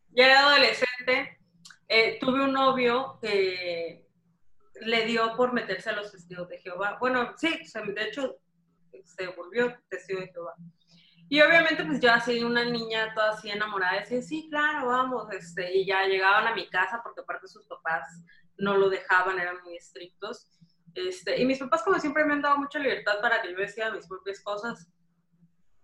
Ya 0.09 0.25
era 0.25 0.39
adolescente, 0.39 1.39
eh, 1.87 2.17
tuve 2.19 2.43
un 2.43 2.53
novio 2.53 3.19
que 3.21 4.07
le 4.81 5.05
dio 5.05 5.35
por 5.35 5.53
meterse 5.53 5.91
a 5.91 5.93
los 5.93 6.11
testigos 6.11 6.49
de 6.49 6.59
Jehová. 6.59 6.97
Bueno, 6.99 7.33
sí, 7.37 7.49
de 7.49 8.03
hecho, 8.03 8.39
se 9.03 9.27
volvió 9.27 9.75
testigo 9.89 10.21
de 10.21 10.27
Jehová. 10.27 10.55
Y 11.31 11.41
obviamente, 11.41 11.85
pues 11.85 11.99
yo 11.99 12.11
así, 12.11 12.43
una 12.43 12.65
niña 12.65 13.13
toda 13.13 13.31
así 13.31 13.51
enamorada, 13.51 13.99
decía, 13.99 14.21
sí, 14.21 14.47
claro, 14.49 14.87
vamos, 14.87 15.31
este, 15.31 15.77
y 15.77 15.85
ya 15.85 16.05
llegaban 16.05 16.47
a 16.47 16.55
mi 16.55 16.67
casa, 16.69 17.01
porque 17.03 17.21
aparte 17.21 17.47
sus 17.47 17.67
papás 17.67 18.03
no 18.57 18.75
lo 18.75 18.89
dejaban, 18.89 19.39
eran 19.39 19.61
muy 19.63 19.75
estrictos. 19.75 20.47
Este, 20.95 21.39
y 21.39 21.45
mis 21.45 21.59
papás, 21.59 21.83
como 21.83 21.99
siempre, 21.99 22.25
me 22.25 22.33
han 22.33 22.41
dado 22.41 22.57
mucha 22.57 22.79
libertad 22.79 23.21
para 23.21 23.41
que 23.41 23.51
yo 23.51 23.57
decía 23.57 23.91
mis 23.91 24.07
propias 24.07 24.41
cosas, 24.41 24.87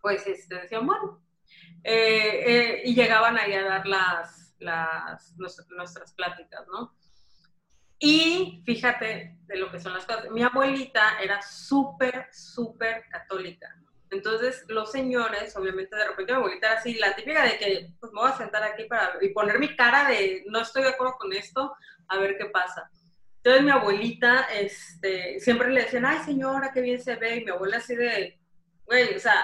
pues 0.01 0.25
este, 0.25 0.55
decían, 0.55 0.85
bueno. 0.87 1.21
Eh, 1.83 2.43
eh, 2.47 2.81
y 2.85 2.95
llegaban 2.95 3.37
ahí 3.37 3.53
a 3.53 3.63
dar 3.63 3.85
las, 3.85 4.55
las, 4.57 5.35
nuestras 5.37 6.13
pláticas, 6.13 6.65
¿no? 6.67 6.95
Y 7.99 8.61
fíjate 8.65 9.37
de 9.47 9.57
lo 9.57 9.71
que 9.71 9.79
son 9.79 9.93
las 9.93 10.05
cosas. 10.05 10.29
Mi 10.31 10.43
abuelita 10.43 11.19
era 11.21 11.41
súper, 11.41 12.27
súper 12.31 13.05
católica. 13.09 13.75
Entonces, 14.11 14.65
los 14.67 14.91
señores, 14.91 15.55
obviamente, 15.57 15.95
de 15.95 16.07
repente 16.07 16.33
mi 16.33 16.37
abuelita 16.37 16.67
era 16.67 16.79
así, 16.79 16.93
la 16.95 17.15
típica 17.15 17.43
de 17.43 17.57
que, 17.57 17.93
pues 17.99 18.13
me 18.13 18.21
voy 18.21 18.31
a 18.31 18.37
sentar 18.37 18.63
aquí 18.63 18.85
para 18.85 19.17
y 19.21 19.29
poner 19.29 19.59
mi 19.59 19.75
cara 19.75 20.07
de 20.09 20.43
no 20.47 20.61
estoy 20.61 20.83
de 20.83 20.89
acuerdo 20.89 21.15
con 21.17 21.33
esto, 21.33 21.75
a 22.07 22.17
ver 22.17 22.37
qué 22.37 22.45
pasa. 22.45 22.89
Entonces, 23.37 23.63
mi 23.63 23.71
abuelita, 23.71 24.47
este, 24.53 25.39
siempre 25.39 25.71
le 25.71 25.83
decían, 25.83 26.05
ay, 26.05 26.19
señora, 26.25 26.71
qué 26.73 26.81
bien 26.81 27.01
se 27.01 27.15
ve. 27.15 27.37
Y 27.37 27.45
mi 27.45 27.51
abuela 27.51 27.77
así 27.77 27.95
de, 27.95 28.39
güey, 28.85 29.15
o 29.15 29.19
sea, 29.19 29.43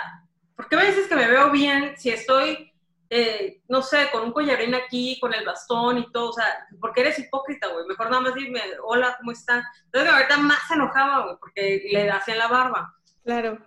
¿por 0.56 0.68
qué 0.68 0.76
me 0.76 0.86
dices 0.86 1.08
que 1.08 1.16
me 1.16 1.28
veo 1.28 1.52
bien 1.52 1.96
si 1.98 2.10
estoy 2.10 2.71
eh, 3.14 3.62
no 3.68 3.82
sé, 3.82 4.08
con 4.10 4.24
un 4.24 4.32
collarín 4.32 4.74
aquí, 4.74 5.20
con 5.20 5.34
el 5.34 5.44
bastón 5.44 5.98
y 5.98 6.10
todo, 6.14 6.30
o 6.30 6.34
sea, 6.34 6.66
porque 6.80 7.02
eres 7.02 7.20
hipócrita, 7.20 7.68
güey, 7.68 7.86
mejor 7.86 8.10
nada 8.10 8.22
más 8.22 8.34
dime, 8.34 8.62
hola, 8.86 9.18
¿cómo 9.20 9.34
están? 9.34 9.62
Entonces 9.84 10.14
ahorita 10.14 10.38
más 10.38 10.60
se 10.66 10.76
enojaba, 10.76 11.26
güey, 11.26 11.36
porque 11.38 11.90
le 11.92 12.10
hacían 12.10 12.38
la 12.38 12.48
barba. 12.48 12.96
Claro. 13.26 13.60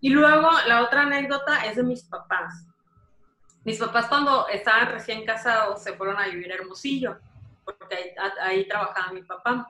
Y 0.00 0.10
luego 0.10 0.48
la 0.68 0.82
otra 0.82 1.02
anécdota 1.02 1.66
es 1.66 1.74
de 1.74 1.82
mis 1.82 2.04
papás. 2.04 2.68
Mis 3.64 3.80
papás 3.80 4.06
cuando 4.06 4.46
estaban 4.46 4.92
recién 4.92 5.26
casados 5.26 5.82
se 5.82 5.94
fueron 5.94 6.16
a 6.16 6.28
vivir 6.28 6.52
a 6.52 6.54
Hermosillo, 6.54 7.18
porque 7.64 7.96
ahí, 7.96 8.10
ahí 8.40 8.68
trabajaba 8.68 9.12
mi 9.12 9.22
papá. 9.22 9.68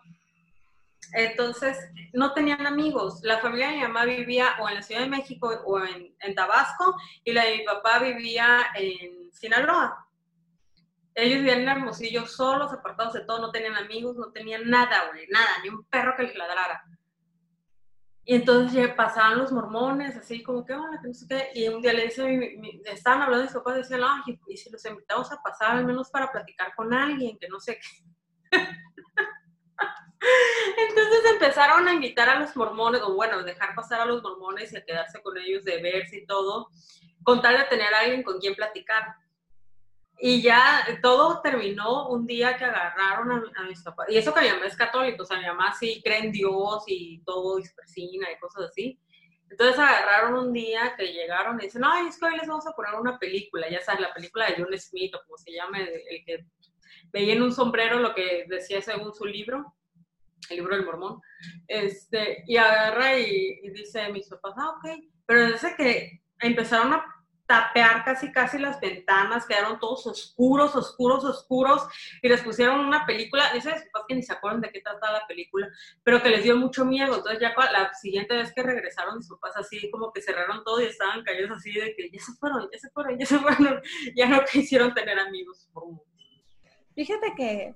Entonces, 1.13 1.79
no 2.13 2.33
tenían 2.33 2.67
amigos. 2.67 3.21
La 3.23 3.39
familia 3.39 3.69
de 3.69 3.77
mi 3.77 3.83
mamá 3.83 4.05
vivía 4.05 4.57
o 4.61 4.69
en 4.69 4.77
la 4.77 4.83
Ciudad 4.83 5.03
de 5.03 5.09
México 5.09 5.49
o 5.65 5.81
en, 5.85 6.35
Tabasco 6.35 6.95
y 7.23 7.33
la 7.33 7.45
de 7.45 7.59
mi 7.59 7.65
papá 7.65 7.99
vivía 7.99 8.67
en 8.75 9.33
Sinaloa. 9.33 10.07
Ellos 11.15 11.39
vivían 11.39 11.61
en 11.61 11.69
Hermosillo 11.69 12.27
solos, 12.27 12.73
apartados 12.73 13.15
de 13.15 13.21
todo, 13.21 13.41
no 13.41 13.53
tenían 13.53 13.77
amigos, 13.77 14.17
no 14.17 14.33
tenían 14.33 14.69
nada, 14.69 15.09
güey, 15.11 15.29
nada, 15.29 15.49
ni 15.63 15.69
un 15.69 15.85
perro 15.85 16.15
que 16.17 16.25
les 16.25 16.37
ladrara. 16.37 16.83
Y 18.27 18.35
entonces 18.35 18.93
pasaban 18.95 19.39
los 19.39 19.53
mormones, 19.53 20.17
así 20.17 20.43
como 20.43 20.65
que, 20.65 20.73
hola, 20.73 20.99
que 21.01 21.09
no 21.09 21.15
sé 21.15 21.27
qué. 21.29 21.51
Y 21.55 21.69
un 21.69 21.83
día 21.83 21.93
le 21.93 22.05
dice, 22.05 22.59
estaban 22.87 23.21
hablando 23.21 23.43
de 23.43 23.45
mis 23.45 23.55
papás, 23.55 23.77
decían, 23.77 24.01
ay, 24.03 24.41
y 24.49 24.57
si 24.57 24.71
los 24.71 24.85
invitamos 24.87 25.31
a 25.31 25.43
pasar 25.43 25.77
al 25.77 25.85
menos 25.85 26.11
para 26.11 26.33
platicar 26.33 26.75
con 26.75 26.93
alguien, 26.95 27.39
que 27.39 27.49
no 27.49 27.61
sé 27.61 27.79
qué. 27.79 28.59
Entonces 30.77 31.33
empezaron 31.33 31.87
a 31.89 31.93
invitar 31.93 32.29
a 32.29 32.39
los 32.39 32.57
mormones, 32.57 33.03
o 33.03 33.15
bueno, 33.15 33.43
dejar 33.43 33.75
pasar 33.75 34.01
a 34.01 34.07
los 34.07 34.23
mormones 34.23 34.73
y 34.73 34.77
a 34.77 34.85
quedarse 34.85 35.23
con 35.23 35.37
ellos 35.39 35.65
de 35.65 35.83
verse 35.83 36.19
y 36.19 36.27
todo, 36.27 36.69
con 37.23 37.43
tal 37.43 37.59
de 37.59 37.65
tener 37.65 37.93
a 37.95 38.01
alguien 38.01 38.23
con 38.23 38.39
quien 38.39 38.55
platicar. 38.55 39.17
Y 40.19 40.43
ya 40.43 40.87
todo 41.03 41.41
terminó 41.43 42.09
un 42.09 42.27
día 42.27 42.57
que 42.57 42.65
agarraron 42.65 43.53
a, 43.57 43.63
mis 43.65 43.83
papás. 43.83 44.07
Y 44.09 44.17
eso 44.17 44.33
que 44.33 44.43
mi 44.43 44.49
mamá 44.49 44.67
es 44.67 44.77
católico, 44.77 45.23
o 45.23 45.27
sea, 45.27 45.39
mi 45.39 45.47
mamá 45.47 45.75
sí 45.79 46.01
cree 46.05 46.19
en 46.19 46.33
Dios 46.33 46.85
y 46.87 47.23
todo, 47.25 47.59
y 47.59 47.65
persina 47.75 48.31
y 48.31 48.39
cosas 48.39 48.71
así. 48.71 48.99
Entonces 49.51 49.79
agarraron 49.79 50.35
un 50.35 50.53
día 50.53 50.95
que 50.97 51.13
llegaron 51.13 51.61
y 51.61 51.65
dicen, 51.65 51.83
ay, 51.85 52.07
es 52.09 52.19
que 52.19 52.27
hoy 52.27 52.37
les 52.37 52.49
vamos 52.49 52.67
a 52.67 52.73
poner 52.73 52.95
una 52.95 53.19
película, 53.19 53.69
ya 53.69 53.81
sabes, 53.81 54.01
la 54.01 54.15
película 54.15 54.47
de 54.47 54.57
John 54.57 54.79
Smith 54.79 55.15
o 55.15 55.23
como 55.25 55.37
se 55.37 55.53
llame, 55.53 55.83
el 55.83 56.25
que 56.25 56.47
veía 57.13 57.35
en 57.35 57.43
un 57.43 57.53
sombrero 57.53 57.99
lo 57.99 58.15
que 58.15 58.47
decía 58.49 58.81
según 58.83 59.15
su 59.15 59.25
libro 59.25 59.75
el 60.51 60.57
libro 60.59 60.77
del 60.77 60.85
mormón, 60.85 61.21
este, 61.67 62.45
y 62.47 62.57
agarra 62.57 63.19
y, 63.19 63.61
dice 63.71 64.11
mis 64.13 64.29
papás, 64.29 64.55
ah, 64.57 64.71
ok, 64.71 65.03
pero 65.27 65.49
desde 65.49 65.75
que 65.77 66.23
empezaron 66.41 66.93
a 66.93 67.05
tapear 67.47 68.05
casi 68.05 68.33
casi 68.33 68.59
las 68.59 68.81
ventanas, 68.81 69.47
quedaron 69.47 69.79
todos 69.79 70.07
oscuros, 70.07 70.75
oscuros, 70.75 71.25
oscuros, 71.25 71.87
y 72.23 72.29
les 72.29 72.41
pusieron 72.41 72.81
una 72.81 73.05
película, 73.05 73.53
dice 73.53 73.73
mis 73.73 73.83
papás 73.85 74.05
que 74.09 74.15
ni 74.15 74.23
se 74.23 74.33
acuerdan 74.33 74.63
de 74.63 74.71
qué 74.71 74.81
trataba 74.81 75.21
la 75.21 75.27
película, 75.27 75.69
pero 76.03 76.23
que 76.23 76.31
les 76.31 76.43
dio 76.43 76.57
mucho 76.57 76.85
miedo, 76.85 77.15
entonces 77.15 77.41
ya 77.41 77.55
la 77.71 77.93
siguiente 77.95 78.35
vez 78.35 78.53
que 78.55 78.63
regresaron 78.63 79.19
mis 79.19 79.29
papás 79.29 79.57
así 79.57 79.91
como 79.91 80.13
que 80.13 80.23
cerraron 80.23 80.65
todo 80.65 80.81
y 80.81 80.87
estaban 80.87 81.23
callados 81.23 81.59
así 81.59 81.73
de 81.73 81.95
que 81.95 82.11
ya 82.11 82.21
se 82.21 82.33
fueron, 82.33 82.69
ya 82.73 82.79
se 82.79 82.91
fueron, 82.91 83.19
ya 83.19 83.27
se 83.27 83.39
fueron, 83.39 83.83
ya 84.17 84.29
no 84.29 84.43
quisieron 84.45 84.95
tener 84.95 85.19
amigos 85.19 85.69
Fíjate 86.95 87.35
que 87.37 87.75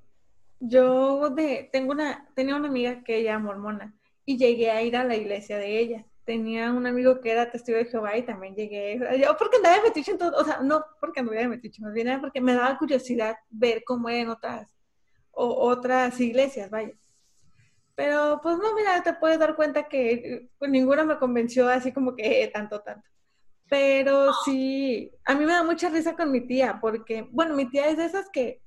yo 0.60 1.30
de, 1.30 1.68
tengo 1.72 1.92
una, 1.92 2.28
tenía 2.34 2.56
una 2.56 2.68
amiga 2.68 3.02
que 3.04 3.16
ella 3.18 3.38
mormona 3.38 3.94
y 4.24 4.36
llegué 4.36 4.70
a 4.70 4.82
ir 4.82 4.96
a 4.96 5.04
la 5.04 5.16
iglesia 5.16 5.58
de 5.58 5.78
ella. 5.78 6.04
Tenía 6.24 6.72
un 6.72 6.86
amigo 6.86 7.20
que 7.20 7.30
era 7.30 7.50
testigo 7.50 7.78
de 7.78 7.86
Jehová 7.86 8.16
y 8.16 8.22
también 8.22 8.54
llegué. 8.54 8.98
Yo 9.18 9.36
porque 9.38 9.56
andaba 9.56 9.76
de 9.76 10.04
en 10.06 10.18
todo, 10.18 10.36
o 10.36 10.44
sea, 10.44 10.60
no 10.60 10.84
porque 11.00 11.20
andaba 11.20 11.40
de 11.40 11.48
metiche, 11.48 11.80
más 11.80 11.94
bien 11.94 12.20
porque 12.20 12.40
me 12.40 12.54
daba 12.54 12.76
curiosidad 12.76 13.36
ver 13.48 13.82
cómo 13.84 14.08
eran 14.10 14.28
otras, 14.28 14.68
o, 15.30 15.46
otras 15.46 16.20
iglesias, 16.20 16.68
vaya. 16.68 16.92
Pero 17.94 18.40
pues 18.42 18.58
no, 18.58 18.74
mira, 18.74 19.02
te 19.02 19.14
puedes 19.14 19.38
dar 19.38 19.56
cuenta 19.56 19.88
que 19.88 20.50
pues, 20.58 20.70
ninguna 20.70 21.04
me 21.04 21.18
convenció 21.18 21.68
así 21.68 21.92
como 21.92 22.14
que 22.14 22.50
tanto, 22.52 22.80
tanto. 22.80 23.08
Pero 23.70 24.32
sí, 24.44 25.12
a 25.24 25.34
mí 25.34 25.44
me 25.44 25.52
da 25.52 25.62
mucha 25.62 25.88
risa 25.88 26.14
con 26.16 26.30
mi 26.30 26.42
tía, 26.42 26.78
porque, 26.80 27.28
bueno, 27.30 27.54
mi 27.54 27.66
tía 27.68 27.88
es 27.88 27.96
de 27.96 28.04
esas 28.04 28.28
que 28.30 28.62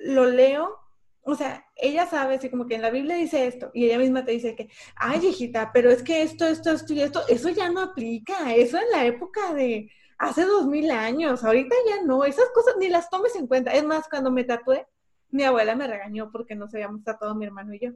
lo 0.00 0.26
leo 0.26 0.78
o 1.22 1.34
sea, 1.34 1.64
ella 1.76 2.06
sabe, 2.06 2.36
así 2.36 2.50
como 2.50 2.66
que 2.66 2.76
en 2.76 2.82
la 2.82 2.90
Biblia 2.90 3.16
dice 3.16 3.46
esto, 3.46 3.70
y 3.74 3.84
ella 3.86 3.98
misma 3.98 4.24
te 4.24 4.32
dice 4.32 4.54
que, 4.56 4.68
ay, 4.96 5.26
hijita, 5.26 5.70
pero 5.72 5.90
es 5.90 6.02
que 6.02 6.22
esto, 6.22 6.46
esto, 6.46 6.70
esto 6.72 6.92
y 6.94 7.02
esto, 7.02 7.22
eso 7.28 7.50
ya 7.50 7.70
no 7.70 7.80
aplica, 7.80 8.54
eso 8.54 8.78
en 8.78 8.90
la 8.90 9.04
época 9.06 9.52
de 9.54 9.90
hace 10.18 10.44
dos 10.44 10.66
mil 10.66 10.90
años, 10.90 11.44
ahorita 11.44 11.74
ya 11.88 12.02
no, 12.02 12.24
esas 12.24 12.48
cosas 12.54 12.74
ni 12.78 12.88
las 12.88 13.08
tomes 13.08 13.36
en 13.36 13.46
cuenta. 13.46 13.72
Es 13.72 13.84
más, 13.84 14.08
cuando 14.08 14.30
me 14.30 14.44
tatué, 14.44 14.86
mi 15.30 15.44
abuela 15.44 15.76
me 15.76 15.86
regañó 15.86 16.30
porque 16.32 16.54
no 16.54 16.68
se 16.68 16.78
habíamos 16.78 17.04
tatuado 17.04 17.34
mi 17.34 17.46
hermano 17.46 17.74
y 17.74 17.80
yo. 17.80 17.92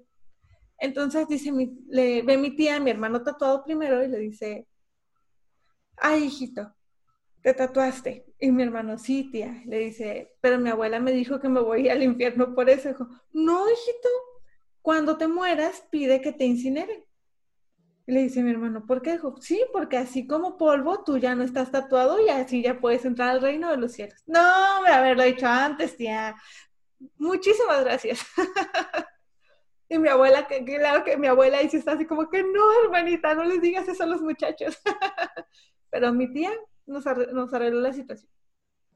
Entonces 0.79 1.29
dice, 1.29 1.53
mi, 1.53 1.79
le, 1.89 2.23
ve 2.23 2.37
mi 2.39 2.55
tía, 2.57 2.81
mi 2.81 2.91
hermano 2.91 3.23
tatuado 3.23 3.65
primero, 3.65 4.05
y 4.05 4.09
le 4.09 4.19
dice, 4.19 4.67
ay, 5.97 6.25
hijito, 6.25 6.75
te 7.43 7.55
tatuaste. 7.55 8.25
Y 8.39 8.53
mi 8.53 8.63
hermano, 8.63 8.99
sí, 8.99 9.31
tía, 9.31 9.63
le 9.67 9.79
dice, 9.79 10.35
pero 10.41 10.59
mi 10.59 10.71
abuela 10.71 11.01
me 11.01 11.13
dijo 11.13 11.41
que 11.41 11.49
me 11.49 11.61
voy 11.61 11.89
al 11.89 12.03
infierno 12.03 12.55
por 12.55 12.71
eso. 12.71 12.89
Dijo, 12.89 13.09
no, 13.33 13.69
hijito, 13.69 14.09
cuando 14.81 15.19
te 15.19 15.29
mueras, 15.29 15.85
pide 15.91 16.21
que 16.21 16.33
te 16.33 16.45
incineren. 16.45 17.05
Y 18.07 18.13
le 18.13 18.23
dice 18.23 18.43
mi 18.43 18.51
hermano, 18.51 18.85
¿por 18.87 19.03
qué? 19.03 19.13
Dijo, 19.13 19.37
sí, 19.41 19.63
porque 19.73 19.97
así 19.97 20.27
como 20.27 20.57
polvo, 20.57 21.05
tú 21.05 21.19
ya 21.19 21.35
no 21.35 21.45
estás 21.45 21.71
tatuado 21.71 22.25
y 22.25 22.29
así 22.29 22.63
ya 22.63 22.81
puedes 22.81 23.05
entrar 23.05 23.31
al 23.31 23.43
reino 23.43 23.71
de 23.71 23.77
los 23.77 23.93
cielos. 23.93 24.21
No, 24.27 24.83
me 24.83 24.91
haberlo 24.91 25.23
dicho 25.23 25.47
antes, 25.47 25.97
tía. 25.97 26.35
Muchísimas 27.17 27.85
gracias. 27.85 28.25
y 29.89 29.99
mi 29.99 30.09
abuela, 30.09 30.47
que 30.49 30.65
claro 30.65 31.05
que 31.05 31.17
mi 31.17 31.29
abuela 31.29 31.61
dice, 31.61 31.77
está 31.79 31.93
así 31.93 32.07
como 32.07 32.29
que 32.29 32.43
no, 32.43 32.85
hermanita, 32.85 33.35
no 33.35 33.45
les 33.45 33.61
digas 33.61 33.87
eso 33.89 34.03
a 34.03 34.07
los 34.07 34.21
muchachos. 34.21 34.81
Pero 35.91 36.13
mi 36.13 36.33
tía 36.33 36.51
nos, 36.87 37.05
nos 37.33 37.55
arregló 37.55 37.81
la 37.81 37.93
situación. 37.93 38.31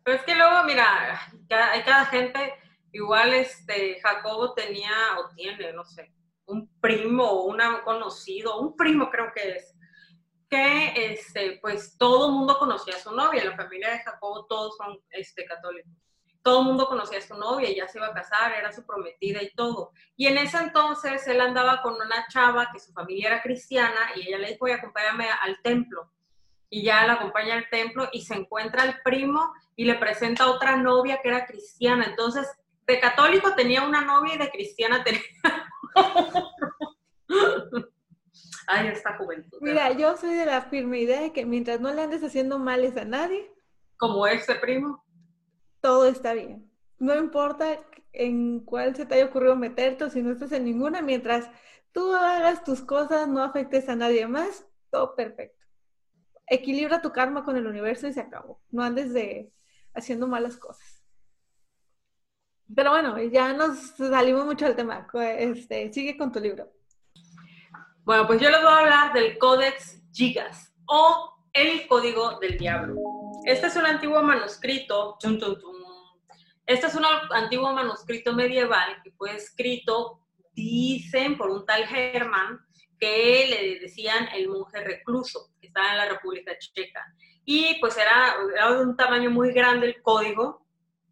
Pero 0.02 0.18
es 0.18 0.24
que 0.24 0.36
luego, 0.36 0.62
mira, 0.64 1.20
hay 1.50 1.82
cada 1.82 2.06
gente, 2.06 2.54
igual 2.92 3.34
este, 3.34 4.00
Jacobo 4.00 4.54
tenía 4.54 5.18
o 5.18 5.34
tiene, 5.34 5.72
no 5.72 5.84
sé, 5.84 6.12
un 6.46 6.68
primo 6.80 7.24
o 7.24 7.44
un 7.46 7.58
conocido, 7.84 8.60
un 8.60 8.76
primo 8.76 9.10
creo 9.10 9.32
que 9.34 9.56
es, 9.56 9.76
que 10.48 11.12
este, 11.12 11.58
pues 11.60 11.96
todo 11.98 12.26
el 12.26 12.32
mundo 12.32 12.56
conocía 12.58 12.94
a 12.94 13.00
su 13.00 13.12
novia, 13.14 13.44
la 13.44 13.56
familia 13.56 13.90
de 13.90 13.98
Jacobo 13.98 14.46
todos 14.46 14.76
son 14.76 14.98
este, 15.10 15.44
católicos. 15.44 15.92
Todo 16.42 16.60
el 16.60 16.66
mundo 16.66 16.86
conocía 16.86 17.18
a 17.18 17.22
su 17.22 17.34
novia, 17.34 17.74
ya 17.74 17.88
se 17.88 17.98
iba 17.98 18.06
a 18.06 18.14
casar, 18.14 18.52
era 18.52 18.70
su 18.72 18.86
prometida 18.86 19.42
y 19.42 19.52
todo. 19.56 19.90
Y 20.16 20.28
en 20.28 20.38
ese 20.38 20.58
entonces 20.58 21.26
él 21.26 21.40
andaba 21.40 21.82
con 21.82 21.94
una 21.94 22.28
chava 22.28 22.70
que 22.72 22.78
su 22.78 22.92
familia 22.92 23.30
era 23.30 23.42
cristiana 23.42 24.12
y 24.14 24.28
ella 24.28 24.38
le 24.38 24.52
dijo, 24.52 24.66
oye, 24.66 24.74
acompáñame 24.74 25.26
al 25.42 25.60
templo. 25.62 26.12
Y 26.68 26.82
ya 26.84 27.06
la 27.06 27.14
acompaña 27.14 27.54
al 27.54 27.68
templo 27.70 28.08
y 28.12 28.22
se 28.22 28.34
encuentra 28.34 28.84
el 28.84 29.00
primo 29.02 29.52
y 29.76 29.84
le 29.84 29.94
presenta 29.94 30.44
a 30.44 30.50
otra 30.50 30.76
novia 30.76 31.20
que 31.22 31.28
era 31.28 31.46
cristiana. 31.46 32.04
Entonces, 32.04 32.48
de 32.86 33.00
católico 33.00 33.54
tenía 33.54 33.82
una 33.82 34.02
novia 34.02 34.34
y 34.34 34.38
de 34.38 34.50
cristiana 34.50 35.04
tenía 35.04 35.20
Ay, 38.68 38.88
esta 38.88 39.16
juventud. 39.16 39.58
Mira, 39.60 39.92
yo 39.92 40.16
soy 40.16 40.34
de 40.34 40.46
la 40.46 40.62
firme 40.62 41.00
idea 41.00 41.20
de 41.20 41.32
que 41.32 41.46
mientras 41.46 41.80
no 41.80 41.92
le 41.92 42.02
andes 42.02 42.24
haciendo 42.24 42.58
males 42.58 42.96
a 42.96 43.04
nadie, 43.04 43.48
como 43.96 44.26
este 44.26 44.56
primo, 44.56 45.04
todo 45.80 46.06
está 46.06 46.34
bien. 46.34 46.70
No 46.98 47.14
importa 47.16 47.78
en 48.12 48.60
cuál 48.60 48.96
se 48.96 49.06
te 49.06 49.14
haya 49.14 49.26
ocurrido 49.26 49.56
meterte 49.56 50.04
o 50.04 50.10
si 50.10 50.22
no 50.22 50.32
estás 50.32 50.52
en 50.52 50.64
ninguna, 50.64 51.00
mientras 51.02 51.48
tú 51.92 52.14
hagas 52.14 52.64
tus 52.64 52.80
cosas, 52.82 53.28
no 53.28 53.42
afectes 53.42 53.88
a 53.88 53.96
nadie 53.96 54.26
más, 54.26 54.66
todo 54.90 55.14
perfecto. 55.14 55.55
Equilibra 56.46 57.02
tu 57.02 57.12
karma 57.12 57.44
con 57.44 57.56
el 57.56 57.66
universo 57.66 58.06
y 58.06 58.12
se 58.12 58.20
acabó. 58.20 58.60
No 58.70 58.82
andes 58.82 59.12
de 59.12 59.52
haciendo 59.94 60.26
malas 60.26 60.56
cosas. 60.56 61.02
Pero 62.74 62.90
bueno, 62.90 63.20
ya 63.22 63.52
nos 63.52 63.78
salimos 63.96 64.44
mucho 64.44 64.64
del 64.64 64.76
tema. 64.76 65.06
Este, 65.14 65.92
sigue 65.92 66.16
con 66.16 66.32
tu 66.32 66.40
libro. 66.40 66.72
Bueno, 68.04 68.26
pues 68.26 68.40
yo 68.40 68.50
les 68.50 68.60
voy 68.60 68.70
a 68.70 68.78
hablar 68.78 69.12
del 69.12 69.38
Codex 69.38 70.02
Gigas 70.12 70.72
o 70.86 71.36
el 71.52 71.86
Código 71.86 72.38
del 72.40 72.58
Diablo. 72.58 72.96
Este 73.44 73.68
es 73.68 73.76
un 73.76 73.86
antiguo 73.86 74.22
manuscrito. 74.22 75.16
Este 76.66 76.86
es 76.86 76.94
un 76.94 77.04
antiguo 77.30 77.72
manuscrito 77.72 78.32
medieval 78.32 79.00
que 79.04 79.12
fue 79.12 79.36
escrito, 79.36 80.20
dicen, 80.52 81.36
por 81.38 81.50
un 81.50 81.64
tal 81.64 81.86
Germán, 81.86 82.65
que 82.98 83.46
le 83.48 83.80
decían 83.80 84.28
el 84.34 84.48
monje 84.48 84.82
recluso, 84.82 85.50
que 85.60 85.68
estaba 85.68 85.92
en 85.92 85.98
la 85.98 86.08
República 86.08 86.52
Checa. 86.58 87.04
Y 87.44 87.78
pues 87.80 87.96
era, 87.96 88.36
era 88.54 88.72
de 88.72 88.82
un 88.84 88.96
tamaño 88.96 89.30
muy 89.30 89.52
grande 89.52 89.86
el 89.86 90.02
código, 90.02 90.66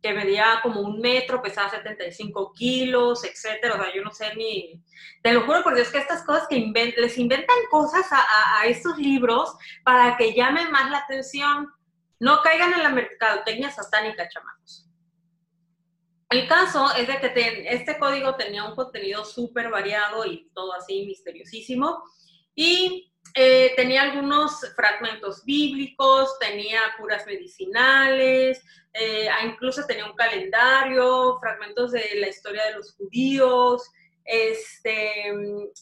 que 0.04 0.12
medía 0.12 0.60
como 0.62 0.82
un 0.82 1.00
metro, 1.00 1.40
pesaba 1.40 1.70
75 1.70 2.52
kilos, 2.52 3.24
etcétera. 3.24 3.74
O 3.74 3.82
sea, 3.82 3.94
yo 3.94 4.02
no 4.02 4.10
sé 4.10 4.34
ni. 4.36 4.84
Te 5.22 5.32
lo 5.32 5.46
juro 5.46 5.62
por 5.62 5.74
Dios 5.74 5.88
que 5.88 5.96
estas 5.96 6.22
cosas 6.24 6.46
que 6.46 6.58
les 6.98 7.16
inventan 7.16 7.56
cosas 7.70 8.04
a, 8.12 8.66
estos 8.66 8.98
libros 8.98 9.56
para 9.82 10.18
que 10.18 10.34
llamen 10.34 10.70
más 10.70 10.90
la 10.90 10.98
atención. 10.98 11.72
No 12.20 12.42
caigan 12.42 12.74
en 12.74 12.82
la 12.82 12.90
mercadotecnia 12.90 13.70
satánica, 13.70 14.28
chamacos. 14.28 14.90
El 16.34 16.48
caso 16.48 16.92
es 16.96 17.06
de 17.06 17.20
que 17.20 17.64
este 17.68 17.96
código 17.96 18.34
tenía 18.34 18.64
un 18.64 18.74
contenido 18.74 19.24
súper 19.24 19.70
variado 19.70 20.26
y 20.26 20.50
todo 20.52 20.72
así 20.72 21.06
misteriosísimo. 21.06 22.02
Y 22.56 23.12
eh, 23.36 23.72
tenía 23.76 24.02
algunos 24.02 24.58
fragmentos 24.74 25.44
bíblicos, 25.44 26.36
tenía 26.40 26.80
curas 26.98 27.24
medicinales, 27.24 28.60
eh, 28.92 29.28
incluso 29.44 29.86
tenía 29.86 30.06
un 30.06 30.16
calendario, 30.16 31.38
fragmentos 31.38 31.92
de 31.92 32.04
la 32.16 32.28
historia 32.28 32.64
de 32.64 32.74
los 32.78 32.96
judíos, 32.96 33.88
este, 34.24 35.32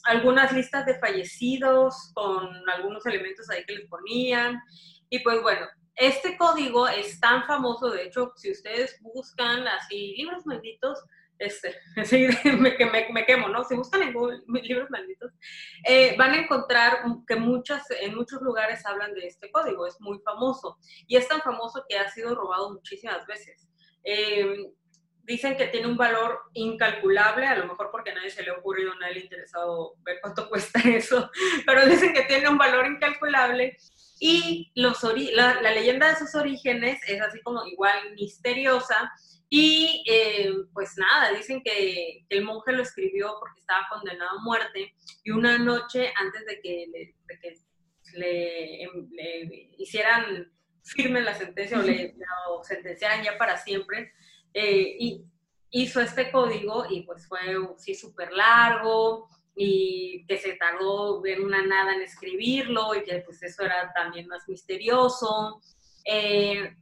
algunas 0.04 0.52
listas 0.52 0.84
de 0.84 0.98
fallecidos 0.98 2.12
con 2.12 2.50
algunos 2.74 3.06
elementos 3.06 3.48
ahí 3.48 3.64
que 3.64 3.76
les 3.76 3.88
ponían. 3.88 4.60
Y 5.08 5.20
pues 5.20 5.40
bueno, 5.40 5.66
este 5.96 6.36
código 6.36 6.88
es 6.88 7.20
tan 7.20 7.44
famoso, 7.44 7.90
de 7.90 8.04
hecho, 8.04 8.32
si 8.36 8.50
ustedes 8.50 8.98
buscan 9.00 9.66
así 9.68 10.14
libros 10.16 10.46
malditos, 10.46 10.98
este, 11.38 11.74
me, 12.58 12.76
me, 13.12 13.26
quemo, 13.26 13.48
¿no? 13.48 13.64
Si 13.64 13.74
buscan 13.74 14.02
en 14.02 14.12
Google 14.12 14.42
libros 14.62 14.90
malditos, 14.90 15.32
eh, 15.86 16.14
van 16.16 16.32
a 16.32 16.42
encontrar 16.42 17.02
que 17.26 17.36
muchas, 17.36 17.84
en 17.90 18.14
muchos 18.14 18.40
lugares 18.42 18.84
hablan 18.86 19.12
de 19.14 19.26
este 19.26 19.50
código, 19.50 19.86
es 19.86 20.00
muy 20.00 20.18
famoso 20.20 20.78
y 21.06 21.16
es 21.16 21.28
tan 21.28 21.40
famoso 21.40 21.84
que 21.88 21.98
ha 21.98 22.08
sido 22.10 22.34
robado 22.34 22.72
muchísimas 22.72 23.26
veces. 23.26 23.68
Em, 24.04 24.72
dicen 25.24 25.56
que 25.56 25.68
tiene 25.68 25.86
un 25.86 25.96
valor 25.96 26.40
incalculable, 26.52 27.46
a 27.46 27.56
lo 27.56 27.66
mejor 27.66 27.90
porque 27.90 28.10
a 28.10 28.14
nadie 28.14 28.30
se 28.30 28.42
le 28.42 28.50
ha 28.50 28.54
ocurrido, 28.54 28.92
a 28.92 28.96
nadie 28.96 29.14
le 29.14 29.20
ha 29.20 29.24
interesado 29.24 29.94
ver 30.02 30.18
cuánto 30.20 30.48
cuesta 30.48 30.80
eso, 30.80 31.30
pero 31.66 31.86
dicen 31.86 32.12
que 32.12 32.22
tiene 32.22 32.48
un 32.48 32.58
valor 32.58 32.86
incalculable 32.86 33.76
y 34.24 34.70
los 34.76 35.02
la, 35.32 35.60
la 35.60 35.74
leyenda 35.74 36.08
de 36.08 36.16
sus 36.16 36.36
orígenes 36.36 37.00
es 37.08 37.20
así 37.20 37.42
como 37.42 37.66
igual 37.66 38.14
misteriosa 38.14 39.12
y 39.50 40.04
eh, 40.08 40.52
pues 40.72 40.96
nada, 40.96 41.36
dicen 41.36 41.60
que, 41.64 42.24
el 42.28 42.44
monje 42.44 42.70
lo 42.70 42.84
escribió 42.84 43.34
porque 43.40 43.58
estaba 43.58 43.88
condenado 43.90 44.38
a 44.38 44.42
muerte 44.44 44.94
y 45.24 45.32
una 45.32 45.58
noche 45.58 46.12
antes 46.16 46.46
de 46.46 46.60
que 46.60 47.14
le, 48.14 48.82
em, 48.84 49.10
hicieran 49.76 50.52
firme 50.84 51.20
la 51.20 51.34
sentencia 51.34 51.80
o 51.80 51.82
le 51.82 52.14
sentenciaran 52.62 53.24
ya 53.24 53.36
para 53.36 53.58
siempre, 53.58 54.12
eh, 54.54 54.96
y 55.00 55.24
hizo 55.70 56.00
este 56.00 56.30
código 56.30 56.86
y 56.88 57.02
pues 57.02 57.26
fue 57.26 57.40
sí 57.76 57.96
súper 57.96 58.30
largo 58.32 59.28
y 59.54 60.24
que 60.26 60.38
se 60.38 60.54
tardó 60.54 61.24
en 61.26 61.42
una 61.42 61.64
nada 61.66 61.94
en 61.94 62.02
escribirlo 62.02 62.94
y 62.94 63.04
que 63.04 63.18
pues 63.20 63.42
eso 63.42 63.64
era 63.64 63.92
también 63.94 64.26
más 64.28 64.48
misterioso. 64.48 65.60
Eh, 66.04 66.76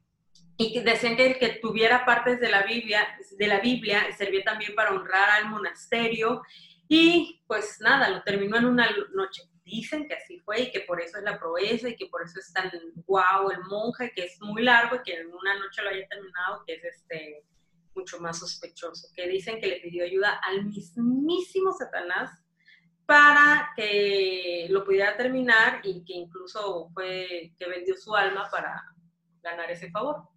y 0.57 0.79
decían 0.81 1.17
que 1.17 1.39
que 1.39 1.59
tuviera 1.61 2.05
partes 2.05 2.39
de 2.39 2.51
la 2.51 2.63
Biblia, 2.63 3.07
de 3.39 3.47
la 3.47 3.61
Biblia 3.61 4.07
servía 4.17 4.45
también 4.45 4.75
para 4.75 4.91
honrar 4.91 5.31
al 5.31 5.49
monasterio 5.49 6.43
y 6.87 7.43
pues 7.47 7.79
nada, 7.81 8.11
lo 8.11 8.23
terminó 8.23 8.57
en 8.59 8.67
una 8.67 8.89
noche. 9.15 9.43
Dicen 9.65 10.09
que 10.09 10.15
así 10.15 10.41
fue 10.41 10.63
y 10.63 10.71
que 10.73 10.81
por 10.81 11.01
eso 11.01 11.19
es 11.19 11.25
la 11.25 11.39
proeza 11.39 11.89
y 11.89 11.97
que 11.97 12.07
por 12.07 12.23
eso 12.23 12.41
es 12.41 12.53
tan 12.53 12.71
guau 13.07 13.51
el 13.51 13.61
monje, 13.69 14.13
que 14.15 14.25
es 14.25 14.41
muy 14.41 14.63
largo 14.63 14.97
y 14.97 15.03
que 15.03 15.21
en 15.21 15.33
una 15.33 15.57
noche 15.59 15.83
lo 15.83 15.91
haya 15.91 16.07
terminado, 16.09 16.65
que 16.67 16.75
es 16.75 16.85
este 16.85 17.45
mucho 17.95 18.19
más 18.21 18.41
sospechoso, 18.41 19.09
que 19.15 19.29
dicen 19.29 19.61
que 19.61 19.69
le 19.69 19.81
pidió 19.81 20.05
ayuda 20.05 20.41
al 20.45 20.65
mismísimo 20.67 21.73
Satanás 21.73 22.31
para 23.11 23.73
que 23.75 24.69
lo 24.71 24.85
pudiera 24.85 25.17
terminar 25.17 25.81
y 25.83 26.05
que 26.05 26.13
incluso 26.13 26.91
fue 26.95 27.53
que 27.59 27.69
vendió 27.69 27.97
su 27.97 28.15
alma 28.15 28.49
para 28.49 28.85
ganar 29.43 29.69
ese 29.69 29.91
favor. 29.91 30.29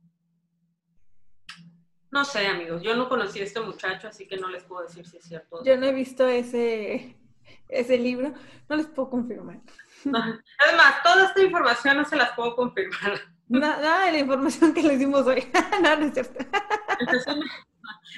No 2.09 2.25
sé, 2.25 2.47
amigos, 2.47 2.81
yo 2.81 2.95
no 2.95 3.07
conocí 3.07 3.41
a 3.41 3.43
este 3.43 3.59
muchacho, 3.59 4.07
así 4.07 4.27
que 4.27 4.37
no 4.37 4.49
les 4.49 4.63
puedo 4.63 4.87
decir 4.87 5.05
si 5.07 5.17
es 5.17 5.23
cierto. 5.23 5.63
Yo 5.63 5.77
no 5.77 5.85
he 5.85 5.93
visto 5.93 6.27
ese, 6.27 7.15
ese 7.69 7.95
libro, 7.99 8.33
no 8.67 8.75
les 8.75 8.87
puedo 8.87 9.11
confirmar. 9.11 9.59
Además, 10.05 11.03
toda 11.03 11.27
esta 11.27 11.43
información 11.43 11.97
no 11.97 12.05
se 12.05 12.15
las 12.15 12.31
puedo 12.31 12.55
confirmar. 12.55 13.21
Nada 13.49 14.05
de 14.05 14.13
la 14.13 14.17
información 14.17 14.73
que 14.73 14.81
les 14.81 14.97
dimos 14.97 15.27
hoy. 15.27 15.47
no, 15.83 15.95
no 15.95 16.05
es 16.07 16.13
cierto. 16.13 16.43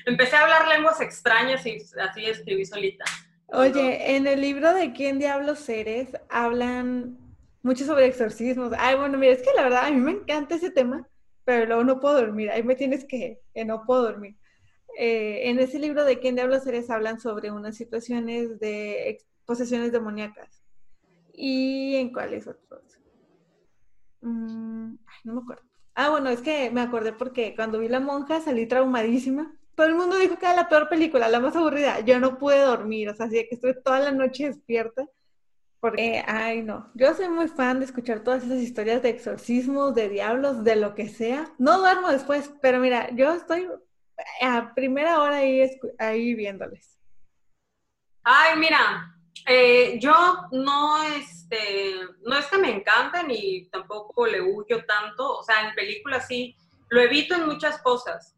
Empecé, 0.05 0.37
a 0.37 0.43
hablar 0.43 0.69
lenguas 0.69 1.01
extrañas 1.01 1.65
y 1.65 1.77
así 1.99 2.25
escribí 2.25 2.65
solita. 2.65 3.03
Oye, 3.57 4.15
en 4.15 4.27
el 4.27 4.41
libro 4.41 4.73
de 4.73 4.93
¿Quién 4.93 5.19
diablos 5.19 5.67
eres? 5.69 6.09
hablan 6.29 7.17
mucho 7.63 7.85
sobre 7.85 8.05
exorcismos. 8.07 8.73
Ay, 8.77 8.95
bueno, 8.95 9.17
mira, 9.17 9.33
es 9.33 9.41
que 9.41 9.53
la 9.55 9.63
verdad 9.63 9.85
a 9.85 9.91
mí 9.91 9.97
me 9.99 10.11
encanta 10.11 10.55
ese 10.55 10.71
tema 10.71 11.07
pero 11.45 11.67
luego 11.67 11.83
no 11.83 11.99
puedo 11.99 12.15
dormir, 12.15 12.49
ahí 12.49 12.63
me 12.63 12.75
tienes 12.75 13.05
que, 13.05 13.39
que 13.53 13.65
no 13.65 13.85
puedo 13.85 14.01
dormir. 14.01 14.35
Eh, 14.97 15.49
en 15.49 15.59
ese 15.59 15.79
libro 15.79 16.03
de 16.03 16.19
¿Quién 16.19 16.35
diablos 16.35 16.65
eres? 16.67 16.89
hablan 16.89 17.19
sobre 17.19 17.51
unas 17.51 17.77
situaciones 17.77 18.59
de 18.59 19.19
posesiones 19.45 19.91
demoníacas. 19.91 20.63
¿Y 21.33 21.95
en 21.97 22.11
cuáles 22.11 22.47
otros? 22.47 22.99
Mm, 24.21 24.95
no 25.23 25.33
me 25.33 25.41
acuerdo. 25.41 25.63
Ah, 25.93 26.09
bueno, 26.09 26.29
es 26.29 26.41
que 26.41 26.71
me 26.71 26.81
acordé 26.81 27.13
porque 27.13 27.55
cuando 27.55 27.79
vi 27.79 27.87
La 27.89 27.99
Monja 27.99 28.41
salí 28.41 28.65
traumadísima. 28.67 29.55
Todo 29.75 29.87
el 29.87 29.95
mundo 29.95 30.17
dijo 30.17 30.37
que 30.37 30.45
era 30.45 30.55
la 30.55 30.69
peor 30.69 30.87
película, 30.87 31.27
la 31.27 31.39
más 31.39 31.55
aburrida. 31.55 31.99
Yo 31.99 32.19
no 32.19 32.37
pude 32.37 32.59
dormir, 32.59 33.09
o 33.09 33.15
sea, 33.15 33.25
así 33.25 33.45
que 33.47 33.55
estuve 33.55 33.73
toda 33.73 33.99
la 33.99 34.11
noche 34.11 34.47
despierta. 34.47 35.05
Porque, 35.79 36.23
ay, 36.25 36.63
no. 36.63 36.89
Yo 36.95 37.13
soy 37.13 37.29
muy 37.29 37.47
fan 37.47 37.79
de 37.79 37.85
escuchar 37.85 38.21
todas 38.21 38.43
esas 38.43 38.59
historias 38.59 39.03
de 39.03 39.09
exorcismos, 39.09 39.93
de 39.93 40.09
diablos, 40.09 40.63
de 40.63 40.77
lo 40.77 40.95
que 40.95 41.09
sea. 41.09 41.53
No 41.59 41.77
duermo 41.77 42.09
después, 42.09 42.51
pero 42.61 42.79
mira, 42.79 43.09
yo 43.11 43.33
estoy 43.33 43.67
a 44.41 44.73
primera 44.73 45.21
hora 45.21 45.37
ahí, 45.99 46.33
viéndoles. 46.33 46.99
Ay, 48.23 48.57
mira, 48.57 49.15
eh, 49.45 49.99
yo 49.99 50.13
no, 50.51 51.03
este, 51.03 51.95
no 52.23 52.35
es 52.37 52.47
que 52.47 52.57
me 52.57 52.71
encanten 52.71 53.27
y 53.29 53.69
tampoco 53.69 54.25
le 54.25 54.41
huyo 54.41 54.83
tanto, 54.85 55.37
o 55.37 55.43
sea, 55.43 55.67
en 55.67 55.75
películas 55.75 56.25
sí, 56.27 56.55
lo 56.89 57.01
evito 57.01 57.35
en 57.35 57.45
muchas 57.45 57.79
cosas. 57.81 58.35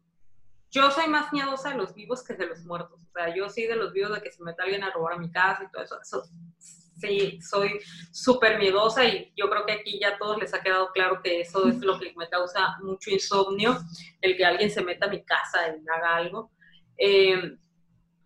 Yo 0.70 0.90
soy 0.90 1.08
más 1.08 1.32
miedosa 1.32 1.70
de 1.70 1.76
los 1.76 1.94
vivos 1.94 2.22
que 2.22 2.34
de 2.34 2.46
los 2.46 2.64
muertos, 2.64 3.00
o 3.00 3.12
sea, 3.12 3.34
yo 3.34 3.48
sí 3.48 3.66
de 3.66 3.76
los 3.76 3.92
vivos 3.92 4.14
de 4.14 4.20
que 4.20 4.30
se 4.30 4.42
meta 4.42 4.64
alguien 4.64 4.84
a 4.84 4.90
robar 4.90 5.14
a 5.14 5.18
mi 5.18 5.30
casa 5.30 5.64
y 5.64 5.70
todo 5.70 5.82
eso, 5.82 6.22
sí, 6.98 7.40
soy 7.40 7.78
súper 8.12 8.58
miedosa 8.58 9.04
y 9.04 9.32
yo 9.36 9.48
creo 9.48 9.64
que 9.64 9.72
aquí 9.72 9.98
ya 10.00 10.08
a 10.08 10.18
todos 10.18 10.38
les 10.38 10.52
ha 10.52 10.60
quedado 10.60 10.90
claro 10.92 11.20
que 11.22 11.40
eso 11.40 11.68
es 11.68 11.78
lo 11.78 11.98
que 11.98 12.12
me 12.16 12.28
causa 12.28 12.76
mucho 12.82 13.10
insomnio, 13.10 13.78
el 14.20 14.36
que 14.36 14.44
alguien 14.44 14.70
se 14.70 14.82
meta 14.82 15.06
a 15.06 15.10
mi 15.10 15.24
casa 15.24 15.68
y 15.68 15.88
haga 15.88 16.16
algo. 16.16 16.50
Eh, 16.98 17.56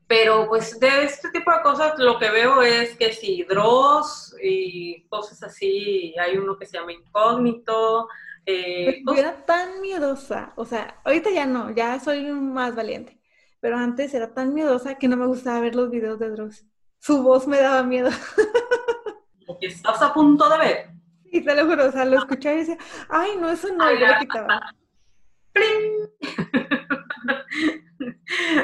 pero 0.06 0.46
pues 0.46 0.78
de 0.78 1.04
este 1.04 1.30
tipo 1.30 1.50
de 1.50 1.62
cosas 1.62 1.98
lo 1.98 2.18
que 2.18 2.30
veo 2.30 2.60
es 2.60 2.96
que 2.98 3.12
si 3.12 3.44
Dross 3.44 4.36
y 4.42 5.06
cosas 5.08 5.42
así, 5.42 6.14
hay 6.18 6.36
uno 6.36 6.58
que 6.58 6.66
se 6.66 6.76
llama 6.76 6.92
Incógnito. 6.92 8.08
Eh, 8.46 9.02
yo 9.06 9.14
era 9.14 9.44
tan 9.44 9.80
miedosa, 9.80 10.52
o 10.56 10.64
sea, 10.64 11.00
ahorita 11.04 11.30
ya 11.30 11.46
no, 11.46 11.70
ya 11.70 12.00
soy 12.00 12.24
más 12.32 12.74
valiente, 12.74 13.20
pero 13.60 13.76
antes 13.76 14.12
era 14.14 14.34
tan 14.34 14.52
miedosa 14.52 14.96
que 14.96 15.06
no 15.06 15.16
me 15.16 15.26
gustaba 15.26 15.60
ver 15.60 15.76
los 15.76 15.90
videos 15.90 16.18
de 16.18 16.30
Dross. 16.30 16.66
Su 16.98 17.22
voz 17.22 17.46
me 17.46 17.60
daba 17.60 17.84
miedo. 17.84 18.10
Lo 19.46 19.58
que 19.58 19.66
estás 19.66 20.02
a 20.02 20.12
punto 20.12 20.48
de 20.48 20.58
ver. 20.58 20.90
Y 21.24 21.44
te 21.44 21.54
lo 21.54 21.66
juro, 21.66 21.86
o 21.86 21.92
sea, 21.92 22.04
lo 22.04 22.18
escuchaba 22.18 22.56
y 22.56 22.58
decía, 22.58 22.78
ay, 23.08 23.36
no, 23.38 23.48
eso 23.48 23.68
no, 23.74 23.90
yo 23.92 24.06
lo 24.06 24.18
quitaba. 24.18 24.60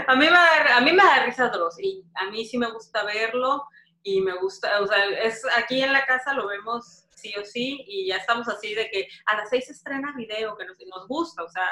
a, 0.07 0.17
mí 0.17 0.25
me 0.25 0.31
da, 0.31 0.77
a 0.77 0.81
mí 0.81 0.93
me 0.93 1.03
da 1.03 1.25
risa 1.25 1.49
Dross 1.49 1.79
y 1.81 2.05
a 2.15 2.31
mí 2.31 2.45
sí 2.45 2.59
me 2.59 2.71
gusta 2.71 3.05
verlo 3.05 3.65
y 4.03 4.21
me 4.21 4.37
gusta, 4.39 4.81
o 4.81 4.87
sea, 4.87 5.05
es, 5.23 5.43
aquí 5.57 5.83
en 5.83 5.93
la 5.93 6.07
casa 6.07 6.35
lo 6.35 6.47
vemos 6.47 7.08
sí 7.21 7.33
o 7.41 7.45
sí 7.45 7.85
y 7.87 8.09
ya 8.09 8.17
estamos 8.17 8.49
así 8.49 8.75
de 8.75 8.89
que 8.91 9.09
a 9.27 9.37
las 9.37 9.51
seis 9.51 9.67
se 9.67 9.73
estrena 9.73 10.15
video 10.17 10.57
que 10.57 10.65
nos, 10.65 10.77
nos 10.87 11.09
gusta, 11.09 11.43
o 11.43 11.49
sea, 11.49 11.67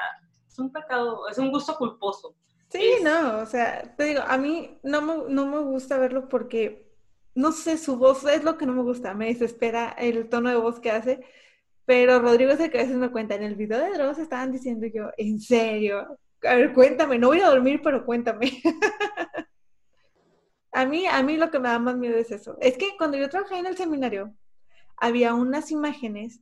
es 0.49 0.59
un 0.59 0.73
pecado, 0.73 1.29
es 1.29 1.39
un 1.39 1.51
gusto 1.51 1.77
culposo. 1.77 2.35
Sí, 2.69 2.97
no, 3.03 3.39
o 3.39 3.47
sea, 3.47 3.95
te 3.97 4.05
digo, 4.05 4.23
a 4.27 4.37
mí 4.39 4.79
no 4.83 5.01
me, 5.01 5.33
no 5.33 5.47
me 5.47 5.59
gusta 5.59 5.99
verlo 5.99 6.29
porque, 6.29 6.91
no 7.35 7.53
sé, 7.53 7.79
su 7.79 7.97
voz 7.97 8.25
es 8.25 8.43
lo 8.43 8.59
que 8.59 8.67
no 8.67 8.73
me 8.73 8.83
gusta, 8.83 9.15
me 9.15 9.27
desespera 9.27 9.91
el 9.99 10.29
tono 10.29 10.51
de 10.51 10.57
voz 10.57 10.81
que 10.81 10.91
hace, 10.91 11.25
pero 11.85 12.19
Rodrigo 12.19 12.51
es 12.51 12.61
el 12.61 12.71
que 12.71 12.79
a 12.79 12.83
veces 12.83 12.97
me 12.97 13.11
cuenta, 13.11 13.37
en 13.37 13.45
el 13.45 13.55
video 13.55 13.79
de 13.79 13.93
Dross 13.93 14.19
estaban 14.19 14.51
diciendo 14.51 14.87
yo, 14.89 15.11
¿en 15.17 15.41
serio? 15.41 16.19
A 16.43 16.55
ver, 16.57 16.75
cuéntame, 16.75 17.19
no 17.19 17.29
voy 17.29 17.41
a 17.41 17.49
dormir, 17.49 17.81
pero 17.83 18.05
cuéntame. 18.05 18.61
a 20.73 20.85
mí, 20.85 21.07
a 21.07 21.23
mí 21.23 21.37
lo 21.37 21.51
que 21.51 21.61
me 21.61 21.69
da 21.69 21.79
más 21.79 21.97
miedo 21.97 22.17
es 22.17 22.33
eso. 22.33 22.59
Es 22.61 22.77
que 22.77 22.97
cuando 22.99 23.17
yo 23.17 23.31
trabajé 23.31 23.59
en 23.59 23.67
el 23.67 23.77
seminario, 23.77 24.35
había 24.97 25.35
unas 25.35 25.71
imágenes, 25.71 26.41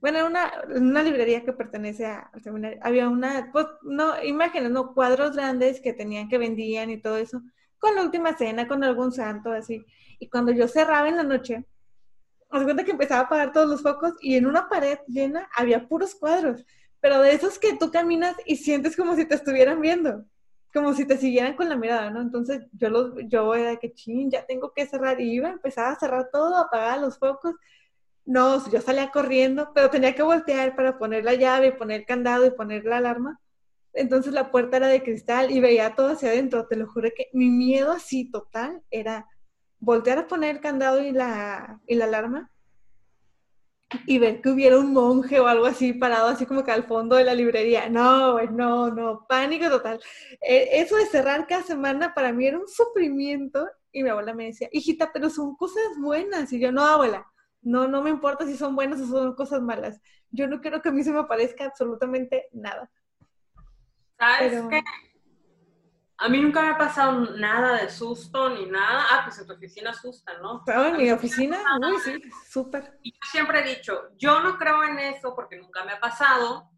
bueno, 0.00 0.18
en 0.18 0.24
una, 0.26 0.52
una 0.74 1.02
librería 1.02 1.44
que 1.44 1.52
pertenece 1.52 2.06
al 2.06 2.42
seminario, 2.42 2.78
había 2.82 3.08
una, 3.08 3.50
pues, 3.52 3.66
no, 3.82 4.22
imágenes, 4.22 4.70
no, 4.70 4.94
cuadros 4.94 5.36
grandes 5.36 5.80
que 5.80 5.92
tenían, 5.92 6.28
que 6.28 6.38
vendían 6.38 6.90
y 6.90 7.00
todo 7.00 7.16
eso, 7.16 7.42
con 7.78 7.94
la 7.94 8.02
última 8.02 8.36
cena, 8.36 8.66
con 8.66 8.82
algún 8.84 9.12
santo, 9.12 9.52
así. 9.52 9.84
Y 10.18 10.28
cuando 10.28 10.52
yo 10.52 10.68
cerraba 10.68 11.08
en 11.08 11.16
la 11.16 11.22
noche, 11.22 11.64
me 12.50 12.64
cuenta 12.64 12.84
que 12.84 12.90
empezaba 12.90 13.22
a 13.22 13.24
apagar 13.24 13.52
todos 13.52 13.68
los 13.68 13.82
focos 13.82 14.14
y 14.20 14.36
en 14.36 14.46
una 14.46 14.68
pared 14.68 14.98
llena 15.08 15.48
había 15.54 15.88
puros 15.88 16.14
cuadros 16.14 16.64
pero 17.02 17.20
de 17.20 17.32
esos 17.34 17.58
que 17.58 17.76
tú 17.76 17.90
caminas 17.90 18.36
y 18.46 18.56
sientes 18.56 18.96
como 18.96 19.16
si 19.16 19.26
te 19.26 19.34
estuvieran 19.34 19.80
viendo, 19.80 20.24
como 20.72 20.94
si 20.94 21.04
te 21.04 21.18
siguieran 21.18 21.56
con 21.56 21.68
la 21.68 21.74
mirada, 21.74 22.10
¿no? 22.10 22.20
Entonces 22.20 22.62
yo 22.70 22.90
los, 22.90 23.14
yo 23.26 23.56
era 23.56 23.76
que 23.76 23.92
ching, 23.92 24.30
ya 24.30 24.46
tengo 24.46 24.72
que 24.72 24.86
cerrar 24.86 25.20
y 25.20 25.32
iba, 25.32 25.50
empezaba 25.50 25.90
a 25.90 25.98
cerrar 25.98 26.30
todo, 26.32 26.56
apagar 26.56 27.00
los 27.00 27.18
focos. 27.18 27.56
No, 28.24 28.70
yo 28.70 28.80
salía 28.80 29.10
corriendo, 29.10 29.72
pero 29.74 29.90
tenía 29.90 30.14
que 30.14 30.22
voltear 30.22 30.76
para 30.76 30.98
poner 30.98 31.24
la 31.24 31.34
llave, 31.34 31.72
poner 31.72 32.00
el 32.00 32.06
candado 32.06 32.46
y 32.46 32.50
poner 32.52 32.84
la 32.84 32.98
alarma. 32.98 33.40
Entonces 33.92 34.32
la 34.32 34.50
puerta 34.50 34.78
era 34.78 34.88
de 34.88 35.02
cristal 35.02 35.50
y 35.50 35.60
veía 35.60 35.94
todo 35.94 36.08
hacia 36.12 36.30
adentro. 36.30 36.66
Te 36.66 36.76
lo 36.76 36.86
juro 36.88 37.10
que 37.14 37.28
mi 37.32 37.50
miedo 37.50 37.92
así 37.92 38.30
total 38.30 38.82
era 38.90 39.26
voltear 39.80 40.18
a 40.18 40.26
poner 40.28 40.56
el 40.56 40.60
candado 40.60 41.02
y 41.02 41.12
la, 41.12 41.80
y 41.86 41.96
la 41.96 42.04
alarma 42.04 42.52
y 44.06 44.18
ver 44.18 44.40
que 44.40 44.50
hubiera 44.50 44.78
un 44.78 44.92
monje 44.92 45.40
o 45.40 45.46
algo 45.46 45.66
así 45.66 45.92
parado 45.92 46.28
así 46.28 46.46
como 46.46 46.64
que 46.64 46.70
al 46.70 46.84
fondo 46.84 47.16
de 47.16 47.24
la 47.24 47.34
librería. 47.34 47.88
No, 47.88 48.40
no, 48.46 48.90
no, 48.90 49.26
pánico 49.28 49.68
total. 49.68 50.00
E, 50.40 50.80
eso 50.80 50.96
de 50.96 51.06
cerrar 51.06 51.46
cada 51.46 51.62
semana 51.62 52.14
para 52.14 52.32
mí 52.32 52.46
era 52.46 52.58
un 52.58 52.68
sufrimiento 52.68 53.68
y 53.92 54.02
mi 54.02 54.08
abuela 54.08 54.34
me 54.34 54.46
decía, 54.46 54.68
hijita, 54.72 55.10
pero 55.12 55.28
son 55.28 55.56
cosas 55.56 55.82
buenas. 56.00 56.52
Y 56.52 56.60
yo, 56.60 56.72
no, 56.72 56.84
abuela, 56.84 57.26
no, 57.62 57.88
no 57.88 58.02
me 58.02 58.10
importa 58.10 58.46
si 58.46 58.56
son 58.56 58.74
buenas 58.74 59.00
o 59.00 59.06
son 59.06 59.34
cosas 59.34 59.62
malas. 59.62 60.00
Yo 60.30 60.46
no 60.48 60.60
quiero 60.60 60.82
que 60.82 60.88
a 60.88 60.92
mí 60.92 61.02
se 61.02 61.12
me 61.12 61.24
parezca 61.24 61.64
absolutamente 61.64 62.48
nada. 62.52 62.90
¿Sabes 64.18 64.62
qué? 64.68 64.82
A 66.18 66.28
mí 66.28 66.40
nunca 66.40 66.62
me 66.62 66.68
ha 66.68 66.78
pasado 66.78 67.36
nada 67.36 67.82
de 67.82 67.90
susto 67.90 68.50
ni 68.50 68.66
nada. 68.66 69.06
Ah, 69.10 69.22
pues 69.24 69.40
en 69.40 69.46
tu 69.46 69.54
oficina 69.54 69.90
asusta, 69.90 70.38
¿no? 70.38 70.62
en 70.66 70.96
mi 70.96 71.10
oficina, 71.10 71.58
uy, 71.80 71.98
sí, 71.98 72.22
súper. 72.48 72.96
Y 73.02 73.12
yo 73.12 73.18
siempre 73.30 73.60
he 73.60 73.76
dicho, 73.76 74.10
yo 74.18 74.40
no 74.40 74.56
creo 74.56 74.84
en 74.84 75.00
eso 75.00 75.34
porque 75.34 75.56
nunca 75.56 75.84
me 75.84 75.92
ha 75.92 76.00
pasado, 76.00 76.70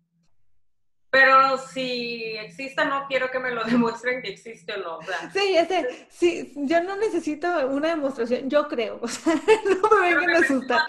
pero 1.14 1.58
si 1.58 2.36
existe, 2.38 2.84
no 2.84 3.06
quiero 3.06 3.30
que 3.30 3.38
me 3.38 3.52
lo 3.52 3.62
demuestren 3.64 4.20
que 4.20 4.30
existe 4.30 4.74
o 4.74 4.78
no. 4.78 4.98
sí, 5.32 5.56
ese, 5.56 6.08
sí, 6.10 6.52
yo 6.56 6.82
no 6.82 6.96
necesito 6.96 7.68
una 7.68 7.90
demostración, 7.90 8.50
yo 8.50 8.66
creo. 8.66 8.98
O 9.00 9.06
sea, 9.06 9.34
no 9.34 10.00
me 10.00 10.12
vengan 10.12 10.30
a 10.34 10.38
asustar. 10.40 10.80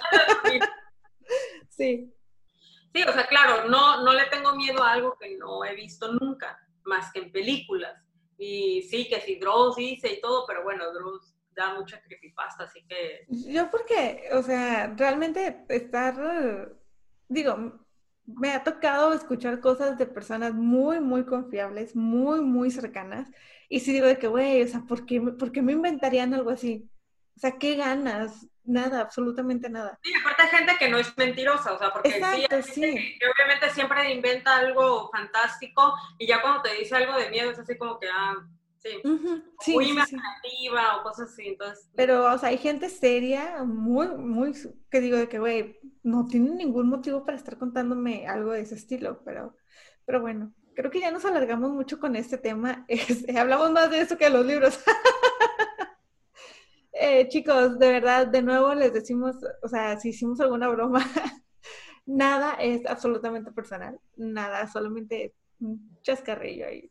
sí. 1.69 2.11
Sí, 2.91 3.03
o 3.03 3.13
sea, 3.13 3.27
claro, 3.27 3.69
no, 3.69 4.03
no 4.03 4.13
le 4.13 4.25
tengo 4.25 4.55
miedo 4.55 4.81
a 4.81 4.93
algo 4.93 5.15
que 5.19 5.37
no 5.37 5.63
he 5.63 5.75
visto 5.75 6.11
nunca, 6.13 6.59
más 6.85 7.11
que 7.11 7.19
en 7.19 7.31
películas. 7.31 7.95
Y 8.39 8.81
sí, 8.89 9.07
que 9.07 9.21
si 9.21 9.35
Dross 9.35 9.75
dice 9.75 10.11
y 10.11 10.21
todo, 10.21 10.47
pero 10.47 10.63
bueno, 10.63 10.91
Dross 10.91 11.35
da 11.51 11.75
mucha 11.75 12.01
creepypasta, 12.01 12.63
así 12.63 12.83
que... 12.87 13.25
Yo 13.27 13.69
porque, 13.69 14.27
o 14.33 14.41
sea, 14.41 14.91
realmente 14.97 15.65
estar, 15.69 16.75
digo, 17.27 17.84
me 18.25 18.51
ha 18.51 18.63
tocado 18.63 19.13
escuchar 19.13 19.59
cosas 19.59 19.97
de 19.97 20.05
personas 20.05 20.53
muy, 20.53 20.99
muy 20.99 21.25
confiables, 21.25 21.95
muy, 21.95 22.41
muy 22.41 22.71
cercanas, 22.71 23.31
y 23.69 23.79
sí 23.79 23.93
digo 23.93 24.07
de 24.07 24.17
que, 24.17 24.27
güey, 24.27 24.61
o 24.63 24.67
sea, 24.67 24.81
¿por 24.81 25.05
qué, 25.05 25.21
¿por 25.21 25.51
qué 25.51 25.61
me 25.61 25.73
inventarían 25.73 26.33
algo 26.33 26.49
así? 26.49 26.89
O 27.35 27.39
sea, 27.39 27.57
¿qué 27.57 27.75
ganas? 27.75 28.47
nada, 28.65 29.01
absolutamente 29.01 29.69
nada. 29.69 29.97
Sí, 30.03 30.11
aparte 30.19 30.43
hay 30.43 30.49
gente 30.49 30.73
que 30.77 30.89
no 30.89 30.97
es 30.97 31.15
mentirosa, 31.17 31.73
o 31.73 31.77
sea, 31.77 31.91
porque 31.91 32.11
sí, 32.11 32.85
obviamente 32.89 33.69
siempre 33.71 34.11
inventa 34.11 34.57
algo 34.57 35.09
fantástico 35.11 35.93
y 36.17 36.27
ya 36.27 36.41
cuando 36.41 36.63
te 36.63 36.73
dice 36.73 36.95
algo 36.95 37.17
de 37.17 37.29
miedo 37.29 37.51
es 37.51 37.59
así 37.59 37.77
como 37.77 37.99
que, 37.99 38.07
ah, 38.11 38.35
sí, 39.61 39.73
muy 39.73 39.89
imaginativa 39.89 40.97
o 40.97 41.03
cosas 41.03 41.31
así, 41.31 41.47
entonces... 41.47 41.89
Pero, 41.95 42.33
o 42.33 42.37
sea, 42.37 42.49
hay 42.49 42.57
gente 42.57 42.89
seria, 42.89 43.63
muy, 43.63 44.07
muy, 44.07 44.53
que 44.89 45.01
digo 45.01 45.17
de 45.17 45.27
que, 45.27 45.39
güey, 45.39 45.79
no 46.03 46.25
tiene 46.25 46.51
ningún 46.51 46.89
motivo 46.89 47.25
para 47.25 47.37
estar 47.37 47.57
contándome 47.57 48.27
algo 48.27 48.51
de 48.51 48.61
ese 48.61 48.75
estilo, 48.75 49.21
pero, 49.23 49.55
pero 50.05 50.21
bueno. 50.21 50.53
Creo 50.75 50.91
que 50.91 50.99
ya 50.99 51.09
nos 51.09 51.23
alargamos 51.23 51.71
mucho 51.71 51.99
con 51.99 52.17
este 52.17 52.37
tema. 52.37 52.85
hablamos 53.39 53.71
más 53.71 53.89
de 53.89 54.01
eso 54.01 54.17
que 54.17 54.25
de 54.25 54.31
los 54.31 54.45
libros. 54.45 54.79
Eh, 56.97 57.27
chicos, 57.27 57.77
de 57.77 57.89
verdad, 57.91 58.25
de 58.25 58.41
nuevo 58.41 58.73
les 58.73 58.93
decimos, 58.93 59.35
o 59.61 59.67
sea, 59.67 59.99
si 59.99 60.09
hicimos 60.09 60.39
alguna 60.39 60.69
broma, 60.69 61.05
nada 62.05 62.53
es 62.53 62.85
absolutamente 62.85 63.51
personal, 63.51 63.99
nada, 64.15 64.65
solamente 64.67 65.35
un 65.59 65.99
chascarrillo 66.03 66.67
ahí. 66.67 66.89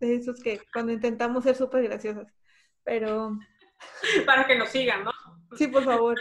De 0.00 0.16
esos 0.16 0.40
que 0.40 0.60
cuando 0.72 0.92
intentamos 0.92 1.44
ser 1.44 1.56
súper 1.56 1.82
graciosos. 1.82 2.26
Pero. 2.84 3.38
Para 4.26 4.46
que 4.46 4.56
nos 4.56 4.68
sigan, 4.70 5.04
¿no? 5.04 5.12
Sí, 5.56 5.68
por 5.68 5.84
favor. 5.84 6.18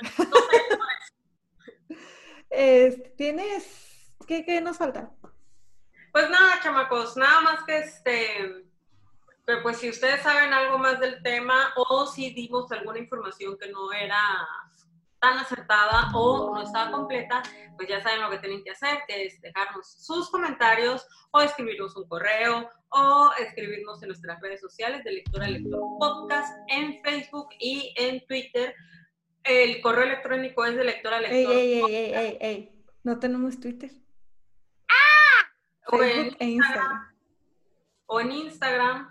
¿Tienes. 3.18 4.16
¿Qué, 4.28 4.46
¿Qué 4.46 4.62
nos 4.62 4.78
falta? 4.78 5.12
Pues 6.12 6.30
nada, 6.30 6.60
chamacos, 6.62 7.16
nada 7.18 7.42
más 7.42 7.64
que 7.64 7.78
este 7.78 8.68
pero 9.48 9.64
pues 9.64 9.78
si 9.78 9.90
ustedes 9.90 10.22
saben 10.24 10.54
algo 10.54 10.78
más 10.78 11.00
del 11.00 11.24
tema 11.24 11.74
o 11.78 12.06
si 12.06 12.32
dimos 12.32 12.70
alguna 12.74 13.00
información 13.00 13.58
que 13.58 13.70
no 13.72 13.94
era 13.94 14.20
tan 15.20 15.38
acertada 15.40 16.12
o 16.14 16.54
no 16.54 16.62
estaba 16.62 16.92
completa, 16.92 17.42
pues 17.76 17.88
ya 17.90 18.02
saben 18.02 18.22
lo 18.22 18.30
que 18.30 18.40
tienen 18.40 18.64
que 18.64 18.72
hacer, 18.72 19.00
que 19.08 19.26
es 19.26 19.42
dejarnos 19.42 19.92
sus 20.00 20.30
comentarios 20.30 21.06
o 21.32 21.42
escribirnos 21.42 21.96
un 21.96 22.08
correo 22.08 22.70
o 22.90 23.32
escribirnos 23.40 24.02
en 24.02 24.10
nuestras 24.10 24.40
redes 24.42 24.62
sociales 24.62 25.04
de 25.04 25.12
Lectura 25.14 25.48
Lector 25.48 25.82
Podcast 26.00 26.58
en 26.68 27.02
Facebook 27.02 27.50
y 27.60 27.94
en 27.98 28.26
Twitter. 28.28 28.76
El 29.44 29.82
correo 29.82 30.04
electrónico 30.04 30.66
es 30.66 30.76
de 30.76 30.84
lectora 30.84 31.20
lector. 31.22 31.54
Ey, 31.54 31.74
ey, 31.74 31.96
ey, 31.96 32.14
ey, 32.14 32.38
ey, 32.42 32.84
No 33.04 33.18
tenemos 33.20 33.60
Twitter. 33.60 33.92
¡Ah! 34.90 35.50
Facebook 35.90 36.38
e 36.40 36.46
Instagram. 36.46 37.16
O 38.08 38.20
en 38.20 38.32
Instagram. 38.32 39.10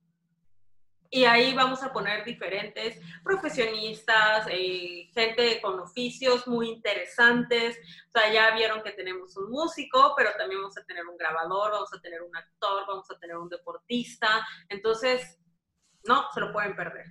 y 1.14 1.26
ahí 1.26 1.52
vamos 1.52 1.82
a 1.82 1.92
poner 1.92 2.24
diferentes 2.24 2.98
profesionistas, 3.22 4.46
eh, 4.50 5.10
gente 5.12 5.60
con 5.60 5.78
oficios 5.78 6.48
muy 6.48 6.70
interesantes. 6.70 7.76
O 8.08 8.18
sea, 8.18 8.32
ya 8.32 8.54
vieron 8.54 8.82
que 8.82 8.92
tenemos 8.92 9.36
un 9.36 9.50
músico, 9.50 10.14
pero 10.16 10.30
también 10.38 10.62
vamos 10.62 10.78
a 10.78 10.84
tener 10.84 11.06
un 11.06 11.18
grabador, 11.18 11.72
vamos 11.72 11.92
a 11.92 12.00
tener 12.00 12.22
un 12.22 12.34
actor, 12.34 12.86
vamos 12.88 13.10
a 13.10 13.18
tener 13.18 13.36
un 13.36 13.50
deportista. 13.50 14.26
Entonces, 14.70 15.38
no 16.04 16.24
se 16.32 16.40
lo 16.40 16.50
pueden 16.50 16.74
perder. 16.74 17.04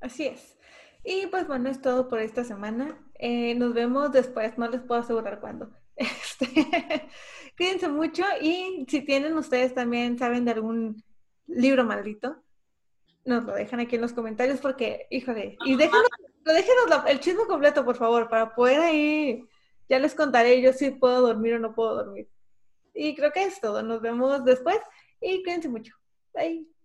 Así 0.00 0.26
es. 0.26 0.58
Y 1.04 1.28
pues 1.28 1.46
bueno, 1.46 1.70
es 1.70 1.80
todo 1.80 2.08
por 2.08 2.18
esta 2.18 2.42
semana. 2.42 2.98
Eh, 3.18 3.54
nos 3.56 3.74
vemos 3.74 4.12
después, 4.12 4.56
no 4.58 4.68
les 4.68 4.80
puedo 4.80 5.00
asegurar 5.00 5.40
cuándo. 5.40 5.70
Este, 5.98 6.46
cuídense 7.56 7.88
mucho 7.88 8.22
y 8.40 8.86
si 8.88 9.00
tienen 9.00 9.36
ustedes 9.36 9.74
también, 9.74 10.16
saben 10.16 10.44
de 10.44 10.52
algún 10.52 11.02
libro 11.48 11.82
maldito, 11.82 12.40
nos 13.24 13.44
lo 13.44 13.54
dejan 13.54 13.80
aquí 13.80 13.96
en 13.96 14.02
los 14.02 14.12
comentarios 14.12 14.60
porque, 14.60 15.08
híjole, 15.10 15.56
y 15.64 15.74
déjenos, 15.74 16.08
déjenos 16.44 17.04
el 17.08 17.18
chisme 17.18 17.46
completo, 17.48 17.84
por 17.84 17.96
favor, 17.96 18.28
para 18.28 18.54
poder 18.54 18.78
ahí, 18.78 19.44
ya 19.88 19.98
les 19.98 20.14
contaré 20.14 20.62
yo 20.62 20.72
si 20.72 20.92
puedo 20.92 21.20
dormir 21.20 21.54
o 21.54 21.58
no 21.58 21.74
puedo 21.74 21.96
dormir. 21.96 22.28
Y 22.94 23.16
creo 23.16 23.32
que 23.32 23.42
es 23.42 23.60
todo, 23.60 23.82
nos 23.82 24.00
vemos 24.00 24.44
después 24.44 24.78
y 25.20 25.42
cuídense 25.42 25.68
mucho. 25.68 25.94
Bye. 26.32 26.77